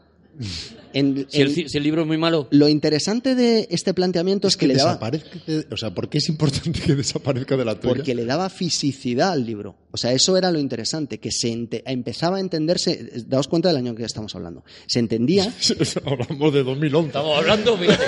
[0.93, 2.47] En- Si el, en- ci- si el libro es muy malo.
[2.51, 4.99] lo interesante de este planteamiento es, Es que le daba.
[5.71, 7.93] O sea, ¿por qué es importante que desaparezca de la tuya?
[7.95, 9.75] porque le daba fisicidad al libro.
[9.91, 13.77] O sea, eso era lo interesante, que se ente- empezaba a entenderse, daos cuenta del
[13.77, 15.53] año que estamos hablando, se entendía
[16.05, 17.07] Hablamos de 2011.
[17.07, 18.05] Estamos hablando, fíjate,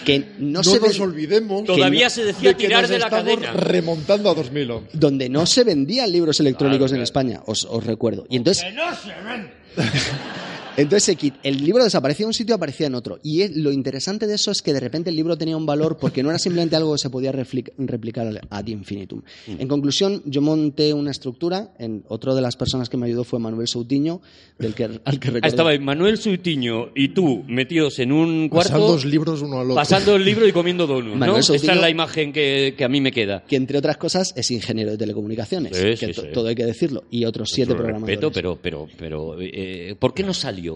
[0.04, 2.90] que no, No, se nos ve- olvidemos todavía no- se decía de que tirar nos
[2.90, 3.52] de la cadena.
[3.52, 4.88] remontando a 2011.
[4.94, 7.34] donde no se vendían libros electrónicos Claro, en claro.
[7.36, 8.26] España, os, os recuerdo.
[8.30, 9.78] Y entonces, entonces se
[10.86, 13.18] quit- el libro desaparecía en un sitio y aparecía en otro.
[13.22, 15.98] Y es- lo interesante de eso es que de repente el libro tenía un valor
[15.98, 19.22] porque no era simplemente algo que se podía replicar ad infinitum.
[19.46, 19.60] Mm.
[19.60, 21.72] En conclusión, yo monté una estructura.
[21.78, 24.20] En, otro de las personas que me ayudó fue Manuel Soutiño,
[24.58, 25.46] del que, al que Ah, recuerdo.
[25.48, 29.74] Estaba Manuel Suitiño y tú metidos en un cuarto, Pasando dos libros uno al otro.
[29.76, 31.42] pasando el libro y comiendo donuts, ¿no?
[31.42, 33.44] Soutiño- es la imagen que, que a mí me queda.
[33.48, 36.28] que entre otras cosas es ingeniero de telecomunicaciones, Sí, que sí, to- sí.
[36.32, 40.34] todo hay que decirlo, y otros siete respeto, pero, pero, pero, eh, ¿por qué no
[40.34, 40.67] salió?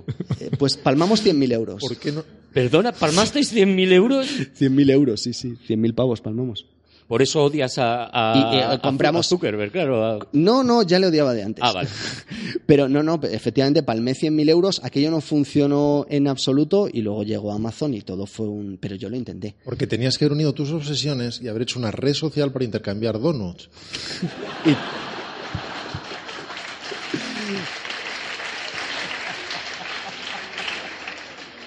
[0.59, 1.81] Pues palmamos 100.000 euros.
[1.81, 2.25] ¿Por qué no?
[2.53, 4.27] Perdona, ¿palmasteis 100.000 euros?
[4.59, 5.55] 100.000 euros, sí, sí.
[5.69, 6.67] 100.000 pavos palmamos.
[7.09, 10.05] Por eso odias a, a, Y, eh, a- compramos- a Zuckerberg, claro.
[10.05, 11.63] a- No, no, ya le odiaba de antes.
[11.63, 11.89] Ah, vale.
[12.67, 17.53] Pero no, no, efectivamente palmé 100.000 euros, aquello no funcionó en absoluto y luego llegó
[17.53, 18.79] Amazon y todo fue un...
[18.81, 19.57] Pero yo lo intenté.
[19.65, 23.21] Porque tenías que haber unido tus obsesiones y haber hecho una red social para intercambiar
[23.21, 23.69] donuts.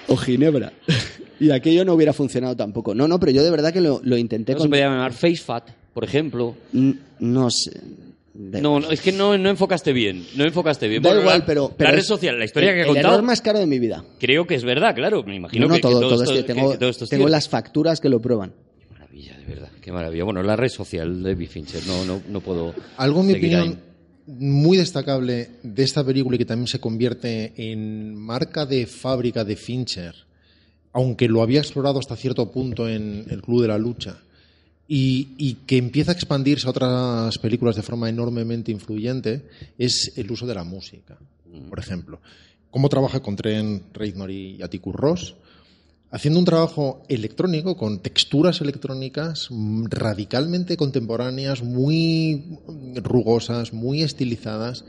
[0.08, 0.72] O Ginebra.
[1.40, 2.94] y aquello no hubiera funcionado tampoco.
[2.94, 4.70] No, no, pero yo de verdad que lo, lo intenté No se con...
[4.70, 6.54] podía llamar FaceFat, por ejemplo.
[6.74, 7.72] N- No sé.
[8.38, 10.26] No, no, es que no, no enfocaste bien.
[10.36, 11.02] No enfocaste bien.
[11.02, 12.88] Da Bueno, igual, la- pero, pero la red social, la historia el, que he el
[12.88, 14.04] contado, error más caro de mi vida.
[14.20, 15.22] creo que es verdad, claro.
[15.22, 16.88] Me imagino No, no, que, que todo, todo todo esto, esto- que- tengo, que todo
[16.90, 17.30] esto es tengo cierto.
[17.32, 18.52] las facturas que lo prueban.
[18.92, 20.24] maravilla, de verdad, qué maravilla.
[20.24, 22.74] Bueno, la red social de David Fincher, no, no, no puedo.
[22.98, 23.78] Algo, en mi opinión, ahí.
[24.26, 29.56] Muy destacable de esta película y que también se convierte en marca de fábrica de
[29.56, 30.14] Fincher,
[30.92, 34.18] aunque lo había explorado hasta cierto punto en El Club de la Lucha,
[34.88, 39.48] y, que empieza a expandirse a otras películas de forma enormemente influyente,
[39.78, 41.18] es el uso de la música.
[41.68, 42.20] Por ejemplo,
[42.70, 45.34] cómo trabaja con Trent Reznor y Atticus Ross,
[46.10, 52.58] haciendo un trabajo electrónico con texturas electrónicas mm, radicalmente contemporáneas, muy
[53.02, 54.84] rugosas, muy estilizadas,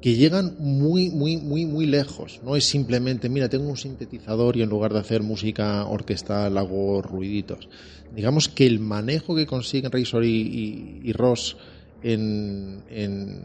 [0.00, 2.40] que llegan muy, muy, muy, muy lejos.
[2.42, 7.02] No es simplemente, mira, tengo un sintetizador y en lugar de hacer música orquestal hago
[7.02, 7.68] ruiditos.
[8.14, 11.56] Digamos que el manejo que consiguen Razor y, y- y Ross
[12.02, 13.42] en, en,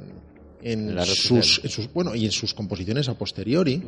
[0.64, 1.60] en sus, social.
[1.66, 3.84] en sus- bueno, y en sus composiciones a posteriori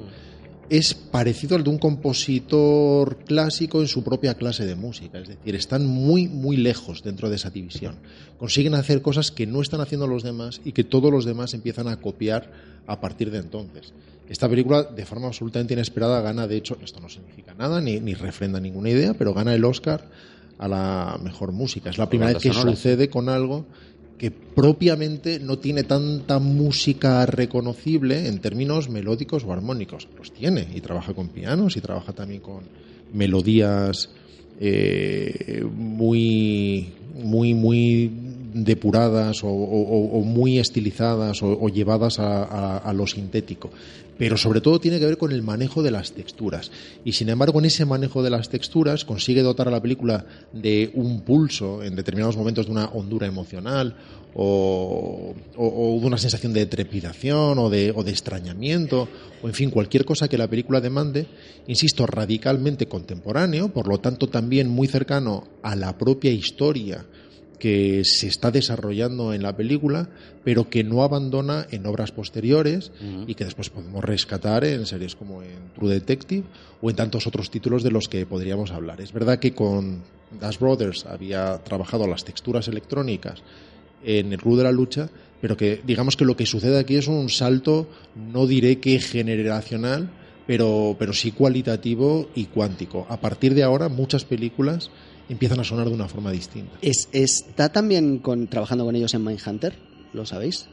[0.70, 5.20] es parecido al de un compositor clásico en su propia clase de música.
[5.20, 7.96] Es decir, están muy, muy lejos dentro de esa división.
[8.38, 11.88] Consiguen hacer cosas que no están haciendo los demás y que todos los demás empiezan
[11.88, 12.52] a copiar
[12.86, 13.94] a partir de entonces.
[14.30, 18.14] Esta película, de forma absolutamente inesperada, gana, de hecho, esto no significa nada ni, ni
[18.14, 20.10] refrenda ninguna idea, pero gana el Oscar
[20.58, 21.90] a la mejor música.
[21.90, 23.66] Es la primera vez que sucede con algo
[24.18, 30.08] que propiamente no tiene tanta música reconocible en términos melódicos o armónicos.
[30.18, 32.64] Los tiene y trabaja con pianos y trabaja también con
[33.14, 34.10] melodías
[34.60, 36.90] eh, muy,
[37.24, 38.12] muy, muy
[38.54, 39.50] depuradas o,
[40.26, 43.70] muy estilizadas o, o llevadas a, a- a lo sintético.
[44.18, 46.72] Pero sobre todo tiene que ver con el manejo de las texturas.
[47.06, 50.92] Y sin embargo, en ese manejo de las texturas consigue dotar a la película de
[50.96, 53.96] un pulso en determinados momentos de una hondura emocional
[54.34, 59.08] o, o- de una sensación de trepidación o de, o de extrañamiento
[59.42, 61.28] o en fin cualquier cosa que la película demande,
[61.68, 67.06] insisto, radicalmente contemporáneo, por lo tanto también muy cercano a la propia historia
[67.60, 70.10] que se está desarrollando en la película,
[70.44, 72.92] pero que no abandona en obras posteriores
[73.26, 76.44] y que después podemos rescatar en series como en True Detective
[76.82, 79.02] o en tantos otros títulos de los que podríamos hablar.
[79.02, 80.04] Es verdad que con
[80.40, 83.42] Dash Brothers había trabajado las texturas electrónicas
[84.04, 85.10] en el Club de la Lucha,
[85.42, 90.10] pero que digamos que lo que sucede aquí es un salto, no diré que generacional,
[90.46, 93.06] pero, pero sí cualitativo y cuántico.
[93.10, 94.90] A partir de ahora, muchas películas
[95.30, 96.78] empiezan a sonar de una forma distinta.
[96.82, 99.76] Es- ¿Está también con, trabajando con ellos en Mindhunter?
[100.14, 100.68] ¿Lo sabéis?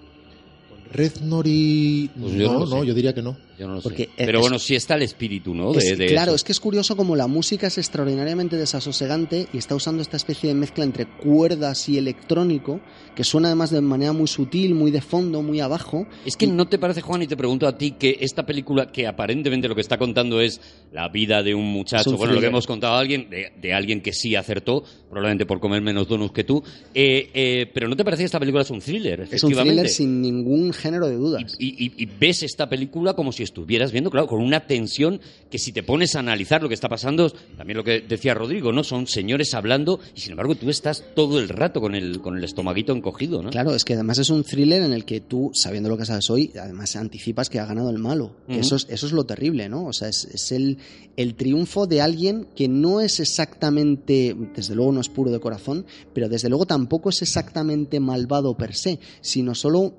[0.93, 2.09] Reznor y...
[2.21, 3.37] Pues yo no no, yo diría que no.
[3.59, 4.11] Yo no lo Porque sé.
[4.17, 5.73] es- Pero bueno, sí está el espíritu, ¿no?
[5.75, 6.37] Es- De, de claro, eso.
[6.37, 10.49] es que es curioso como la música es extraordinariamente desasosegante y está usando esta especie
[10.49, 12.81] de mezcla entre cuerdas y electrónico
[13.15, 16.07] que suena además de manera muy sutil, muy de fondo, muy abajo.
[16.27, 19.07] Es que no te parece, Juan, y te pregunto a ti, que esta película, que
[19.07, 20.61] aparentemente lo que está contando es
[20.91, 23.73] la vida de un muchacho, un bueno, lo que hemos contado a alguien, de, de
[23.73, 26.61] alguien que sí acertó, probablemente por comer menos donuts que tú,
[26.93, 29.29] eh, eh, pero ¿no te parece que esta película es un thriller?
[29.31, 31.55] Es un thriller sin ningún género de dudas.
[31.59, 35.59] Y, y- y ves esta película como si estuvieras viendo, claro, con una tensión que
[35.59, 38.85] si te pones a analizar lo que está pasando, también lo que decía Rodrigo, ¿no?
[38.85, 42.45] Son señores hablando y sin embargo tú estás todo el rato con el, con el
[42.45, 43.51] estomaguito encogido, ¿no?
[43.51, 46.29] Claro, es que además es un thriller en el que tú, sabiendo lo que sabes
[46.31, 48.37] hoy, además anticipas que ha ganado el malo.
[48.49, 49.87] Eso, es, eso es lo terrible, ¿no?
[49.87, 50.79] O sea, es, es el,
[51.17, 55.87] el triunfo de alguien que no es exactamente, desde luego no es puro de corazón,
[56.13, 59.95] pero desde luego tampoco es exactamente malvado per se, sino solo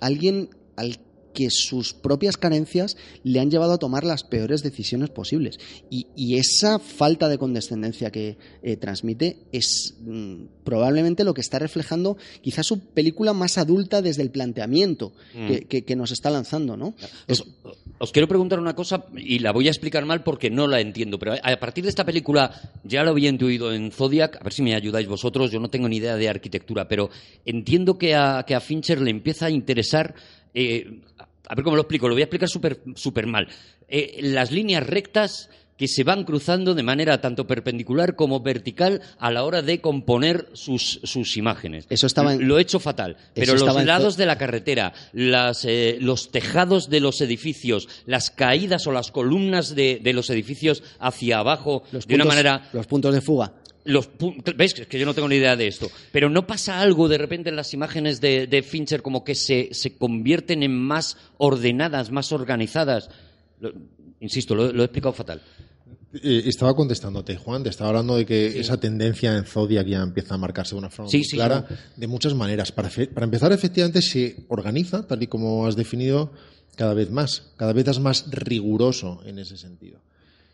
[0.00, 0.98] alguien al
[1.32, 5.58] que sus propias carencias le han llevado a tomar las peores decisiones posibles.
[5.90, 11.58] Y, y esa falta de condescendencia que eh, transmite es mm, probablemente lo que está
[11.58, 15.46] reflejando quizás su película más adulta desde el planteamiento Mm.
[15.48, 16.94] que, que- que nos está lanzando, ¿no?
[17.28, 17.44] Os,
[17.98, 21.18] os quiero preguntar una cosa y la voy a explicar mal porque no la entiendo,
[21.18, 22.50] pero a partir de esta película
[22.84, 25.88] ya lo había intuido en Zodiac, a ver si me ayudáis vosotros, yo no tengo
[25.88, 27.10] ni idea de arquitectura, pero
[27.44, 30.14] entiendo que a, que a Fincher le empieza a interesar,
[30.54, 31.00] eh,
[31.50, 33.48] a ver cómo lo explico, lo voy a explicar súper súper mal,
[33.88, 39.30] Eh, las líneas rectas que se van cruzando de manera tanto perpendicular como vertical a
[39.30, 41.86] la hora de componer sus, sus imágenes.
[41.88, 45.96] Eso estaba en- Lo he hecho fatal, pero los lados de la carretera, las, eh,
[45.98, 51.38] los tejados de los edificios, las caídas o las columnas de, de los edificios hacia
[51.38, 52.68] abajo, Los de una manera...
[52.74, 53.54] Los puntos de fuga.
[53.84, 54.08] Los
[54.56, 54.74] ¿Ves?
[54.78, 55.90] Es que yo no tengo ni idea de esto.
[56.12, 59.70] Pero ¿no pasa algo de repente en las imágenes de, de Fincher como que se,
[59.72, 63.08] se convierten en más ordenadas, más organizadas?
[63.60, 63.72] Lo-
[64.20, 65.40] insisto, lo, lo he explicado fatal.
[66.12, 70.34] Eh, estaba contestándote, Juan, te estaba hablando de que esa tendencia en Zodiac ya empieza
[70.34, 71.66] a marcarse de una forma Sí, muy sí, clara
[71.96, 72.72] de muchas maneras.
[72.72, 76.32] Para, para empezar, efectivamente, se organiza, tal y como has definido,
[76.76, 77.52] cada vez más.
[77.56, 80.00] Cada vez es más riguroso en ese sentido.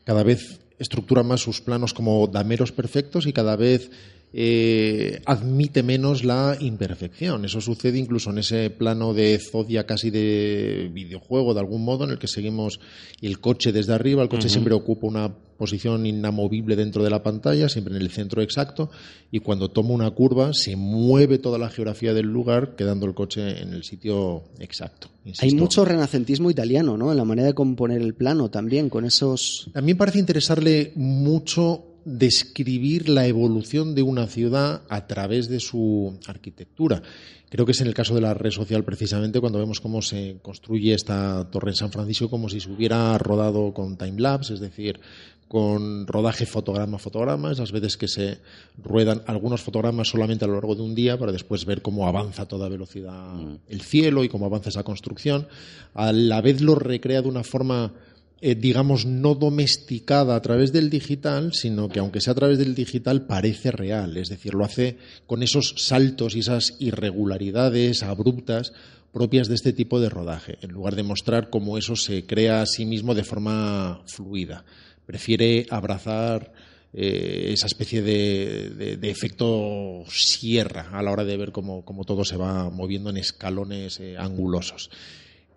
[0.06, 3.90] Cada vez estructura más sus planos como dameros perfectos y cada vez
[4.38, 7.46] eh, admite menos la imperfección.
[7.46, 12.10] Eso sucede incluso en ese plano de Zodia casi de videojuego, de algún modo, en
[12.10, 12.78] el que seguimos
[13.22, 14.22] el coche desde arriba.
[14.22, 18.42] El coche siempre ocupa una posición inamovible dentro de la pantalla, siempre en el centro
[18.42, 18.90] exacto,
[19.30, 23.62] y cuando toma una curva se mueve toda la geografía del lugar, quedando el coche
[23.62, 25.08] en el sitio exacto.
[25.38, 27.10] Hay mucho renacentismo italiano, ¿no?
[27.10, 29.70] En la manera de componer el plano también, con esos.
[29.72, 37.02] También parece interesarle mucho describir la evolución de una ciudad a través de su arquitectura.
[37.50, 40.36] Creo que es en el caso de la red social precisamente cuando vemos cómo se
[40.40, 45.00] construye esta torre en San Francisco como si se hubiera rodado con timelapse, es decir,
[45.48, 48.38] con rodaje fotograma a fotograma, esas veces que se
[48.78, 52.42] ruedan algunos fotogramas solamente a lo largo de un día para después ver cómo avanza
[52.42, 53.58] a toda velocidad mm.
[53.68, 55.48] el cielo y cómo avanza esa construcción.
[55.94, 57.92] A la vez lo recrea de una forma
[58.40, 62.74] eh, digamos, no domesticada a través del digital, sino que aunque sea a través del
[62.74, 68.72] digital parece real, es decir, lo hace con esos saltos y esas irregularidades abruptas
[69.10, 72.66] propias de este tipo de rodaje, en lugar de mostrar cómo eso se crea a
[72.66, 74.66] sí mismo de forma fluida.
[75.06, 76.52] Prefiere abrazar
[76.92, 82.68] eh, esa especie de, efecto sierra a la hora de ver cómo, todo se va
[82.68, 84.90] moviendo en escalones eh, angulosos.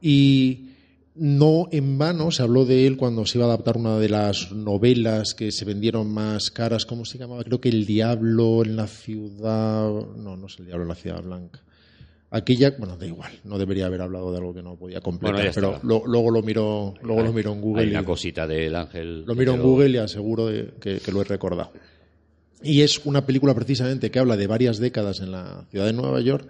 [0.02, 0.69] Y
[1.16, 4.52] no en vano se habló de él cuando se iba a adaptar una de las
[4.52, 6.86] novelas que se vendieron más caras.
[6.86, 7.44] ¿Cómo se llamaba?
[7.44, 9.90] Creo que El Diablo en la Ciudad.
[9.90, 11.62] No, no es El Diablo en la Ciudad Blanca.
[12.32, 15.80] Aquella, bueno, da igual, no debería haber hablado de algo que no podía completar, pero
[15.82, 17.82] luego lo miro, luego lo miro en Google.
[17.82, 19.26] Hay una cosita del ángel.
[19.26, 20.48] Lo miro en Google y aseguro
[20.80, 21.72] que, que lo he recordado.
[22.62, 26.22] Y es una película precisamente que habla de varias décadas en la ciudad de Nueva
[26.22, 26.48] York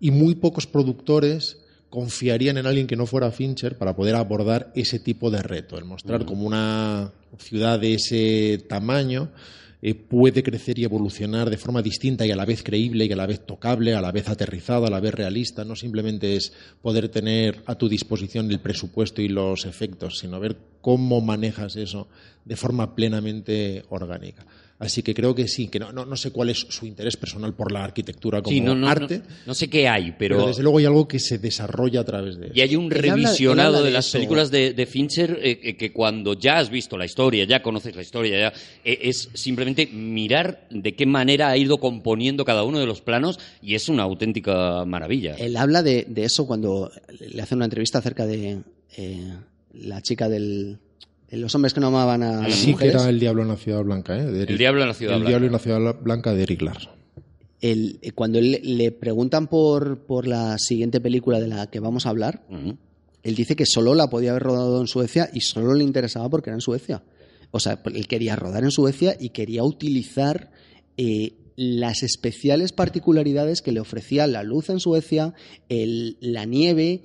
[0.00, 1.61] y muy pocos productores
[1.92, 5.84] confiarían en alguien que no fuera Fincher para poder abordar ese tipo de reto, el
[5.84, 9.28] mostrar como una ciudad de ese tamaño
[9.82, 13.16] eh, puede crecer y evolucionar de forma distinta y a la vez creíble y a
[13.16, 15.66] la vez tocable, a la vez aterrizada, a la vez realista.
[15.66, 20.56] No simplemente es poder tener a tu disposición el presupuesto y los efectos, sino ver
[20.80, 22.08] cómo manejas eso
[22.46, 24.46] de forma plenamente orgánica.
[24.82, 27.70] Así que creo que sí, que no, no, sé cuál es su interés personal por
[27.70, 29.22] la arquitectura como arte.
[29.46, 30.48] No, sé qué hay, pero...
[30.48, 32.54] desde luego hay algo que se desarrolla a través de eso.
[32.56, 36.68] Y hay un revisionado de, las películas de, Fincher eh, eh, que cuando ya has
[36.68, 38.52] visto la historia, ya conoces la historia, ya
[38.84, 43.38] eh, es simplemente mirar de qué manera ha ido componiendo cada uno de los planos
[43.62, 45.36] y es una auténtica maravilla.
[45.36, 46.90] Él habla de, eso cuando
[47.20, 48.62] le hace una entrevista acerca de
[49.74, 50.80] la chica del
[51.32, 53.82] los hombres que no amaban a las sí que era el diablo en la ciudad
[53.82, 54.46] blanca, ¿eh?
[54.48, 56.92] el diablo en la ciudad el diablo en la ciudad blanca de Eric Larson.
[57.60, 62.10] El, eh, cuando le preguntan por, por la siguiente película de la que vamos a
[62.10, 62.42] hablar,
[63.22, 66.50] él dice que solo la podía haber rodado en Suecia y solo le interesaba porque
[66.50, 67.02] era en Suecia.
[67.52, 70.50] O sea, él quería rodar en Suecia y quería utilizar
[70.96, 75.34] eh, las especiales particularidades que le ofrecía la luz en Suecia,
[75.68, 77.02] el, la nieve,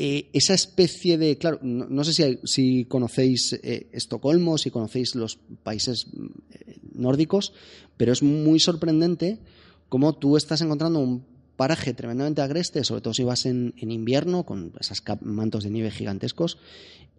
[0.00, 6.06] eh, esa especie de, claro, no, sé si, conocéis eh, Estocolmo, si conocéis los países
[6.52, 7.52] eh, nórdicos,
[7.96, 9.40] pero es muy sorprendente
[9.88, 11.24] cómo tú estás encontrando un
[11.56, 16.58] paraje tremendamente agreste, sobre todo si vas en, invierno, con esos mantos de nieve gigantescos,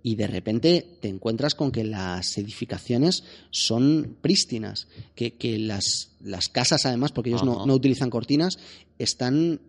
[0.02, 6.86] y de repente te encuentras con que las edificaciones son prístinas, que, las, las, casas
[6.86, 8.58] además, porque ellos no, utilizan cortinas,
[8.98, 9.60] están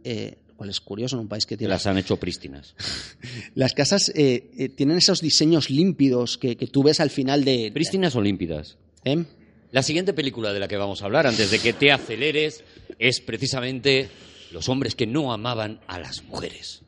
[0.68, 1.70] es curioso en un país que tiene...
[1.72, 2.74] Las han hecho prístinas.
[3.54, 7.70] Las casas eh, eh, tienen esos diseños límpidos que, tú ves al final de...
[7.72, 8.76] ¿Prístinas o límpidas?
[9.04, 9.24] ¿Eh?
[9.72, 12.64] La siguiente película de la que vamos a hablar, antes de que te aceleres,
[12.98, 14.08] es precisamente
[14.50, 16.82] Los hombres que no amaban a las mujeres.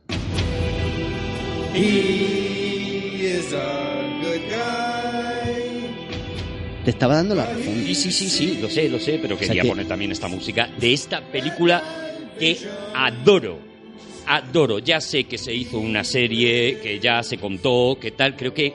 [6.84, 7.84] Te estaba dando la razón.
[7.86, 10.92] Sí, sí, sí, sí, lo sé, lo sé, pero quería poner también esta música de
[10.92, 12.01] esta película
[12.38, 12.58] que
[12.94, 13.58] adoro.
[14.26, 14.78] Adoro.
[14.78, 18.36] Ya sé que se hizo una serie, que ya se contó, que tal.
[18.36, 18.72] Creo que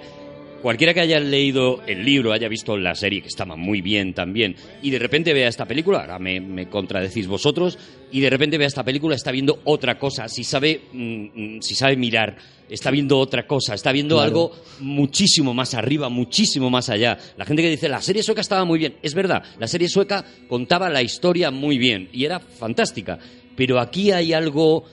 [0.61, 4.55] cualquiera que haya leído el libro, haya visto la serie, que estaba muy bien también,
[4.81, 7.77] y de repente vea esta película, ahora me, contradecís vosotros,
[8.11, 11.75] y de repente vea esta película, está viendo otra cosa, si sabe, mm, mm, si
[11.75, 12.35] sabe mirar,
[12.69, 17.17] está viendo otra cosa, está viendo algo muchísimo más arriba, muchísimo más allá.
[17.37, 20.25] La gente que dice, la serie sueca estaba muy bien, es verdad, la serie sueca
[20.49, 23.19] contaba la historia muy bien, y era fantástica,
[23.57, 24.85] pero aquí hay algo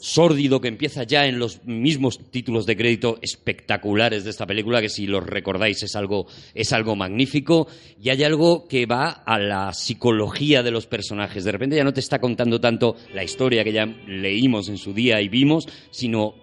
[0.00, 4.88] sórdido que empieza ya en los mismos títulos de crédito espectaculares de esta película, que
[4.88, 7.66] si los recordáis es algo, es algo magnífico,
[8.00, 11.44] y hay algo que va a la psicología de los personajes.
[11.44, 14.94] De repente ya no te está contando tanto la historia que ya leímos en su
[14.94, 16.34] día y vimos, sino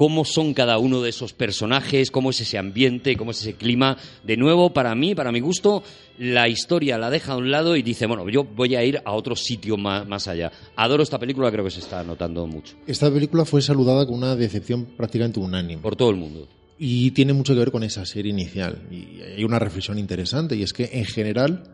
[0.00, 3.98] cómo son cada uno de esos personajes, cómo es ese ambiente, cómo es ese clima.
[4.24, 5.82] De nuevo, para mí, para mi gusto,
[6.16, 9.12] la historia la deja a un lado y dice, bueno, yo voy a ir a
[9.12, 10.50] otro sitio más, más allá.
[10.74, 12.76] Adoro esta película, creo que se está notando mucho.
[12.86, 15.82] Esta película fue saludada con una decepción prácticamente unánime.
[15.82, 16.48] Por todo el mundo.
[16.78, 18.80] Y tiene mucho que ver con esa serie inicial.
[18.90, 21.64] Y hay una reflexión interesante, y es que en general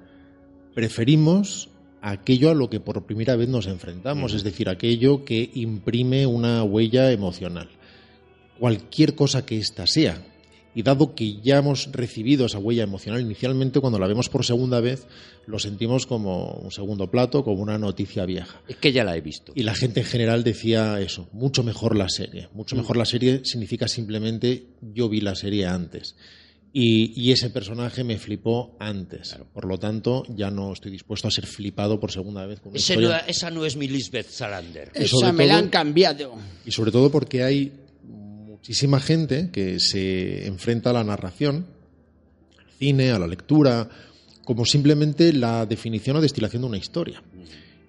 [0.74, 1.68] preferimos
[2.02, 6.64] aquello a lo que por primera vez nos enfrentamos, es decir, aquello que imprime una
[6.64, 7.68] huella emocional.
[8.58, 10.22] Cualquier cosa que ésta sea.
[10.74, 14.78] Y dado que ya hemos recibido esa huella emocional inicialmente, cuando la vemos por segunda
[14.80, 15.06] vez,
[15.46, 18.60] lo sentimos como un segundo plato, como una noticia vieja.
[18.68, 19.52] Es que ya la he visto.
[19.54, 22.50] Y la gente en general decía eso, mucho mejor la serie.
[22.52, 26.14] Mucho mejor la serie significa simplemente yo vi la serie antes.
[26.74, 29.34] Y, y ese personaje me flipó antes.
[29.54, 32.78] Por lo tanto, ya no estoy dispuesto a ser flipado por segunda vez con una
[32.78, 34.90] no- esa no es mi Lisbeth Salander.
[34.92, 36.34] Esa me la todo- han cambiado.
[36.66, 37.72] Y sobre todo porque hay
[38.66, 41.66] muchísima gente que se enfrenta a la narración,
[42.59, 43.88] al cine, a la lectura,
[44.44, 47.22] como simplemente la definición o destilación de una historia.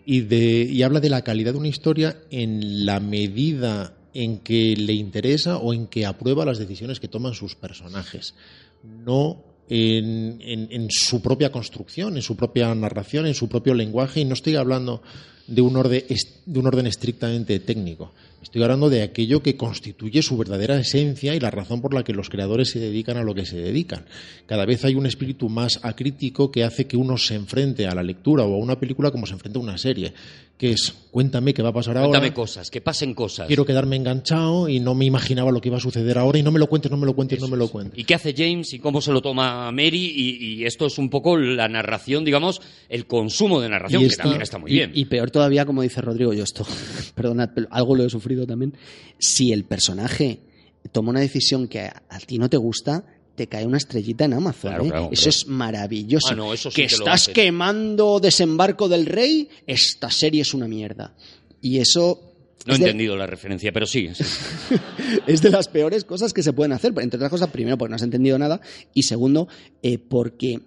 [0.06, 5.58] Y, habla de la calidad de una historia en la medida en que le interesa
[5.58, 8.36] o en que aprueba las decisiones que toman sus personajes,
[8.84, 14.26] no en, en- su propia construcción, en su propia narración, en su propio lenguaje, y
[14.26, 15.02] no estoy hablando
[15.48, 16.04] de un orden,
[16.46, 18.14] de un orden estrictamente técnico.
[18.42, 22.14] Estoy hablando de aquello que constituye su verdadera esencia y la razón por la que
[22.14, 24.06] los creadores se dedican a lo que se dedican.
[24.46, 28.04] Cada vez hay un espíritu más acrítico que hace que uno se enfrente a la
[28.04, 30.14] lectura o a una película como se enfrenta a una serie,
[30.58, 32.10] que es cuéntame qué va a pasar ahora.
[32.10, 33.48] Cuéntame cosas, que pasen cosas.
[33.48, 36.52] Quiero quedarme enganchado y no me imaginaba lo que iba a suceder ahora y no
[36.52, 38.00] me lo cuentes, no me lo cuentes, no me lo cuentes.
[38.00, 40.14] ¿Y qué hace James y cómo se lo toma Mary?
[40.16, 44.12] Y, y esto es un poco la narración, digamos, el consumo de narración, Y que
[44.12, 44.92] esta- también está muy Y- bien.
[44.94, 46.66] Y, peor todavía, como dice Rodrigo, yo esto,
[47.16, 48.74] perdonad, pero algo lo he sufrido también.
[49.18, 50.40] Si el personaje
[50.92, 53.06] toma una decisión que a, a ti no te gusta,
[53.36, 54.72] te cae una estrellita en Amazon.
[54.72, 54.90] Claro, ¿eh?
[54.90, 55.30] claro, eso claro.
[55.30, 56.28] es maravilloso.
[56.32, 60.68] Ah, no, eso sí que que estás quemando Desembarco del Rey, esta serie es una
[60.68, 61.16] mierda.
[61.62, 62.34] Y eso
[62.66, 64.10] no he de- entendido la referencia, pero sí.
[64.14, 64.24] sí.
[65.28, 66.94] es de las peores cosas que se pueden hacer.
[66.98, 68.60] Entre otras cosas, primero, porque no has entendido nada.
[68.94, 69.48] Y segundo,
[69.84, 70.60] eh, porque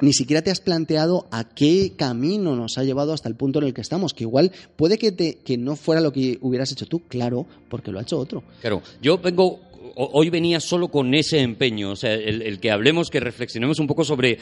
[0.00, 3.66] ni siquiera te has planteado a qué camino nos ha llevado hasta el punto en
[3.66, 4.12] el que estamos.
[4.12, 7.92] Que igual puede que, te, que no fuera lo que hubieras hecho tú, claro, porque
[7.92, 8.42] lo ha hecho otro.
[8.60, 9.60] Claro, yo vengo,
[9.96, 13.86] hoy venía solo con ese empeño, o sea, el, el que hablemos, que reflexionemos un
[13.86, 14.38] poco sobre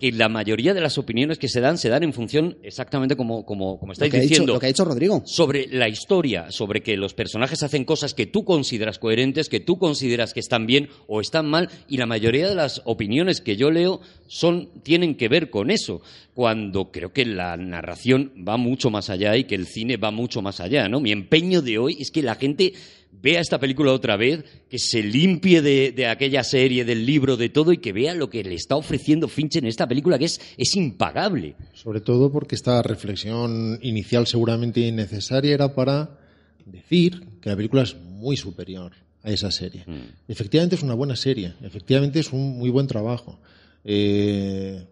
[0.00, 3.44] que la mayoría de las opiniones que se dan se dan en función exactamente como,
[3.44, 4.54] como, como Lo estáis que, ha dicho, diciendo.
[4.54, 5.22] lo que ha dicho Rodrigo.
[5.26, 9.78] sobre la historia, sobre que los personajes hacen cosas que tú consideras coherentes, que tú
[9.78, 13.70] consideras que están bien o están mal, y la mayoría de las opiniones que yo
[13.70, 16.00] leo son, tienen que ver con eso,
[16.34, 20.40] cuando creo que la narración va mucho más allá y que el cine va mucho
[20.40, 21.00] más allá, ¿no?
[21.00, 22.72] Mi empeño de hoy es que la gente
[23.12, 27.48] vea esta película otra vez, que se limpie de, de aquella serie, del libro, de
[27.48, 30.40] todo, y que vea lo que le está ofreciendo Fincher en esta película, que es,
[30.56, 31.56] es impagable.
[31.72, 36.18] Sobre todo porque esta reflexión inicial seguramente innecesaria era para
[36.64, 38.92] decir que la película es muy superior
[39.22, 39.84] a esa serie.
[39.86, 40.28] Mm.
[40.28, 43.38] Efectivamente es una buena serie, efectivamente es un muy buen trabajo.
[43.84, 44.84] Eh,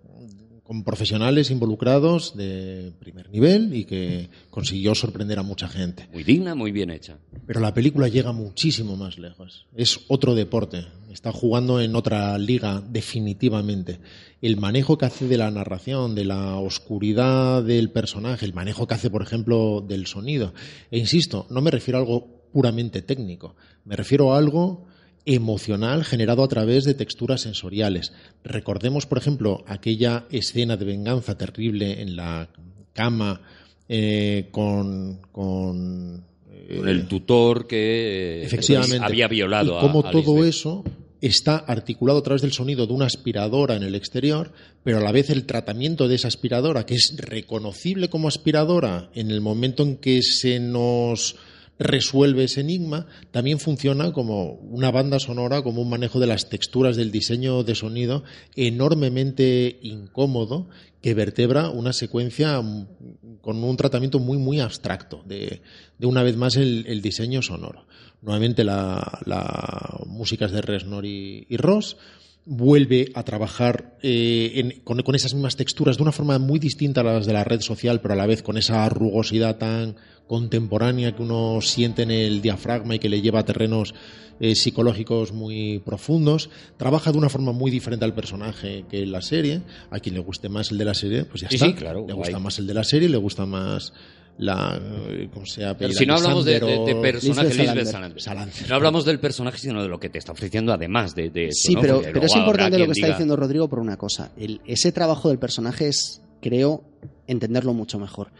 [0.69, 6.11] con profesionales involucrados de primer nivel y que consiguió sorprender a mucha gente.
[6.13, 7.17] Muy digna, muy bien hecha.
[7.47, 9.67] Pero la película llega muchísimo más lejos.
[9.75, 10.85] Es otro deporte.
[11.11, 13.99] Está jugando en otra liga, definitivamente.
[14.43, 18.93] El manejo que hace de la narración, de la oscuridad del personaje, el manejo que
[18.93, 20.53] hace, por ejemplo, del sonido.
[20.91, 23.57] E insisto, no me refiero a algo puramente técnico.
[23.87, 24.88] Me refiero a algo
[25.35, 28.13] emocional generado a través de texturas sensoriales.
[28.45, 32.49] Recordemos, por ejemplo, aquella escena de venganza terrible en la
[32.95, 33.41] cama
[33.89, 36.25] eh, con, con
[36.75, 39.05] Con el tutor que eh, Efectivamente.
[39.05, 40.49] había violado y cómo a, a todo Lisbeth.
[40.49, 40.85] eso
[41.21, 44.53] está articulado a través del sonido de una aspiradora en el exterior,
[44.85, 49.31] pero a la vez el tratamiento de esa aspiradora, que es reconocible como aspiradora en
[49.31, 51.37] el momento en que se nos
[51.79, 56.97] resuelve ese enigma, también funciona como una banda sonora, como un manejo de las texturas
[56.97, 58.25] del diseño de sonido
[58.57, 60.69] enormemente incómodo
[61.01, 62.61] que vertebra una secuencia
[63.41, 65.63] con un tratamiento muy, muy abstracto de,
[66.01, 67.87] una vez más el, diseño sonoro.
[68.21, 71.97] Nuevamente la, la música es de Resnor y Ross
[72.51, 77.03] vuelve a trabajar eh, en- con, con esas mismas texturas de una forma muy distinta
[77.03, 79.97] a las de la red social, pero a la vez con esa rugosidad tan
[80.27, 83.95] contemporánea que uno siente en el diafragma y que le lleva a terrenos
[84.41, 86.49] eh, psicológicos muy profundos.
[86.77, 89.63] Trabaja de una forma muy diferente al personaje que en la serie.
[89.91, 91.67] A quien le guste más el de la serie, pues ya Sí, está.
[91.67, 92.29] sí, claro, le guay.
[92.31, 93.93] gusta más el de la serie, le gusta más
[94.39, 95.29] la eh,
[95.91, 98.69] si no hablamos de, de- de Lisandro- personaje Lisbeth Lisbeth Salander.
[98.69, 101.75] No hablamos del personaje, sino de lo que te está ofreciendo además de, de Sí,
[101.75, 101.81] ¿no?
[101.81, 104.31] pero, pero es importante lo que está diga- diciendo Rodrigo por una cosa.
[104.39, 106.85] El- ese trabajo del personaje es, creo,
[107.27, 108.31] entenderlo mucho mejor.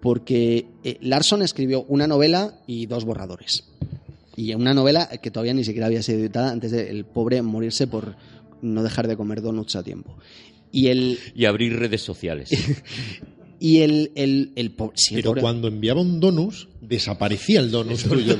[0.00, 3.64] Porque eh, Larson escribió una novela y dos borradores.
[4.36, 7.88] Y una novela que todavía ni siquiera había sido editada antes de el pobre morirse
[7.88, 8.14] por
[8.62, 10.16] no dejar de comer donuts a tiempo.
[10.70, 12.50] Y el, Y abrir redes sociales.
[13.60, 17.70] y el, el, el po- sí, el Pero pobre- cuando enviaba un donus, desaparecía el
[17.70, 18.36] donus tuyo.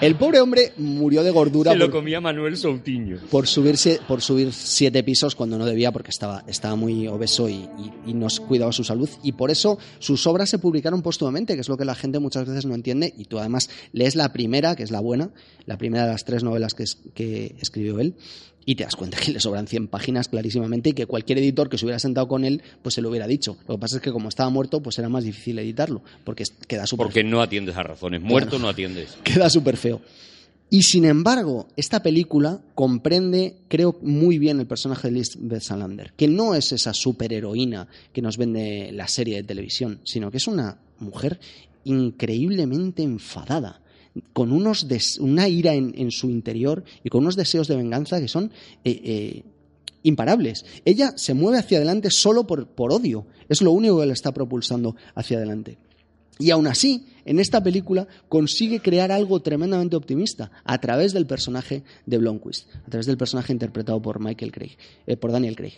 [0.00, 3.18] el pobre hombre murió de gordura Se lo por- comía Manuel Soutinho.
[3.30, 7.54] por subirse por subir siete pisos cuando no debía porque estaba, estaba muy obeso y,
[7.54, 11.60] y- y no cuidaba su salud y por eso sus obras se publicaron póstumamente que
[11.60, 14.76] es lo que la gente muchas veces no entiende y tú además lees la primera
[14.76, 15.30] que es la buena
[15.66, 18.14] la primera de las tres novelas que, es- que escribió él
[18.66, 21.78] y te das cuenta que le sobran 100 páginas clarísimamente y que cualquier editor que
[21.78, 24.12] se hubiera sentado con él pues se lo hubiera dicho lo que pasa es que
[24.12, 27.82] como estaba muerto pues era más difícil editarlo porque queda súper Porque no atiendes a
[27.82, 28.20] razones.
[28.20, 29.16] Muerto no atiendes.
[29.24, 30.00] queda súper feo.
[30.68, 36.26] Y sin embargo, esta película comprende, creo, muy bien el personaje de Lisbeth Salander, que
[36.26, 40.78] no es esa superheroína que nos vende la serie de televisión, sino que es una
[40.98, 41.38] mujer
[41.84, 43.80] increíblemente enfadada,
[44.32, 44.86] con unos
[45.20, 48.50] una ira en, en su interior y con unos deseos de venganza que son
[48.84, 49.42] eh, eh,
[50.02, 50.64] imparables.
[50.84, 54.32] Ella se mueve hacia adelante solo por, por odio, es lo único que le está
[54.32, 55.78] propulsando hacia adelante.
[56.38, 61.82] Y aún así, en esta película consigue crear algo tremendamente optimista a través del personaje
[62.04, 64.76] de Blomqvist, a través del personaje interpretado por Michael Craig,
[65.06, 65.74] eh, por Daniel Craig,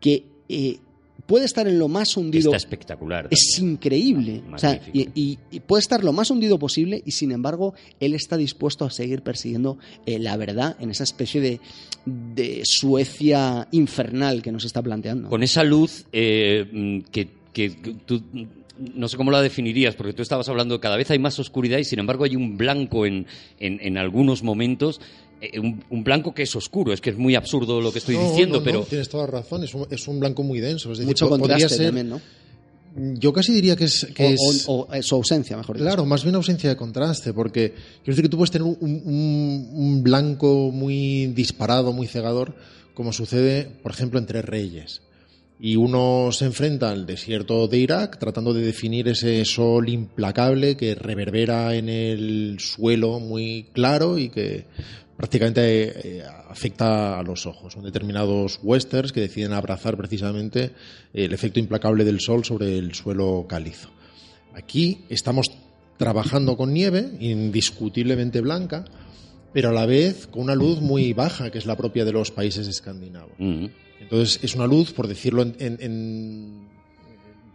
[0.00, 0.80] que eh,
[1.26, 2.50] puede estar en lo más hundido.
[2.50, 3.28] Está espectacular.
[3.30, 4.42] Es increíble.
[4.52, 5.10] O sea, y, Magnífico.
[5.14, 8.90] y- y puede estar lo más hundido posible y sin embargo él está dispuesto a
[8.90, 11.60] seguir persiguiendo eh, la verdad en esa especie de,
[12.04, 15.28] de Suecia infernal que nos está planteando.
[15.28, 18.22] Con esa luz eh, mm, que, que tú
[18.96, 21.78] no sé cómo la definirías, porque tú estabas hablando de cada vez hay más oscuridad
[21.78, 23.26] y sin embargo hay un blanco en,
[23.60, 25.00] en, en algunos momentos,
[25.60, 28.28] un, un blanco que es oscuro, es que es muy absurdo lo que estoy No,
[28.30, 30.92] diciendo, no, no, pero tienes toda la razón, es un, es un blanco muy denso.
[30.92, 32.20] Es decir, Mucho po- podría contraste ser, también, ¿no?
[33.18, 34.06] Yo casi diría que es.
[34.14, 35.86] Que O, es o- o, eh, su ausencia, mejor dicho.
[35.86, 39.70] Claro, más bien ausencia de contraste, porque quiero decir que tú puedes tener un, un-
[39.72, 42.54] un blanco muy disparado, muy cegador,
[42.94, 45.00] como sucede, por ejemplo, en Tres Reyes.
[45.64, 50.96] Y uno se enfrenta al desierto de Irak tratando de definir ese sol implacable que
[50.96, 54.64] reverbera en el suelo muy claro y que
[55.16, 57.74] prácticamente eh, afecta a los ojos.
[57.74, 60.72] Son determinados westerns que deciden abrazar precisamente
[61.14, 63.88] el efecto implacable del sol sobre el suelo calizo.
[64.54, 65.52] Aquí estamos
[65.96, 68.84] trabajando con nieve, indiscutiblemente blanca,
[69.52, 72.30] pero a la vez con una luz muy baja, que es la propia de los
[72.30, 73.32] países escandinavos.
[73.38, 73.66] Mm.
[74.00, 76.68] Entonces es una luz, por decirlo en, en- en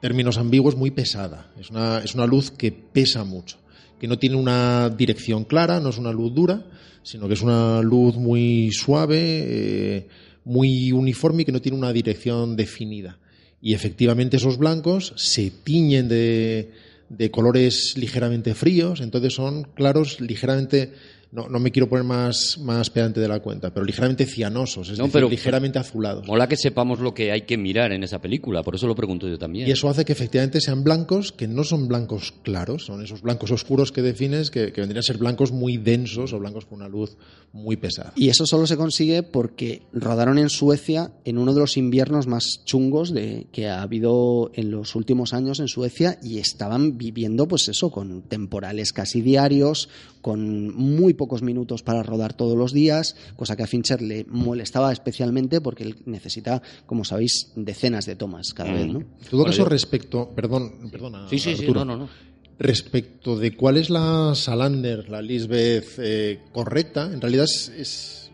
[0.02, 1.52] términos ambiguos, muy pesada.
[1.60, 3.58] Es una, es una luz que pesa mucho,
[4.00, 6.66] que no tiene una dirección clara, no es una luz dura,
[7.04, 10.08] sino que es una luz muy suave, eh,
[10.46, 13.18] muy uniforme y que no tiene una dirección definida.
[13.62, 16.72] Y efectivamente esos blancos se tiñen de,
[17.10, 20.94] de colores ligeramente fríos, entonces son claros ligeramente,
[21.32, 24.98] no, no me quiero poner más, más pedante de la cuenta, pero ligeramente cianosos, es
[24.98, 26.26] No, decir, pero- ligeramente azulados.
[26.28, 29.28] Mola que sepamos lo que hay que mirar en esa película, por eso lo pregunto
[29.28, 29.68] yo también.
[29.68, 33.52] Y eso hace que efectivamente sean blancos que no son blancos claros, son esos blancos
[33.52, 36.88] oscuros que defines que, que vendrían a ser blancos muy densos o blancos con una
[36.90, 37.18] luz
[37.52, 38.14] muy pesada.
[38.16, 42.62] Y eso solo se consigue porque rodaron en Suecia en uno de los inviernos más
[42.66, 47.68] chungos de, que ha habido en los últimos años en Suecia y estaban viviendo, pues
[47.68, 49.90] eso, con temporales casi diarios,
[50.22, 54.94] con muy pocos minutos para rodar todos los días, cosa que a Fincher le molestaba
[54.94, 58.76] especialmente porque él necesita, como sabéis, decenas de tomas cada Mm.
[58.76, 59.00] vez, ¿no?
[59.02, 61.84] En todo caso, respecto, perdón, perdona, Sí, sí, sí, Arturo.
[61.84, 62.10] no, no, no.
[62.60, 68.32] Respecto de cuál es la Salander, la Lisbeth eh, correcta, en realidad es, es,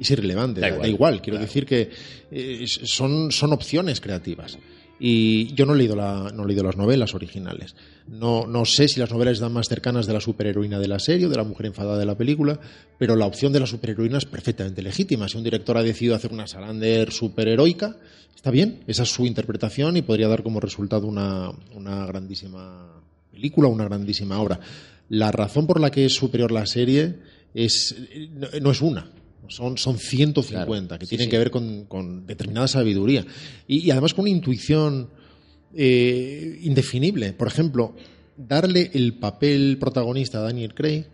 [0.00, 1.22] es irrelevante, Da da, igual, da igual.
[1.22, 1.46] Quiero claro.
[1.46, 1.90] decir que
[2.30, 4.56] eh, son, son opciones creativas.
[5.00, 7.76] Y yo no he leído, la, no he leído las novelas originales.
[8.08, 11.26] No, no sé si las novelas están más cercanas de la superheroína de la serie
[11.26, 12.58] o de la mujer enfadada de la película,
[12.98, 15.28] pero la opción de la superheroína es perfectamente legítima.
[15.28, 17.96] Si un director ha decidido hacer una Salander superheroica,
[18.34, 21.52] está bien, esa es su interpretación y podría dar como resultado una,
[22.06, 24.58] grandísima película, una grandísima obra.
[25.10, 27.18] La razón por la que es superior la serie
[27.54, 27.94] es,
[28.60, 29.10] no es una,
[29.48, 31.30] son, son 150 Claro, que sí, tienen sí.
[31.30, 33.24] que ver con, con determinada sabiduría
[33.66, 35.10] y, y además con una intuición
[35.74, 37.32] eh, indefinible.
[37.34, 37.94] Por ejemplo,
[38.36, 41.04] darle el papel protagonista a Daniel Craig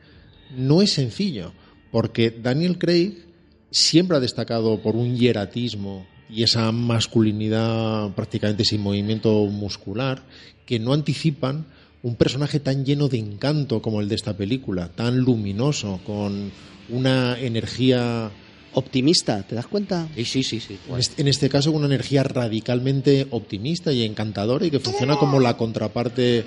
[0.56, 1.52] no es sencillo,
[1.90, 3.26] porque Daniel Craig
[3.70, 10.22] siempre ha destacado por un hieratismo y esa masculinidad prácticamente sin movimiento muscular
[10.66, 11.66] que no anticipan
[12.02, 16.52] un personaje tan lleno de encanto como el de esta película, tan luminoso, con
[16.88, 18.30] una energía
[18.74, 20.08] Optimista, ¿te das cuenta?
[20.16, 20.58] Sí, sí, sí.
[20.58, 20.78] sí.
[20.88, 25.16] En este, en este caso, con una energía radicalmente optimista y encantadora y que funciona
[25.16, 26.44] como la contraparte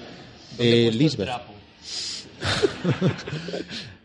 [0.58, 1.30] de Lisbeth.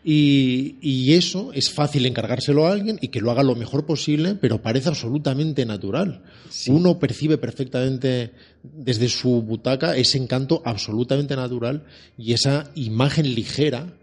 [0.05, 4.35] Y, y eso es fácil encargárselo a alguien y que lo haga lo mejor posible,
[4.35, 6.23] pero parece absolutamente natural.
[6.67, 8.33] Uno percibe perfectamente
[8.63, 11.85] desde su butaca ese encanto absolutamente natural
[12.17, 13.93] y esa imagen ligera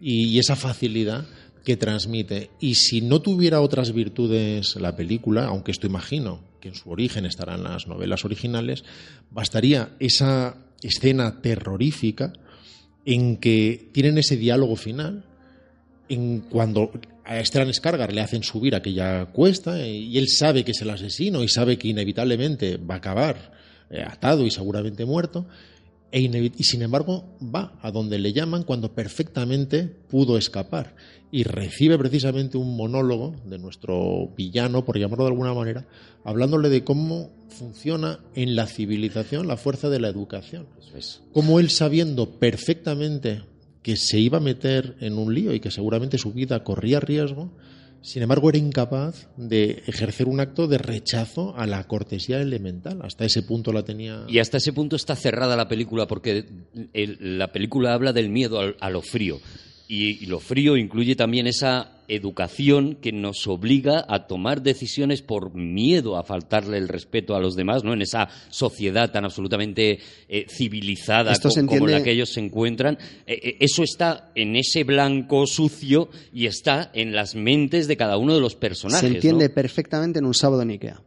[0.00, 1.26] y, y esa facilidad
[1.64, 2.50] que transmite.
[2.60, 7.26] Y si no tuviera otras virtudes la película, aunque esto imagino que en su origen
[7.26, 8.84] estarán las novelas originales,
[9.30, 12.32] bastaría esa escena terrorífica
[13.04, 15.24] en que tienen ese diálogo final,
[16.08, 16.92] en cuando
[17.24, 20.90] a Stellan Skargar le hacen subir aquella cuesta eh, y él sabe que es el
[20.90, 23.52] asesino y sabe que inevitablemente va a acabar
[23.90, 25.46] eh, atado y seguramente muerto,
[26.12, 30.94] e y sin embargo va a donde le llaman cuando perfectamente pudo escapar
[31.32, 35.86] y recibe precisamente un monólogo de nuestro villano, por llamarlo de alguna manera,
[36.24, 40.66] hablándole de cómo funciona en la civilización la fuerza de la educación.
[40.96, 41.22] Es.
[41.32, 43.42] Como él sabiendo perfectamente
[43.82, 47.52] que se iba a meter en un lío y que seguramente su vida corría riesgo,
[48.02, 53.00] sin embargo era incapaz de ejercer un acto de rechazo a la cortesía elemental.
[53.02, 54.24] Hasta ese punto la tenía.
[54.28, 56.46] Y hasta ese punto está cerrada la película porque
[56.92, 59.40] la película habla del miedo a, lo frío.
[59.88, 66.16] Y lo frío incluye también esa educación que nos obliga a tomar decisiones por miedo
[66.16, 67.92] a faltarle el respeto a los demás, ¿no?
[67.92, 72.40] En esa sociedad tan absolutamente eh, civilizada Esto como en la entiende- que ellos se
[72.40, 72.98] encuentran.
[73.26, 78.16] Eh, eh, eso está en ese blanco sucio y está en las mentes de cada
[78.18, 79.00] uno de los personajes.
[79.00, 79.14] Se ¿no?
[79.14, 81.02] entiende perfectamente en un sábado en Ikea.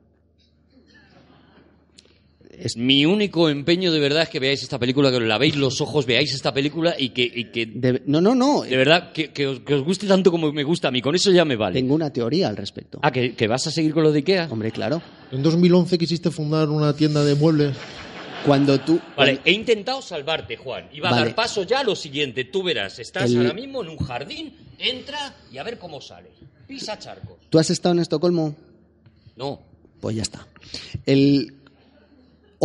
[2.57, 5.81] Es- Mi único empeño de verdad es que veáis esta película, que os lavéis los
[5.81, 8.61] ojos, veáis esta película y que, y que de, de- no, no, no.
[8.61, 11.01] verdad que, que os, que os guste tanto como me gusta a mí.
[11.01, 11.73] Con eso ya me vale.
[11.79, 12.99] Tengo una teoría al respecto.
[13.01, 14.47] Ah, ¿que, que vas a seguir con lo de Ikea.
[14.51, 15.01] Hombre, claro.
[15.31, 17.75] En 2011 quisiste fundar una tienda de muebles.
[18.45, 18.99] Cuando tú.
[19.15, 20.89] Vale, he intentado salvarte, Juan.
[20.93, 21.25] Iba a Vale.
[21.27, 22.43] dar paso ya a lo siguiente.
[22.43, 26.29] Tú verás, estás El- ahora mismo en un jardín, entra y a ver cómo sale.
[26.67, 27.37] Pisa charco.
[27.49, 28.53] ¿Tú has estado en Estocolmo?
[29.37, 29.61] No.
[30.01, 30.45] Pues ya está.
[31.05, 31.53] El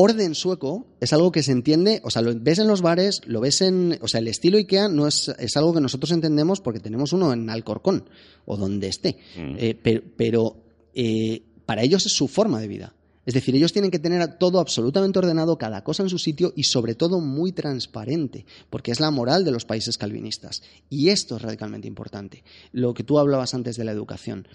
[0.01, 3.41] orden sueco es algo que se entiende, o sea, lo ves en los bares, lo
[3.41, 3.99] ves en.
[4.01, 7.33] O sea, el estilo IKEA no es, es algo que nosotros entendemos porque tenemos uno
[7.33, 8.09] en Alcorcón
[8.47, 9.19] o donde esté.
[9.37, 9.57] Mm.
[9.59, 10.57] Eh, pero pero,
[10.95, 12.95] eh, para ellos es su forma de vida.
[13.27, 16.63] Es decir, ellos tienen que tener todo absolutamente ordenado, cada cosa en su sitio y
[16.63, 20.63] sobre todo muy transparente, porque es la moral de los países calvinistas.
[20.89, 22.43] Y esto es radicalmente importante.
[22.73, 24.49] Lo que tú hablabas antes de la educación.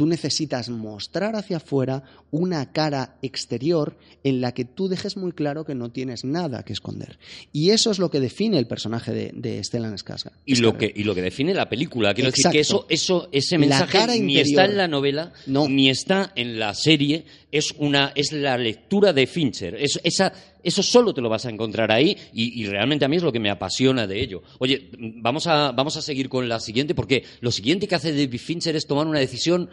[0.00, 5.66] Tú necesitas mostrar hacia afuera una cara exterior en la que tú dejes muy claro
[5.66, 7.18] que no tienes nada que esconder.
[7.52, 10.32] Y eso es lo que define el personaje de, de Stellan Skarsgård.
[10.46, 12.14] Y lo, que, y lo que define la película.
[12.14, 14.46] Quiero decir que eso, eso, ese mensaje cara ni interior.
[14.46, 15.68] está en la novela, No.
[15.68, 17.26] ni está en la serie.
[17.52, 19.74] Es, una, es la lectura de Fincher.
[19.74, 20.32] Es, esa,
[20.62, 23.32] eso solo te lo vas a encontrar ahí y, y realmente a mí es lo
[23.32, 24.42] que me apasiona de ello.
[24.60, 28.38] Oye, vamos a, vamos a seguir con la siguiente porque lo siguiente que hace David
[28.40, 29.68] Fincher es tomar una decisión,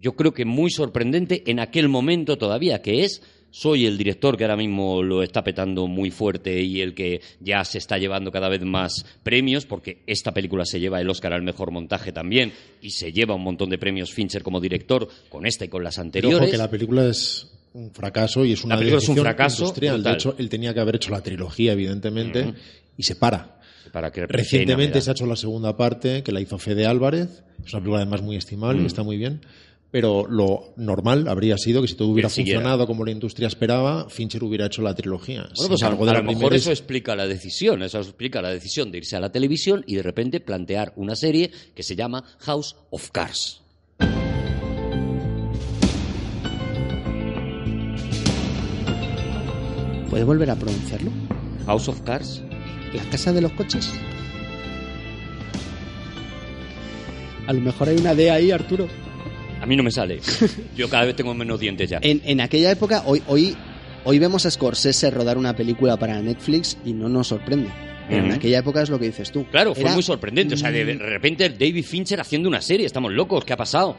[0.00, 4.44] yo creo que muy sorprendente en aquel momento todavía, que es soy el director que
[4.44, 8.50] ahora mismo lo está petando muy fuerte y el que ya se está llevando cada
[8.50, 12.52] vez más premios, porque esta película se lleva el Oscar al mejor montaje también
[12.82, 15.94] y se lleva un montón de premios Fincher como director con esta y con las
[15.96, 16.40] Pero anteriores.
[16.42, 19.62] ojo que la película es un fracaso y es una La película es un fracaso
[19.62, 19.96] industrial.
[19.98, 20.12] total.
[20.12, 22.52] De hecho, él tenía que haber hecho la trilogía, evidentemente,
[22.98, 23.58] y se para.
[23.92, 27.42] Para que Recientemente se ha hecho la segunda parte, que la hizo Fede Álvarez.
[27.64, 28.86] Es una película además muy estimable, Mm.
[28.86, 29.40] está muy bien.
[29.90, 34.42] Pero lo normal habría sido que si todo hubiera funcionado como la industria esperaba, Fincher
[34.44, 35.48] hubiera hecho la trilogía.
[35.56, 38.50] Bueno, pues a, encargó a de lo mejor eso explica la decisión, eso explica la
[38.50, 42.24] decisión de irse a la televisión y de repente plantear una serie que se llama
[42.40, 43.62] House of Cards.
[50.10, 51.10] ¿Puedes volver a pronunciarlo?
[51.66, 52.42] House of Cards.
[52.94, 53.92] ¿La casa de los coches?
[57.46, 58.88] A lo mejor hay una D ahí, Arturo.
[59.66, 60.20] A mí no me sale.
[60.76, 61.98] Yo cada vez tengo menos dientes ya.
[62.00, 63.56] En, en aquella época, hoy, hoy,
[64.04, 67.68] hoy vemos a Scorsese rodar una película para Netflix y no nos sorprende.
[68.08, 69.44] Pero en aquella época es lo que dices tú.
[69.50, 70.54] Claro, fue Era- muy sorprendente.
[70.54, 72.86] O sea, de de repente David Fincher haciendo una serie.
[72.86, 73.44] Estamos locos.
[73.44, 73.96] ¿Qué ha pasado?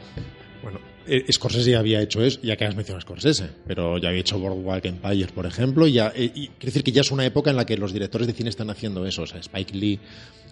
[0.62, 4.08] Bueno, eh, Scorsese ya había hecho eso, ya que has mencionado a Scorsese, pero ya
[4.08, 7.10] había hecho Boardwalk Empire, por ejemplo, y ya, eh, y quiere decir que ya es
[7.10, 9.22] una época en la que los directores de cine están haciendo eso.
[9.22, 10.00] O sea, Spike Lee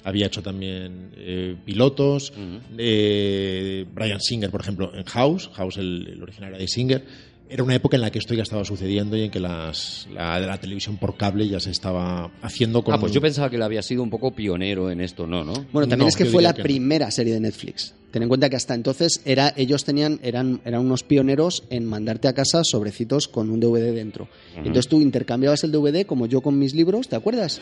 [0.07, 2.33] había hecho también eh, pilotos,
[2.79, 7.05] eh, Brian Singer, por ejemplo, en House, House el, el original era de Singer,
[7.49, 10.39] era una época en la que esto ya estaba sucediendo y en que las, la,
[10.41, 12.95] la televisión por cable ya se estaba haciendo con...
[12.95, 15.45] Ah, pues yo pensaba que él había sido un poco pionero en esto, ¿no?
[15.45, 15.53] ¿no?
[15.73, 16.65] Bueno, también No, es que fue la que no.
[16.65, 17.95] primera serie de Netflix.
[18.11, 22.27] Ten en cuenta que hasta entonces era, ellos tenían, eran, eran unos pioneros en mandarte
[22.29, 24.29] a casa sobrecitos con un DVD dentro.
[24.57, 27.61] Entonces tú intercambiabas el DVD como yo con mis libros, ¿te acuerdas?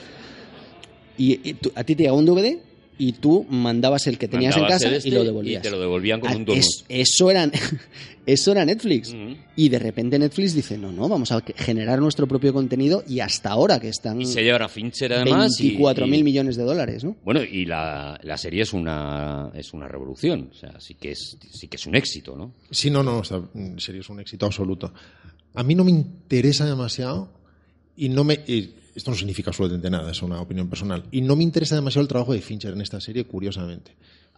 [1.19, 2.59] Y, y tú- a ti te llegaba un DVD
[2.97, 5.61] y tú mandabas el que tenías en casa este y lo devolvías.
[5.61, 7.51] Y te lo devolvían con Ah, un es- eso, era,
[8.27, 9.15] eso era Netflix.
[9.57, 13.51] Y de repente Netflix dice, no, no, vamos a generar nuestro propio contenido y hasta
[13.51, 15.59] ahora que están Y se lleva a Fincher además.
[15.61, 17.17] y- 24 y- mil millones de dólares, ¿no?
[17.25, 20.51] Bueno, y la, la serie es una, es una revolución.
[20.53, 22.55] O sea, sí que es, sí que es un éxito, ¿no?
[22.71, 23.23] Sí, no, no,
[23.55, 24.93] en serio, es un éxito absoluto.
[25.55, 27.29] A mí no me interesa demasiado
[27.97, 28.35] y no me...
[28.47, 31.05] y esto no significa absolutamente nada, es una opinión personal.
[31.11, 33.93] Y no me interesa demasiado el trabajo de Fincher en esta serie, curiosamente.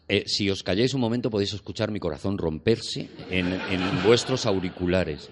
[0.09, 5.29] Eh, si os calláis un momento podéis escuchar mi corazón romperse en, en vuestros auriculares.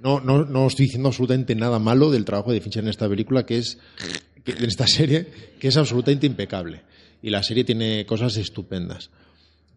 [0.00, 3.44] No, no, no estoy diciendo absolutamente nada malo del trabajo de Fincher en esta película,
[3.44, 3.78] que es
[4.44, 5.26] que- en esta serie,
[5.58, 6.82] que es absolutamente impecable.
[7.20, 9.10] Y la serie tiene cosas estupendas.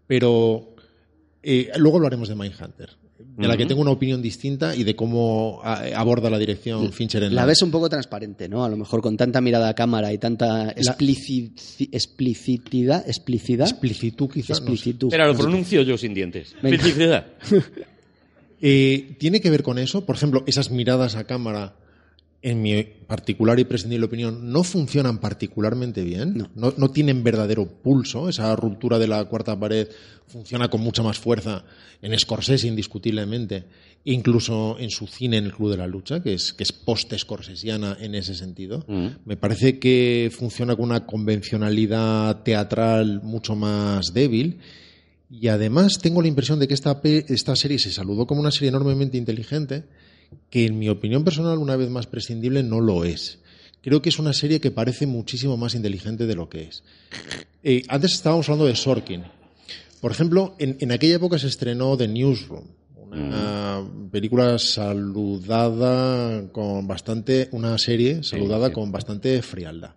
[0.08, 0.76] Pero
[1.42, 2.90] eh, luego hablaremos de Mindhunter,
[3.38, 7.24] de la que tengo una opinión distinta y de cómo a- aborda la dirección Fincher
[7.24, 8.64] en La ves un poco transparente, ¿no?
[8.66, 11.52] A lo mejor con tanta mirada a cámara y tanta explici-
[11.92, 14.50] explicitidad, explicidad, explicitud, quizás.
[14.50, 14.72] no sé.
[14.74, 15.08] explicitud.
[15.08, 16.56] Espera, lo pronuncio yo sin dientes.
[16.62, 16.78] Venga.
[16.78, 17.26] Felicidad.
[18.64, 20.06] Eh, ¿Tiene que ver con eso?
[20.06, 21.74] Por ejemplo, esas miradas a cámara,
[22.44, 26.50] en mi particular y prescindible opinión, no funcionan particularmente bien.
[26.56, 26.74] No.
[26.76, 28.30] no tienen verdadero pulso.
[28.30, 29.88] Esa ruptura de la cuarta pared
[30.28, 31.64] funciona con mucha más fuerza
[32.02, 33.66] en Scorsese, indiscutiblemente.
[34.06, 37.98] Incluso en su cine, en el Club de la Lucha, que es, que es post-scorsesiana
[38.00, 38.84] en ese sentido.
[38.88, 39.08] Mm.
[39.26, 44.60] Me parece que funciona con una convencionalidad teatral mucho más débil.
[45.30, 48.70] Y además tengo la impresión de que esta, esta serie se saludó como una serie
[48.70, 49.84] enormemente inteligente,
[50.50, 53.40] que en mi opinión personal, una vez más prescindible, no lo es.
[53.82, 56.84] Creo que es una serie que parece muchísimo más inteligente de lo que es.
[57.64, 59.24] Eh, antes estábamos hablando de Sorkin.
[60.00, 62.66] Por ejemplo, en, en aquella época se estrenó The Newsroom,
[63.12, 68.74] una película saludada con bastante, una serie saludada sí.
[68.74, 69.92] con bastante frialdad.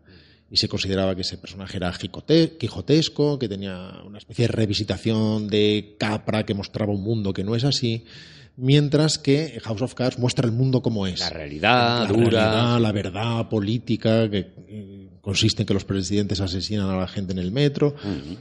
[0.50, 5.96] Y se consideraba que ese personaje era quijotesco, que tenía una especie de revisitación de
[5.98, 8.04] Capra que mostraba un mundo que no es así,
[8.56, 11.20] mientras que House of Cards muestra el mundo como es.
[11.20, 12.30] La realidad La dura.
[12.30, 17.32] realidad, la verdad política, que eh, consiste en que los presidentes asesinan a la gente
[17.32, 17.94] en el metro,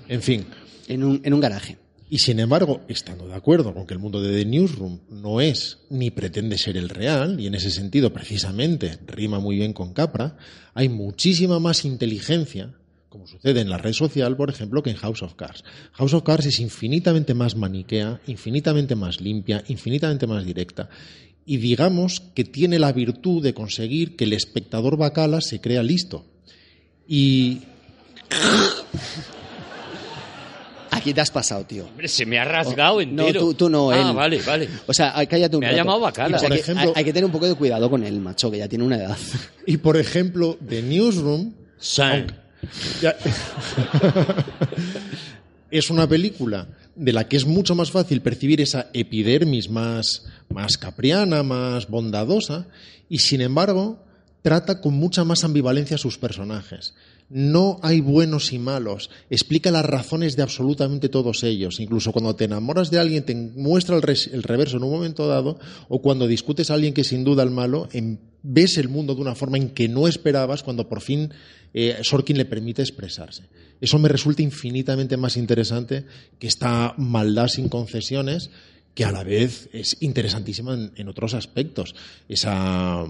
[0.07, 0.45] en fin.
[0.87, 1.77] En un, en un garaje.
[2.09, 5.79] Y sin embargo, estando de acuerdo con que el mundo de The Newsroom no es
[5.89, 10.37] ni pretende ser el real, y en ese sentido precisamente rima muy bien con Capra,
[10.75, 12.75] hay muchísima más inteligencia,
[13.13, 15.63] como sucede en la red social, por ejemplo, que en House of Cards.
[15.93, 20.89] House of Cards es infinitamente más maniquea, infinitamente más limpia, infinitamente más directa.
[21.45, 26.25] Y digamos que tiene la virtud de conseguir que el espectador bacala se crea listo.
[27.07, 27.61] Y
[30.91, 31.85] Aquí te has pasado, tío.
[31.87, 33.33] Hombre, se me ha rasgado Oh, entero.
[33.33, 34.15] No, tú, tú no, Ah, él.
[34.15, 34.69] vale, vale.
[34.85, 35.77] O sea, ay, cállate un Me ha rato.
[35.81, 36.37] llamado bacala.
[36.37, 38.19] O sea, Por que ejemplo- hay, hay que tener un poco de cuidado con él,
[38.19, 39.17] macho, que ya tiene una edad.
[39.65, 42.27] Y por ejemplo, The Newsroom Sam.
[45.71, 50.77] Es una película de la que es mucho más fácil percibir esa epidermis más, más
[50.77, 52.67] capriana, más bondadosa,
[53.09, 54.03] y sin embargo
[54.41, 56.93] trata con mucha más ambivalencia a sus personajes.
[57.29, 59.09] No hay buenos y malos.
[59.29, 61.79] Explica las razones de absolutamente todos ellos.
[61.79, 65.59] Incluso cuando te enamoras de alguien, te muestra el, reverso en un momento dado,
[65.89, 67.87] o cuando discutes a alguien que sin duda el malo,
[68.43, 71.33] ves el mundo de una forma en que no esperabas cuando por fin
[71.73, 73.43] eh, Sorkin le permite expresarse.
[73.81, 76.05] Eso me resulta infinitamente más interesante
[76.39, 78.51] que esta maldad sin concesiones,
[78.93, 81.95] que a la vez es interesantísima en otros aspectos.
[82.29, 83.05] Esa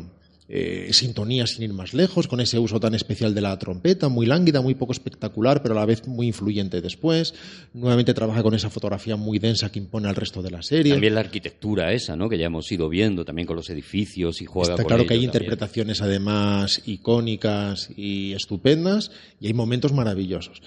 [0.56, 4.28] eh, sintonía sin ir más lejos, con ese uso tan especial de la trompeta, muy
[4.28, 7.34] lánguida, muy poco espectacular, pero a la vez muy influyente después.
[7.74, 10.92] Nuevamente trabaja con esa fotografía muy densa que impone al resto de la serie.
[10.94, 12.30] También la arquitectura esa, ¿no?
[12.30, 15.16] Que ya hemos ido viendo, también con los edificios y juega Está con claro que
[15.16, 15.30] hay también.
[15.30, 19.10] interpretaciones además icónicas y estupendas
[19.42, 20.62] y hay momentos maravillosos.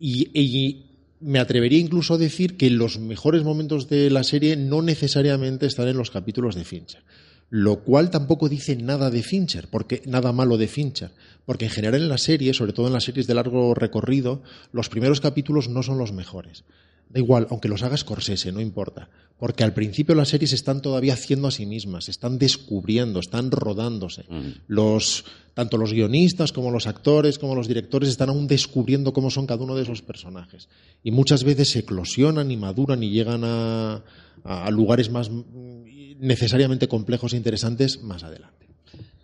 [0.00, 0.86] Y, y
[1.20, 5.86] me atrevería incluso a decir que los mejores momentos de la serie no necesariamente están
[5.86, 7.02] en los capítulos de Fincher.
[7.50, 11.10] Lo cual tampoco dice nada de Fincher, porque nada malo de Fincher,
[11.46, 14.42] porque en general en la serie, sobre todo en las series de largo recorrido,
[14.72, 16.64] los primeros capítulos no son los mejores.
[17.08, 19.08] Da igual, aunque los haga Scorsese, no importa.
[19.38, 24.24] Porque al principio las series están todavía haciendo a sí mismas, están descubriendo, están rodándose.
[24.66, 29.46] Los, tanto los guionistas como los actores, como los directores están aún descubriendo cómo son
[29.46, 30.68] cada uno de esos personajes.
[31.02, 34.02] Y muchas veces se eclosionan y maduran y llegan a,
[34.44, 35.77] a lugares más mm,
[36.18, 38.66] necesariamente complejos e interesantes más adelante.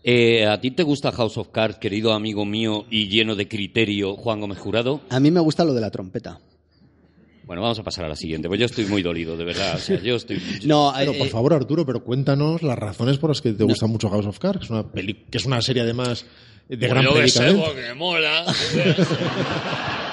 [0.03, 4.17] Eh, ¿A ti te gusta House of Cards, querido amigo mío y lleno de criterio,
[4.17, 5.01] Juan Gómez Jurado?
[5.09, 6.41] A mí me gusta lo de la trompeta.
[7.47, 9.75] Bueno, vamos a pasar a la siguiente, pues yo estoy muy dolido, de verdad.
[9.77, 10.41] O sea, yo estoy...
[10.65, 13.87] No, Pero eh, por favor, Arturo, pero cuéntanos las razones por las que te gusta
[13.87, 16.25] mucho House of Cards, que es una, peli- que es una serie además
[16.69, 18.45] de gran Yo que sé, porque mola.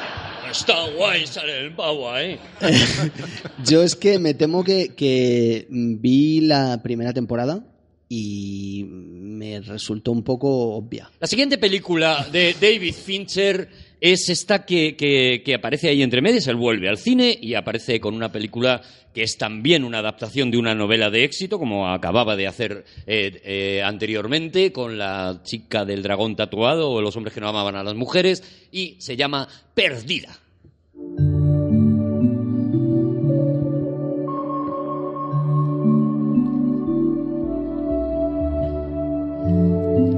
[0.52, 2.38] Está guay, sale el pavo ahí.
[3.65, 7.64] Yo es que me temo que, que vi la primera temporada
[8.10, 11.10] y me resultó un poco obvia.
[11.19, 13.69] La siguiente película de David Fincher
[14.02, 16.48] es esta que, que- que aparece ahí entre medias.
[16.48, 18.82] Él vuelve al cine y aparece con una película
[19.14, 23.41] que es también una adaptación de una novela de éxito, como acababa de hacer eh,
[23.44, 27.84] eh, anteriormente con la chica del dragón tatuado o los hombres que no amaban a
[27.84, 28.41] las mujeres,
[28.72, 30.38] y se llama Perdida.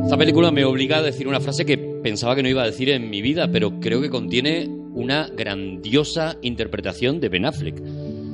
[0.03, 2.89] Esta película me obliga a decir una frase que pensaba que no iba a decir
[2.89, 7.81] en mi vida, pero creo que contiene una grandiosa interpretación de Ben Affleck.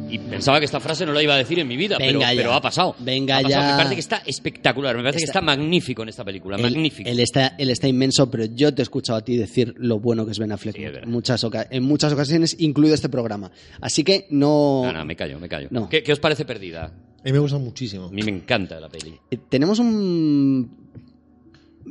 [0.10, 2.34] Y pensaba que esta frase no la iba a decir en mi vida, pero, Venga
[2.34, 2.40] ya.
[2.42, 2.96] pero ha pasado.
[3.00, 3.62] Venga Ha pasado.
[3.62, 3.72] ya.
[3.72, 7.10] Me parece que está espectacular, me parece que Está- magnífico en esta película, Él- magnífico.
[7.10, 10.26] Él, está, él está inmenso, pero yo te he escuchado a ti decir lo bueno
[10.26, 11.08] que es Ben Affleck Sí, es verdad.
[11.08, 13.52] muchas en muchas ocasiones, incluido este programa.
[13.82, 14.82] Así que no...
[14.86, 15.68] No, no, me callo, me callo.
[15.72, 15.88] No.
[15.90, 16.86] ¿Qué, qué os parece Perdida?
[16.86, 18.06] A mí me gusta muchísimo.
[18.06, 19.14] A mí me encanta la peli.
[19.30, 20.70] Eh, Tenemos un...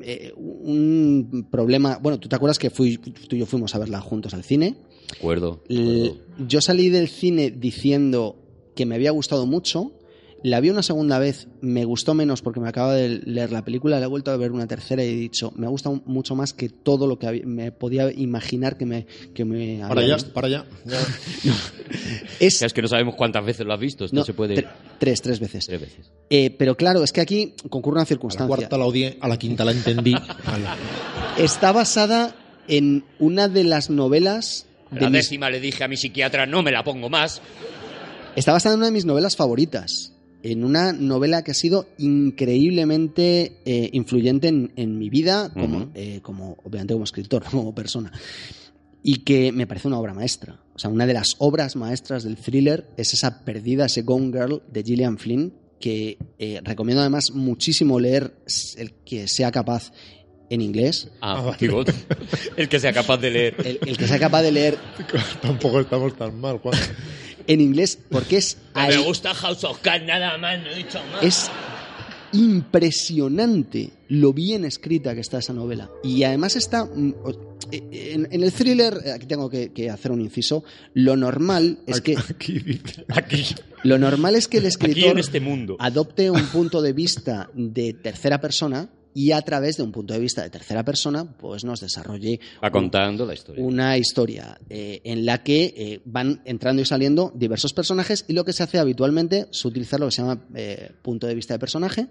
[0.02, 1.98] eh, un problema...
[2.00, 4.76] Bueno, tú te acuerdas que fui, tú y yo fuimos a verla juntos al cine.
[5.12, 5.62] De acuerdo.
[5.68, 5.74] de
[6.08, 6.16] acuerdo.
[6.46, 8.36] Yo salí del cine diciendo
[8.74, 9.92] que me había gustado mucho.
[10.44, 13.98] La vi una segunda vez, me gustó menos porque me acaba de leer la película.
[13.98, 16.52] La he vuelto a ver una tercera y he dicho, me ha gustado mucho más
[16.52, 20.46] que todo lo que me podía imaginar que me, que me Para había allá, para
[20.46, 20.64] allá.
[21.42, 21.54] Ya.
[22.38, 24.54] Es, Es que no sabemos cuántas veces lo has visto, esto no, se puede...
[24.54, 24.68] tre-
[25.00, 25.66] tres, tres veces.
[25.66, 26.12] Tres veces.
[26.30, 28.46] Eh, pero claro, es que aquí concurre una A la circunstancia.
[28.46, 30.12] cuarta la odié, a la quinta la entendí.
[30.12, 30.76] la-
[31.36, 32.36] Está basada
[32.68, 36.62] en una de las novelas de La mis- décima le dije a mi psiquiatra, no
[36.62, 37.40] me la pongo más.
[38.36, 40.12] Está basada en una de mis novelas favoritas.
[40.42, 46.20] En una novela que ha sido increíblemente eh, influyente en, en mi vida, como, eh,
[46.22, 48.12] como, obviamente como escritor, como persona.
[49.02, 50.60] Y que me parece una obra maestra.
[50.74, 54.62] O sea, una de las obras maestras del thriller es esa perdida, ese Gone Girl
[54.70, 58.34] de Gillian Flynn, que eh, recomiendo además muchísimo leer
[58.76, 59.92] el que sea capaz
[60.50, 61.08] en inglés.
[61.20, 61.84] Ah, digo,
[62.56, 63.54] el que sea capaz de leer.
[63.64, 64.78] El, el que sea capaz de leer
[65.42, 66.78] Tampoco estamos tan mal, Juan.
[67.46, 71.22] en inglés, porque es me gusta House of Cards nada más, no he dicho más.
[71.22, 71.50] Es
[72.32, 75.90] impresionante lo bien escrita que está esa novela.
[76.02, 76.84] Y además está...
[76.84, 77.14] mm,
[77.72, 80.64] eh, En, en el thriller, eh, aquí tengo que, que hacer un inciso,
[80.94, 82.80] lo normal es que, Aquí.
[83.08, 83.44] Aquí,
[83.82, 85.76] lo normal es que el escritor en este mundo.
[85.78, 90.20] adopte un punto de vista de tercera persona y a través de un punto de
[90.20, 93.64] vista de tercera persona, pues nos desarrolle Va contando la historia.
[93.64, 98.44] una historia eh, en la que eh, van entrando y saliendo diversos personajes y lo
[98.44, 101.58] que se hace habitualmente es utilizar lo que se llama eh, punto de vista de
[101.58, 102.06] personaje,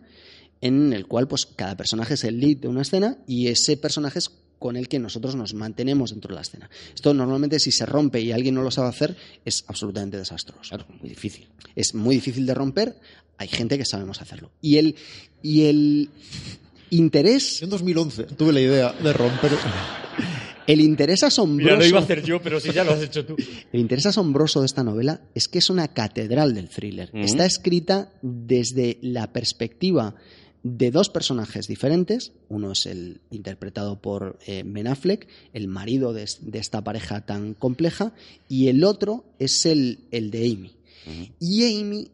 [0.62, 4.20] en el cual pues cada personaje es el lead de una escena y ese personaje
[4.20, 6.70] es con el que nosotros nos mantenemos dentro de la escena.
[6.94, 9.16] Esto normalmente si se rompe y alguien no lo sabe hacer
[9.46, 10.62] es absolutamente desastroso.
[10.68, 11.48] Claro, muy difícil.
[11.76, 12.96] Es muy difícil de romper,
[13.38, 14.52] hay gente que sabemos hacerlo.
[14.62, 14.96] Y el,
[15.44, 16.10] y el
[16.92, 19.52] interés, En 2011 tuve la idea de romper.
[20.68, 21.98] el interés asombroso...
[21.98, 23.36] hacer yo, pero si ya lo has hecho tú.
[23.72, 27.10] El interés asombroso de esta novela es que es una catedral del thriller.
[27.14, 30.16] Está escrita desde la perspectiva
[30.64, 32.34] de dos personajes diferentes.
[32.50, 37.26] Uno es el interpretado por eh, Ben Affleck, el marido de, es- de esta pareja
[37.26, 38.14] tan compleja,
[38.50, 40.72] y el otro es el, el de Amy.
[41.40, 42.10] Y Amy,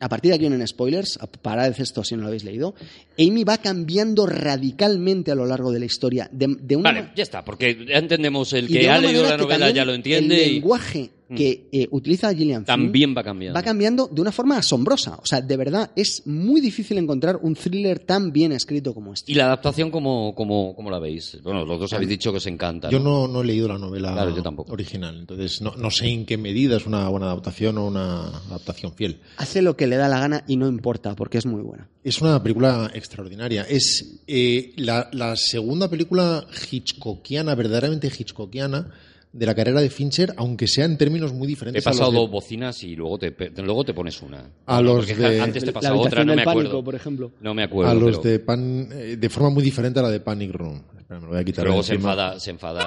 [0.00, 2.74] a partir de aquí vienen spoilers, parad esto si no lo habéis leído,
[3.18, 6.28] Amy va cambiando radicalmente a lo largo de la historia.
[6.30, 9.70] De, de una Vale, ya está, porque ya entendemos el que ha leído la novela
[9.70, 13.56] ya lo entiende El y lenguaje que eh, utiliza Gillian Flynn también va cambiando.
[13.58, 15.18] va cambiando de una forma asombrosa.
[15.22, 19.32] O sea, de verdad, es muy difícil encontrar un thriller tan bien escrito como este.
[19.32, 21.38] ¿Y la adaptación cómo, cómo, cómo la veis?
[21.42, 22.90] Bueno, los dos habéis dicho que os encanta.
[22.90, 24.72] Yo no, no he leído la novela Claro, yo tampoco.
[24.72, 28.92] original, entonces no, no sé en qué medida es una buena adaptación o una adaptación
[28.94, 29.20] fiel.
[29.38, 31.88] Hace lo que le da la gana y no importa, porque es muy buena.
[32.02, 33.62] Es una película extraordinaria.
[33.62, 38.90] Es eh, la, la segunda película hitchcockiana, verdaderamente hitchcockiana,
[39.34, 41.84] de la carrera de Fincher, aunque sea en términos muy He diferentes.
[41.86, 44.48] a los pasado de- dos bocinas y luego te, luego te pones una.
[44.66, 46.84] A los de- Antes te La pasaba otra, no me pánico, acuerdo.
[46.84, 47.32] por ejemplo.
[47.40, 47.90] No me acuerdo.
[47.90, 50.82] a los pero- de pan eh, de forma muy diferente a la de Panic Room.
[50.96, 51.62] Espera, me lo voy a quitar.
[51.64, 52.12] pero luego se encima.
[52.12, 52.86] enfada, se enfada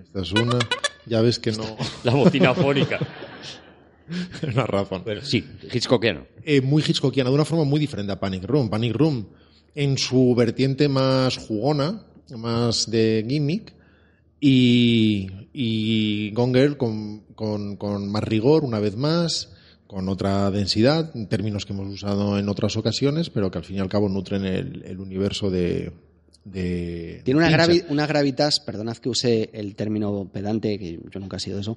[0.00, 0.58] Esta es una.
[1.04, 1.64] Ya ves que no.
[2.04, 2.98] la bocina fónica.
[4.54, 5.02] una razón.
[5.22, 6.26] Sí, Hitchcockiano.
[6.44, 8.70] Eh, muy Hitchcockiana, de una forma muy diferente a Panic Room.
[8.70, 9.26] Panic Room,
[9.74, 12.02] en su vertiente más jugona,
[12.36, 13.72] más de gimmick,
[14.50, 19.52] y, y Gone Girl con, con- con más rigor, una vez más,
[19.86, 23.76] con otra densidad, en términos que hemos usado en otras ocasiones, pero que al fin
[23.76, 25.92] y al cabo nutren el, el universo de.
[26.44, 31.36] de Tiene una, gravi- una gravitas, perdonad que use el término pedante, que yo nunca
[31.36, 31.76] he sido eso,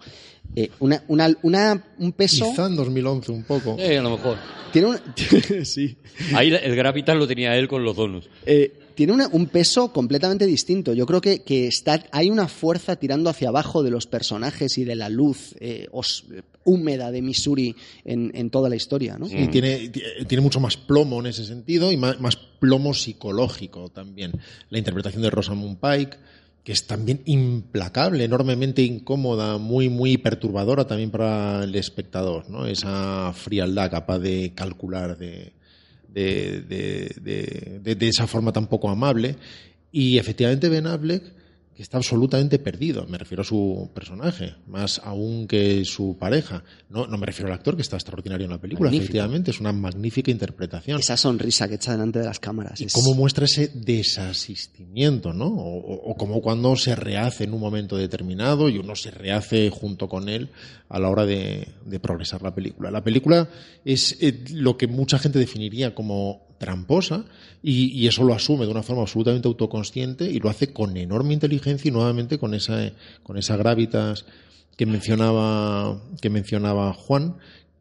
[0.55, 2.49] eh, una, una, una- un peso...
[2.49, 3.75] Quizá en 2011 un poco.
[3.79, 4.37] Eh, a lo mejor.
[4.71, 4.97] Tiene un,
[5.65, 5.97] sí.
[6.35, 8.29] Ahí el Gravitas lo tenía él con los donos.
[8.45, 8.71] Eh,
[9.05, 10.91] tiene un peso completamente distinto.
[10.93, 14.95] Yo creo que, está, hay una fuerza tirando hacia abajo de los personajes y de
[14.97, 16.25] la luz eh, os-
[16.65, 19.17] húmeda de Missouri en, toda la historia.
[19.31, 23.87] Y tiene, ti- tiene mucho más plomo en ese sentido y más, más plomo psicológico
[23.87, 24.33] también.
[24.69, 26.17] La interpretación de Rosamund Pike,
[26.65, 32.65] que es también implacable, enormemente incómoda, muy, muy perturbadora también para el espectador, ¿no?
[32.67, 35.53] Esa frialdad capaz de calcular de,
[36.13, 39.35] de, de- de- de- esa forma tan poco amable.
[39.91, 41.23] Y efectivamente Ben Affleck,
[41.81, 46.63] está absolutamente perdido, me refiero a su personaje, más aún que su pareja.
[46.89, 49.05] No, no me refiero al actor, que está extraordinario en la película, Magnífico.
[49.11, 50.99] efectivamente, es una magnífica interpretación.
[50.99, 52.79] Esa sonrisa que echa delante de las cámaras.
[52.81, 55.47] Y es- cómo muestra ese desasistimiento, ¿no?
[55.47, 59.69] O, o- o como cuando se rehace en un momento determinado y uno se rehace
[59.69, 60.49] junto con él
[60.89, 62.91] a la hora de, de progresar la película.
[62.91, 63.49] La película
[63.85, 67.25] es eh, lo que mucha gente definiría como tramposa
[67.63, 71.33] y, y eso lo asume de una forma absolutamente autoconsciente y lo hace con enorme
[71.33, 72.91] inteligencia y nuevamente con esa,
[73.23, 74.25] con esa gravitas
[74.77, 77.35] que mencionaba, que mencionaba Juan,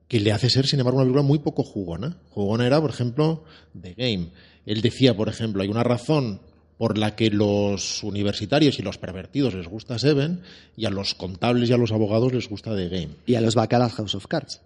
[0.09, 2.17] que le hace ser, sin embargo, una película muy poco jugona.
[2.31, 3.45] Jugona era, por ejemplo,
[3.81, 4.31] The Game.
[4.67, 6.41] Él decía, por ejemplo, hay una razón
[6.77, 10.43] por la que los universitarios y los pervertidos les gusta Seven
[10.77, 13.11] y a los contables y a los abogados les gusta The Game.
[13.27, 14.61] Y a los Baccarat House of Cards.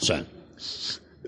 [0.00, 0.24] O sea,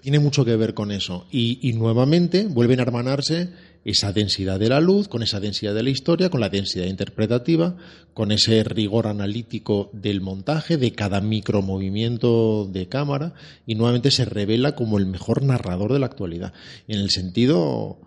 [0.07, 1.27] Tiene mucho que ver con eso.
[1.33, 3.49] Y, y nuevamente vuelven a hermanarse
[3.85, 7.77] esa densidad de la luz, con esa densidad de la historia, con la densidad interpretativa,
[8.15, 13.35] con ese rigor analítico del montaje, de cada micromovimiento de cámara,
[13.67, 16.53] y nuevamente se revela como el mejor narrador de la actualidad.
[16.87, 17.99] En el sentido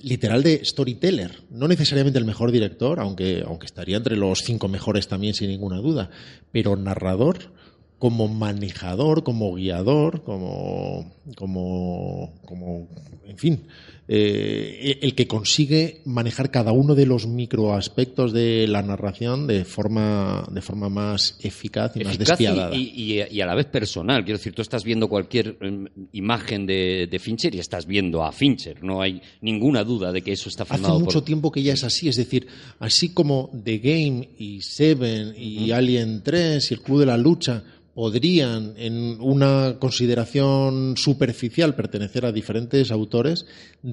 [0.00, 5.08] literal de storyteller, no necesariamente el mejor director, aunque, aunque estaría entre los cinco mejores
[5.08, 6.08] también sin ninguna duda,
[6.52, 7.50] pero narrador
[7.98, 12.88] como manejador, como guiador, como, como, como
[13.26, 13.66] en fin,
[14.10, 20.46] eh, el que consigue manejar cada uno de los microaspectos de la narración de forma,
[20.50, 22.74] de forma más eficaz y más eficaz despiadada.
[22.74, 24.24] y- y- y a la vez personal.
[24.24, 28.32] Quiero decir, tú estás viendo cualquier em, imagen de, de Fincher y estás viendo a
[28.32, 28.82] Fincher.
[28.82, 31.24] No hay ninguna duda de que eso está Hace filmado mucho por...
[31.24, 32.46] tiempo que ya es así, es decir,
[32.78, 37.62] así como The Game y Seven y Alien 3 y el Club de la Lucha
[37.94, 43.44] podrían, en una consideración superficial, pertenecer a diferentes autores,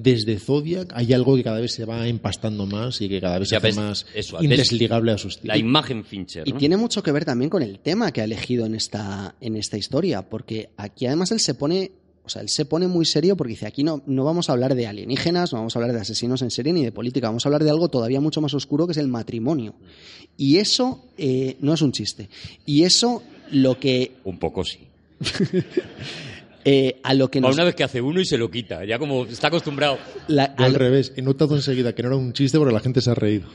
[0.06, 3.50] desde Zodiac hay algo que cada vez se va empastando más y que cada vez
[3.50, 5.52] Ya se hace más eso, indesligable a su estilo.
[5.52, 6.46] La imagen Fincher.
[6.46, 6.58] Y ¿no?
[6.58, 9.76] tiene mucho que ver también con el tema que ha elegido en esta, en esta
[9.76, 11.90] historia, porque aquí además él se pone,
[12.24, 14.76] o sea, él se pone muy serio porque dice, aquí no, no vamos a hablar
[14.76, 17.48] de alienígenas, no vamos a hablar de asesinos en serie ni de política, vamos a
[17.48, 19.74] hablar de algo todavía mucho más oscuro que es el matrimonio.
[20.36, 22.28] Y eso eh, no es un chiste.
[22.64, 24.78] Y eso lo que Un poco sí.
[26.68, 28.84] eh, a lo que nos Una vez que hace uno y se lo quita.
[28.84, 29.98] Ya como está acostumbrado.
[30.26, 33.00] la- al lo- revés, he notado enseguida que no era un chiste porque la gente
[33.00, 33.46] se ha reído.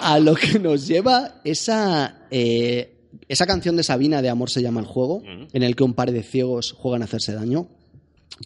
[0.00, 2.94] a lo que nos lleva esa, eh,
[3.28, 5.22] esa canción de Sabina de Amor se llama el juego,
[5.52, 7.68] en el que un par de ciegos juegan a hacerse daño.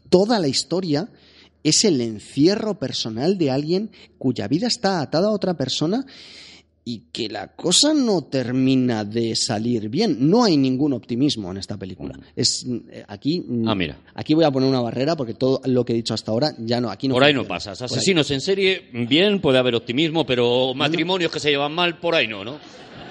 [0.09, 1.09] Toda la historia
[1.65, 6.05] es el encierro personal de alguien cuya vida está atada a otra persona
[6.85, 10.17] y que la cosa no termina de salir bien.
[10.29, 12.19] No hay ningún optimismo en esta película.
[12.35, 13.41] Es eh, aquí.
[13.47, 13.99] mm, Ah, mira.
[14.15, 16.81] Aquí voy a poner una barrera porque todo lo que he dicho hasta ahora ya
[16.81, 16.91] no.
[16.91, 17.15] Aquí no.
[17.15, 17.81] por ahí no pasas.
[17.83, 22.27] Asesinos en serie, bien, puede haber optimismo, pero matrimonios que se llevan mal, por ahí
[22.27, 22.59] no, ¿no?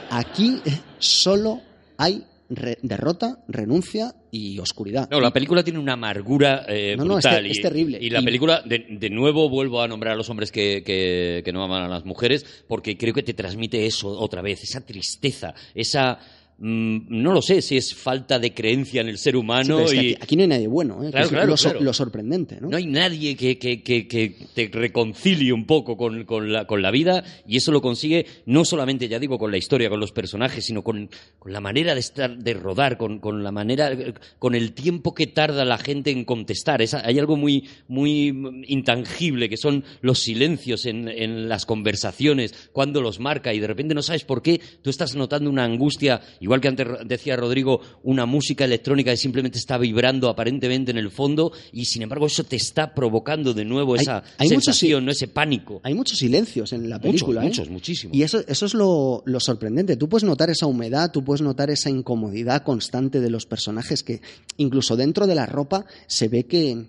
[0.10, 0.57] Aquí
[0.99, 1.61] solo
[1.98, 5.10] hay re- derrota, renuncia y oscuridad.
[5.10, 7.41] No, la película tiene una amargura eh, No, no, es brutal.
[7.44, 7.98] te- y, es terrible.
[8.02, 11.41] Y la Y- película, de, de nuevo, vuelvo a nombrar a los hombres que, que-
[11.44, 14.82] que no aman a las mujeres, porque creo que te transmite eso otra vez, esa
[14.86, 16.19] tristeza, esa...
[16.62, 19.92] mm, no lo sé si es falta de creencia en el ser humano pero es
[19.92, 20.00] que y...
[20.14, 21.08] aquí, aquí no hay nadie bueno, ¿eh?
[21.08, 21.82] que Claro, es claro, lo, claro.
[21.82, 22.70] lo sorprendente, ¿no?
[22.70, 26.82] No hay nadie que, que- que- que te reconcilie un poco con, con la, con
[26.82, 30.12] la vida y eso lo consigue no solamente, ya digo, con la historia, con los
[30.12, 31.10] personajes, sino con,
[31.40, 33.92] con la manera de estar, de rodar, con, con la manera,
[34.38, 36.82] con el tiempo que tarda la gente en contestar.
[36.82, 38.28] Es- hay algo muy, muy
[38.68, 43.96] intangible que son los silencios en, en las conversaciones, cuando los marca y de repente
[43.96, 47.80] no sabes por qué, tú estás notando una angustia, igual igual que antes decía Rodrigo,
[48.03, 52.44] una música electrónica que simplemente está vibrando aparentemente en el fondo y sin embargo eso
[52.44, 55.11] te está provocando de nuevo Hay- esa hay sensación, ¿no?
[55.11, 55.80] ese pánico.
[55.84, 57.41] Hay muchos silencios en la Muchos, película.
[57.41, 57.45] ¿eh?
[57.45, 58.18] muchos, muchísimos.
[58.18, 59.95] Y eso, eso es lo, lo sorprendente.
[59.95, 64.22] Tú puedes notar esa humedad, tú puedes notar esa incomodidad constante de los personajes que
[64.57, 66.86] incluso dentro de la ropa se ve que,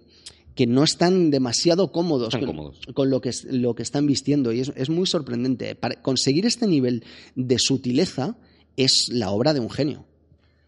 [0.54, 2.80] que no están demasiado cómodos, Están con, cómodos.
[2.94, 4.52] con lo, que, lo que están vistiendo.
[4.52, 5.74] Y es, es muy sorprendente.
[5.76, 7.04] Para conseguir este nivel
[7.36, 8.36] de sutileza
[8.76, 10.04] es la obra de un genio.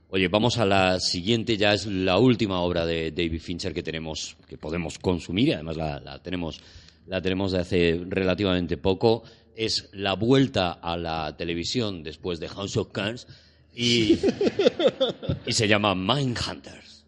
[0.09, 4.37] Oye, vamos a la siguiente, ya es la última obra de David Fincher que tenemos,
[4.47, 6.61] que podemos consumir, y además la, la tenemos,
[7.07, 9.25] la tenemos de hace relativamente poco.
[9.57, 13.27] Es la vuelta a la televisión después de House of Cards
[13.75, 14.19] y,
[15.47, 17.05] y se llama Mindhunters.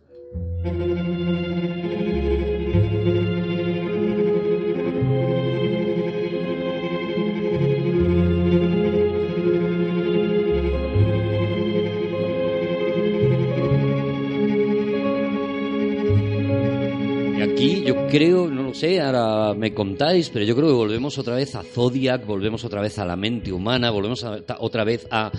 [17.86, 21.54] Yo creo, no lo sé, ahora me contáis, pero yo creo que volvemos otra vez
[21.54, 25.30] a Zodiac, volvemos otra vez a la mente humana, volvemos a- otra vez a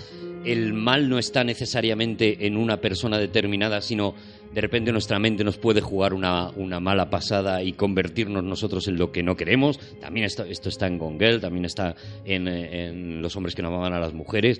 [0.44, 4.14] el mal no está necesariamente en una persona determinada, sino
[4.54, 8.96] de repente nuestra mente nos puede jugar una, una mala pasada y convertirnos nosotros en
[8.96, 9.78] lo que no queremos.
[10.00, 11.94] También esto, esto está en Gone Girl, también está
[12.24, 14.58] en, en Los hombres que no amaban a las mujeres,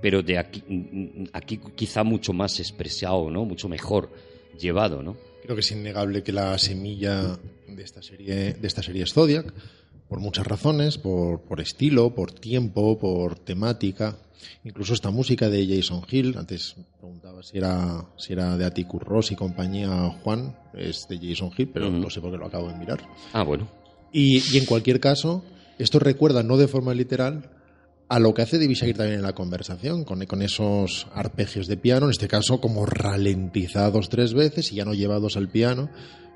[0.00, 0.62] pero de aquí,
[1.32, 3.44] aquí quizá mucho más expresado, ¿no?
[3.44, 4.10] Mucho mejor
[4.58, 5.16] llevado, ¿no?
[5.42, 9.52] Creo que es innegable que la semilla de esta serie, de esta serie es Zodiac,
[10.08, 14.16] por muchas razones, por, por estilo, por tiempo, por temática.
[14.64, 19.32] Incluso esta música de Jason Hill, antes preguntaba si era, si era de Atticus Ross
[19.32, 19.88] y compañía
[20.22, 21.98] Juan, es de Jason Hill, pero Ujú.
[21.98, 23.00] no sé por qué lo acabo de mirar.
[23.32, 23.68] Ah, bueno.
[24.12, 25.44] Y, y en cualquier caso,
[25.78, 27.50] esto recuerda, no de forma literal,
[28.08, 31.76] a lo que hace David Shire también en la conversación, con, con esos arpegios de
[31.76, 35.90] piano, en este caso como ralentizados tres veces y ya no llevados al piano,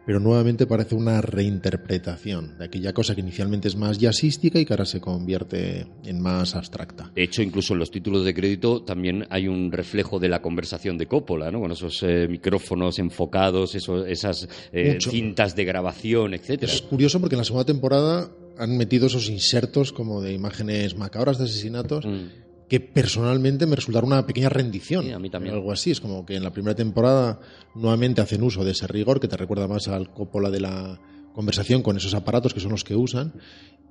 [0.04, 4.72] pero nuevamente parece una reinterpretación de aquella cosa que inicialmente es más jazzística y que
[4.72, 7.10] ahora se convierte en más abstracta.
[7.14, 10.98] De hecho, incluso en los títulos de crédito también hay un reflejo de la conversación
[10.98, 11.60] de Coppola, ¿no?
[11.60, 16.72] Con esos eh, micrófonos enfocados, esas eh, cintas de grabación, etcétera.
[16.72, 18.28] Es curioso porque en la segunda temporada
[18.58, 22.26] han metido esos insertos como de imágenes macabras de asesinatos Mm.
[22.68, 25.04] que personalmente me resultaron una pequeña rendición.
[25.04, 25.54] Sí, a mí también.
[25.54, 27.38] Algo así, es como que en la primera temporada
[27.74, 30.98] nuevamente hacen uso de ese rigor que te recuerda más al Coppola de la
[31.34, 33.34] conversación con esos aparatos que son los que usan.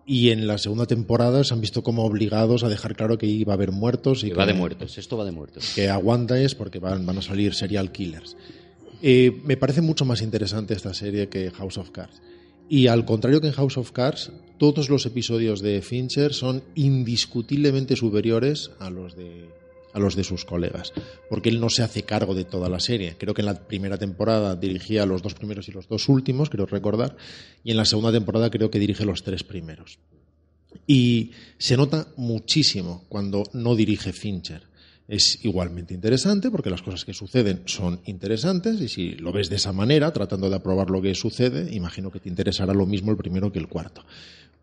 [0.04, 3.54] Y en la segunda temporada se han visto como obligados a dejar claro que iba
[3.54, 5.74] a haber muertos y Que va de muertos, esto va de muertos.
[5.76, 8.36] que aguanta es porque van, van a salir serial killers.
[9.04, 12.20] Eh, me parece mucho más interesante esta serie que House of Cards.
[12.68, 14.32] Y al contrario que en House of Cards,
[14.62, 19.50] todos los episodios de Fincher son indiscutiblemente superiores a los de
[19.92, 20.94] a los de sus colegas,
[21.32, 23.16] porque él no se hace cargo de toda la serie.
[23.18, 26.68] Creo que en la primera temporada dirigía los dos primeros y los dos últimos, creo
[26.68, 27.18] recordar,
[27.64, 29.98] y en la segunda temporada creo que dirige los tres primeros.
[30.86, 34.70] Y se nota muchísimo cuando no dirige Fincher.
[35.08, 39.58] Es igualmente interesante porque las cosas que suceden son interesantes y si lo ves de
[39.58, 43.18] esa manera, tratando de aprobar lo que sucede, imagino que te interesará lo mismo el
[43.18, 44.06] primero que el cuarto.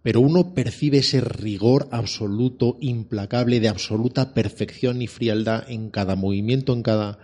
[0.03, 6.73] Pero uno percibe ese rigor absoluto, implacable, de absoluta perfección y frialdad en cada movimiento,
[6.73, 7.19] en cada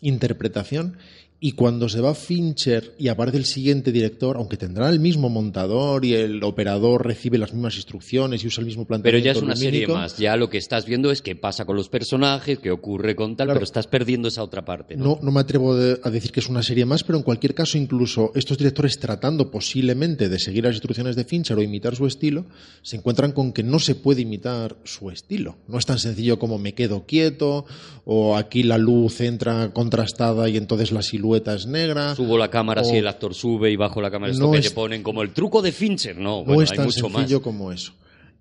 [0.00, 0.98] interpretación.
[1.40, 6.04] Y cuando se va Fincher y aparece el siguiente director, aunque tendrá el mismo montador
[6.04, 9.42] y el operador recibe las mismas instrucciones y usa el mismo Pero planteamiento ya es
[9.42, 10.18] una serie lumínico, más.
[10.18, 13.46] Ya lo que estás viendo es qué pasa con los personajes, qué ocurre con tal,
[13.46, 13.58] Claro.
[13.58, 14.96] pero estás perdiendo esa otra parte.
[14.96, 15.04] ¿no?
[15.04, 17.54] No, no me atrevo de- a decir que es una serie más, pero en cualquier
[17.54, 22.08] caso, incluso estos directores tratando posiblemente de seguir las instrucciones de Fincher o imitar su
[22.08, 22.46] estilo,
[22.82, 25.56] se encuentran con que no se puede imitar su estilo.
[25.68, 27.64] No es tan sencillo como me quedo quieto,
[28.04, 32.14] o aquí la luz entra contrastada y entonces la silueta es negra.
[32.14, 34.32] Subo la cámara si el actor sube y bajo la cámara.
[34.32, 36.16] Esto No que es- te ponen como el truco de Fincher.
[36.16, 37.20] No, No bueno, es hay tan mucho más.
[37.22, 37.92] sencillo como eso.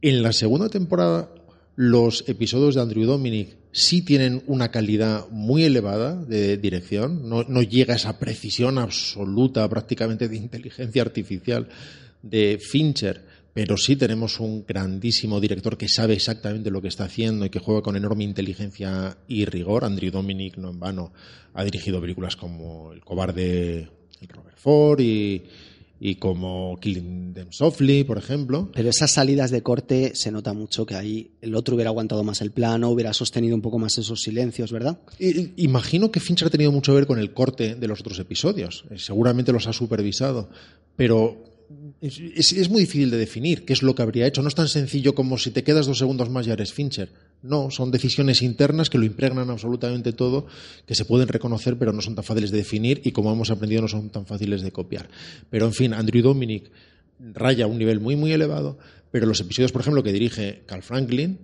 [0.02, 1.30] En la segunda temporada,
[1.76, 7.30] los episodios de Andrew Dominic sí tienen una calidad muy elevada de dirección.
[7.30, 11.68] No, no llega a esa precisión absoluta, prácticamente de inteligencia artificial
[12.24, 13.24] de Fincher.
[13.58, 17.58] Pero sí tenemos un grandísimo director que sabe exactamente lo que está haciendo y que
[17.58, 19.84] juega con enorme inteligencia y rigor.
[19.84, 21.12] Andrew Dominic, no en vano,
[21.56, 23.90] ha dirigido películas como El cobarde
[24.22, 25.42] el Robert Ford y,
[26.00, 28.70] y como Killing Them Softly, por ejemplo.
[28.76, 32.42] Pero esas salidas de corte se nota mucho que ahí el otro hubiera aguantado más
[32.42, 35.00] el plano, hubiera sostenido un poco más esos silencios, ¿verdad?
[35.56, 38.86] Imagino que Fincher ha tenido mucho que ver con el corte de los otros episodios.
[38.92, 40.48] Eh, Seguramente los ha supervisado.
[40.96, 41.47] Pero
[42.02, 44.42] es, es- muy difícil de definir qué es lo que habría hecho.
[44.42, 47.10] No es tan sencillo como si te quedas dos segundos más ya eres Fincher.
[47.44, 50.48] No, son decisiones internas que lo impregnan absolutamente todo,
[50.86, 53.82] que se pueden reconocer, pero no son tan fáciles de definir y, como hemos aprendido,
[53.84, 55.08] no son tan fáciles de copiar.
[55.50, 56.72] Pero, en fin, Andrew Dominic
[57.34, 58.78] raya un nivel muy, muy elevado,
[59.12, 61.40] pero los episodios, por ejemplo, que dirige Carl Franklin,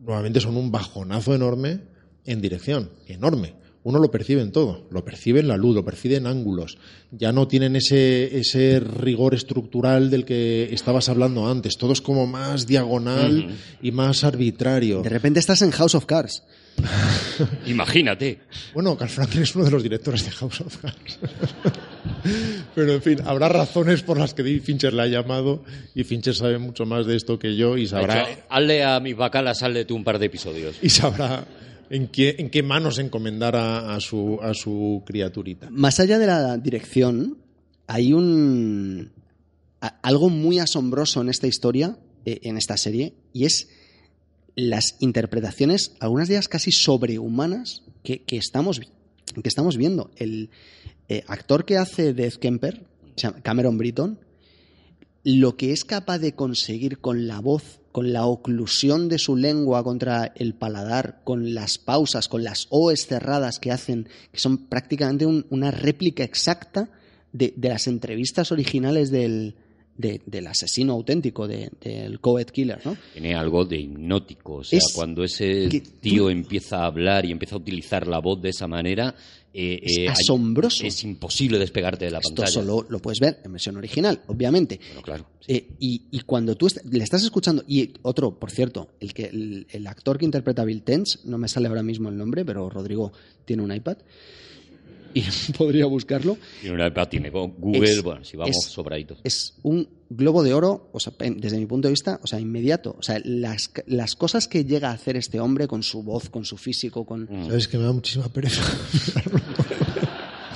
[0.00, 1.80] nuevamente son un bajonazo enorme
[2.24, 3.54] en dirección, enorme.
[3.84, 6.78] Uno lo percibe en todo, lo percibe en la luz, lo percibe en ángulos.
[7.10, 11.76] Ya no tienen ese, ese rigor estructural del que estabas hablando antes.
[11.76, 15.02] Todo es como más diagonal y más arbitrario.
[15.02, 16.44] De repente estás en House of Cards.
[17.66, 18.40] Imagínate.
[18.72, 21.18] Bueno, Carl Franklin es uno de los directores de House of Cards.
[22.74, 25.64] Pero, en fin, habrá razones por las que David Fincher le ha llamado
[25.94, 29.16] y Fincher sabe mucho más de esto que yo y sabrá, hecho, hazle a mis
[29.16, 30.76] bacalas, hazle tú un par de episodios.
[30.80, 31.44] y sabrá
[31.90, 35.68] en qué, en qué manos encomendar a, su, a su criaturita.
[35.70, 37.38] Más allá de la dirección,
[37.86, 39.10] hay un
[40.02, 43.68] algo muy asombroso en esta historia, eh, en esta serie, y es
[44.54, 50.10] las interpretaciones, algunas de ellas casi sobrehumanas, que, que estamos, que estamos viendo.
[50.16, 50.50] El
[51.08, 52.84] eh, actor que hace de Kemper,
[53.42, 54.18] Cameron Britton,
[55.24, 59.84] lo que es capaz de conseguir con la voz, con la oclusión de su lengua
[59.84, 65.26] contra el paladar, con las pausas, con las O's cerradas que hacen, que son prácticamente
[65.26, 66.88] un- una réplica exacta
[67.32, 69.54] de, de las entrevistas originales del,
[69.96, 72.96] de- del asesino auténtico, de- del Coed Killer, ¿no?
[73.12, 74.54] Tiene algo de hipnótico.
[74.56, 75.68] O sea, Es cuando ese
[76.00, 79.14] tío tú- empieza a hablar y empieza a utilizar la voz de esa manera,
[79.54, 80.84] eh, Es eh, hay- asombroso.
[80.84, 82.50] es imposible despegarte de la Esto pantalla.
[82.50, 84.80] solo lo puedes ver en versión original, obviamente.
[84.88, 85.26] Bueno, claro.
[85.40, 85.52] sí.
[85.52, 89.24] Eh, y, y cuando tú est- le estás escuchando, y otro, por cierto, el, que,
[89.26, 92.44] el, el actor que interpreta a Bill Tench, no me sale ahora mismo el nombre,
[92.44, 93.12] pero Rodrigo
[93.44, 93.98] tiene un iPad
[95.14, 95.22] y
[95.58, 99.18] podría buscarlo, Tiene una iPad, tiene Google, Es- bueno, si vamos es- sobraditos.
[99.24, 102.94] es un globo de oro, o sea, desde mi punto de vista, o sea, inmediato.
[102.98, 106.44] O sea, las, las cosas que llega a hacer este hombre con su voz, con
[106.44, 107.22] su físico, con...
[107.30, 107.46] Mm.
[107.46, 108.62] Sabes que me da muchísima pereza.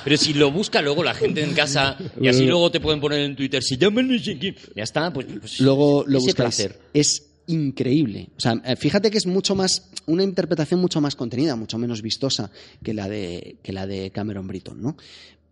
[0.03, 3.19] Pero si lo busca luego la gente en casa y así luego te pueden poner
[3.19, 4.55] en Twitter, si llaman no sé quién.
[4.73, 5.25] Ya está, pues.
[5.39, 6.79] pues Luego lo placer.
[6.93, 8.29] Es increíble.
[8.37, 12.01] O sea, eh, fíjate que es mucho más, una interpretación mucho más contenida, mucho menos
[12.01, 12.51] vistosa
[12.83, 14.95] que la de, que la de Cameron Britton, ¿no?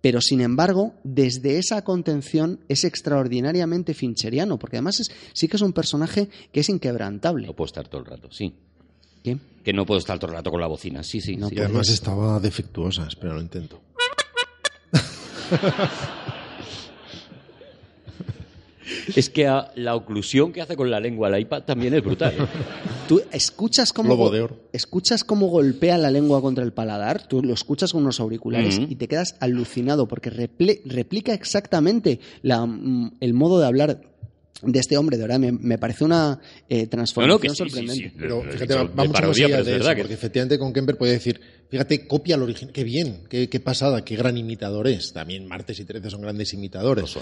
[0.02, 5.64] Pero sin embargo, desde esa contención es extraordinariamente fincheriano, porque además es, sí que es
[5.64, 7.48] un personaje que es inquebrantable.
[7.48, 8.54] No puedo estar todo el rato, sí.
[9.24, 9.40] ¿Qué?
[9.64, 11.36] Que no puedo estar todo el rato con la bocina, sí, sí.
[11.36, 11.58] No sí.
[11.58, 13.82] Además estaba defectuosa, espera, lo intento.
[19.16, 22.34] Es que a- la oclusión que hace con la lengua la iPad también es brutal.
[22.34, 22.46] ¿eh?
[23.08, 24.10] Tú escuchas cómo,
[24.74, 28.96] escuchas cómo golpea la lengua contra el paladar, tú lo escuchas con unos auriculares y
[28.96, 34.02] te quedas alucinado porque replica exactamente la, mm, el modo de hablar
[34.62, 35.18] de este hombre.
[35.18, 38.10] De verdad, me, me parece una eh, No, transformación no, que sí, sorprendente.
[38.10, 38.16] sí.
[38.18, 41.14] Pero fíjate, va, va mucho más allá de eso, que- porque efectivamente con Kemper puede
[41.14, 45.12] decir, fíjate, copia al original, qué bien, qué, qué pasada, qué gran imitador es.
[45.14, 47.16] También Martes y Trece son grandes imitadores.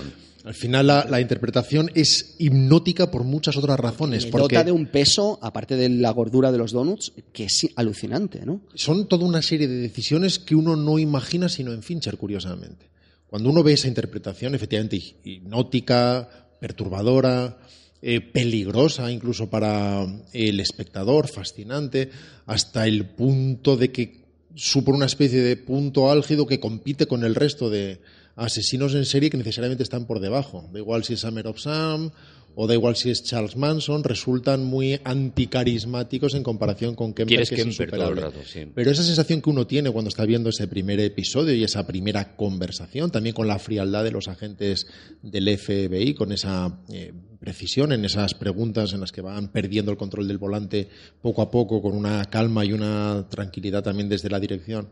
[0.44, 4.72] Al final la, la interpretación es hipnótica por muchas otras razones, Le porque dota de
[4.72, 8.62] un peso, aparte de la gordura de los donuts, que es alucinante, ¿no?
[8.76, 12.92] son toda una serie de decisiones que uno no imagina sino en Fincher, curiosamente.
[13.28, 17.58] Cuando uno ve esa interpretación, efectivamente hi- hipnótica, perturbadora,
[18.02, 22.10] eh, peligrosa incluso para el espectador, fascinante,
[22.46, 24.24] hasta el punto de que
[24.56, 28.00] supone una especie de punto álgido que compite con el resto de
[28.38, 30.70] asesinos en serie que necesariamente están por debajo.
[30.72, 32.12] Da igual si es Summer of Sam
[32.56, 37.44] o da igual si es Charles Manson, resultan muy anticarismáticos en comparación con Kemper, que
[37.44, 38.22] es Kemper todo el insuperable.
[38.22, 38.68] rato, sí.
[38.74, 42.36] Pero esa sensación que uno tiene cuando está viendo ese primer episodio y esa primera
[42.36, 44.88] conversación, también con la frialdad de los agentes
[45.22, 49.98] del FBI, con esa eh, precisión en esas preguntas en las que van perdiendo el
[49.98, 50.90] control del volante
[51.22, 54.90] poco a poco, con una calma y una tranquilidad también desde la dirección,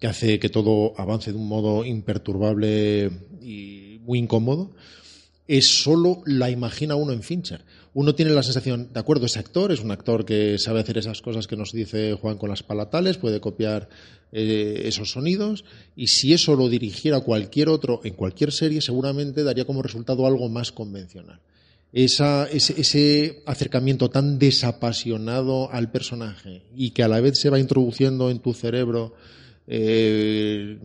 [0.00, 3.10] que hace que todo avance de un modo imperturbable
[3.40, 4.72] y muy incómodo
[5.46, 7.62] es solo la imagina uno en Fincher.
[7.92, 11.20] Uno tiene la sensación, de acuerdo, ese actor es un actor que sabe hacer esas
[11.22, 13.88] cosas que nos dice Juan con las palatales, puede copiar
[14.32, 15.64] eh, esos sonidos,
[15.94, 20.48] y si eso lo dirigiera cualquier otro en cualquier serie, seguramente daría como resultado algo
[20.48, 21.40] más convencional.
[21.92, 27.60] Esa- ese, ese acercamiento tan desapasionado al personaje y que a la vez se va
[27.60, 29.14] introduciendo en tu cerebro
[29.68, 30.78] eh,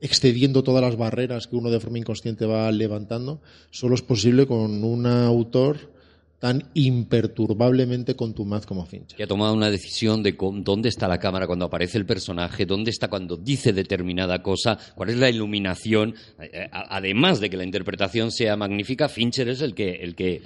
[0.00, 4.84] excediendo todas las barreras que uno de forma inconsciente va levantando, solo es posible con
[4.84, 5.96] un autor
[6.38, 9.16] tan imperturbablemente contumaz como Fincher.
[9.16, 12.64] Que ha tomado una decisión de con- dónde está la cámara cuando aparece el personaje,
[12.64, 16.14] dónde está cuando dice determinada cosa, cuál es la iluminación.
[16.40, 20.42] Eh, a- Además de que la interpretación sea magnífica, Fincher es el que, el que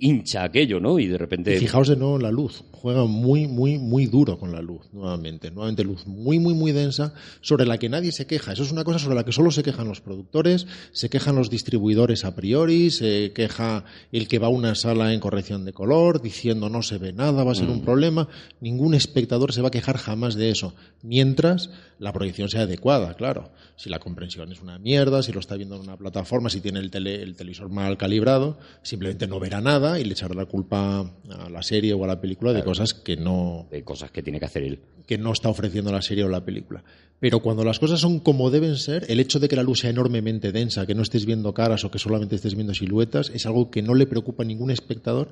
[0.00, 0.98] hincha aquello, ¿no?
[0.98, 1.54] Y de repente.
[1.54, 2.64] Y fijaos de nuevo en la luz.
[2.72, 5.50] juega muy, muy, muy duro con la luz, nuevamente.
[5.50, 7.12] Nuevamente luz muy, muy, muy densa,
[7.42, 8.52] sobre la que nadie se queja.
[8.52, 11.50] Eso es una cosa sobre la que solo se quejan los productores, se quejan los
[11.50, 16.22] distribuidores a priori, se queja el que va a una sala en corrección de color,
[16.22, 18.28] diciendo no se ve nada, va a ser un problema.
[18.60, 20.74] Ningún espectador se va a quejar jamás de eso.
[21.02, 23.52] Mientras la proyección sea adecuada, claro.
[23.76, 26.78] Si la comprensión es una mierda, si lo está viendo en una plataforma, si tiene
[26.78, 31.50] el, el televisor mal calibrado, simplemente no verá nada y le echará la culpa a
[31.50, 33.66] la serie o a la película de cosas que no.
[33.70, 34.80] De cosas que tiene que hacer él.
[35.06, 36.84] Que no está ofreciendo la serie o la película.
[37.20, 39.90] Pero cuando las cosas son como deben ser, el hecho de que la luz sea
[39.90, 43.70] enormemente densa, que no estés viendo caras o que solamente estés viendo siluetas, es algo
[43.70, 45.30] que no le preocupa a ningún espectador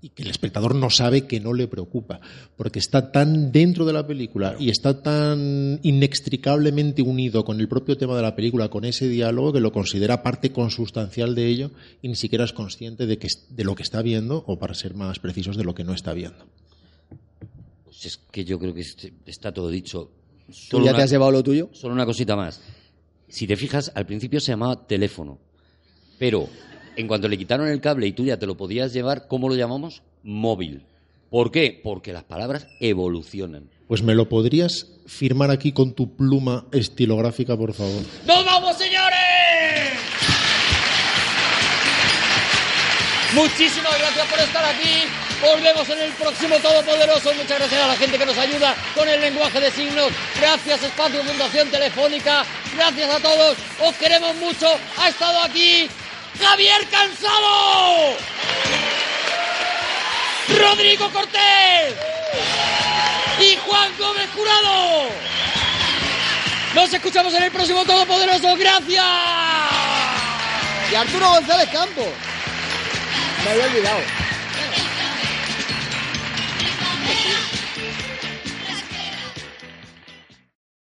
[0.00, 2.20] y que el espectador no sabe que no le preocupa,
[2.56, 7.96] porque está tan dentro de la película y está tan inextricablemente unido con el propio
[7.96, 11.70] tema de la película, con ese diálogo, que lo considera parte consustancial de ello
[12.02, 14.94] y ni siquiera es consciente de, que, de lo que está viendo, o para ser
[14.94, 16.46] más precisos, de lo que no está viendo.
[17.84, 18.84] Pues es que yo creo que
[19.26, 20.10] está todo dicho.
[20.70, 21.68] ¿Tú ya te has llevado lo tuyo?
[21.72, 22.60] Solo una cosita más.
[23.28, 25.38] Si te fijas, al principio se llamaba teléfono,
[26.18, 26.48] pero
[26.96, 29.54] en cuanto le quitaron el cable y tú ya te lo podías llevar, ¿cómo lo
[29.54, 30.02] llamamos?
[30.22, 30.84] Móvil.
[31.30, 31.78] ¿Por qué?
[31.82, 33.68] Porque las palabras evolucionan.
[33.86, 38.02] Pues me lo podrías firmar aquí con tu pluma estilográfica, por favor.
[38.26, 39.27] ¡Nos vamos, señores!
[43.34, 45.04] Muchísimas gracias por estar aquí.
[45.42, 47.32] Volvemos en el próximo Todopoderoso.
[47.34, 50.10] Muchas gracias a la gente que nos ayuda con el lenguaje de signos.
[50.40, 52.44] Gracias Espacio Fundación Telefónica.
[52.74, 53.56] Gracias a todos.
[53.80, 54.66] Os queremos mucho.
[54.98, 55.88] Ha estado aquí
[56.40, 58.16] Javier Cansado.
[60.48, 61.94] Rodrigo Cortés.
[63.40, 65.08] Y Juan Gómez Curado.
[66.74, 68.56] Nos escuchamos en el próximo Todopoderoso.
[68.56, 69.04] Gracias.
[70.90, 72.06] Y Arturo González Campos.
[73.44, 74.00] Me había olvidado.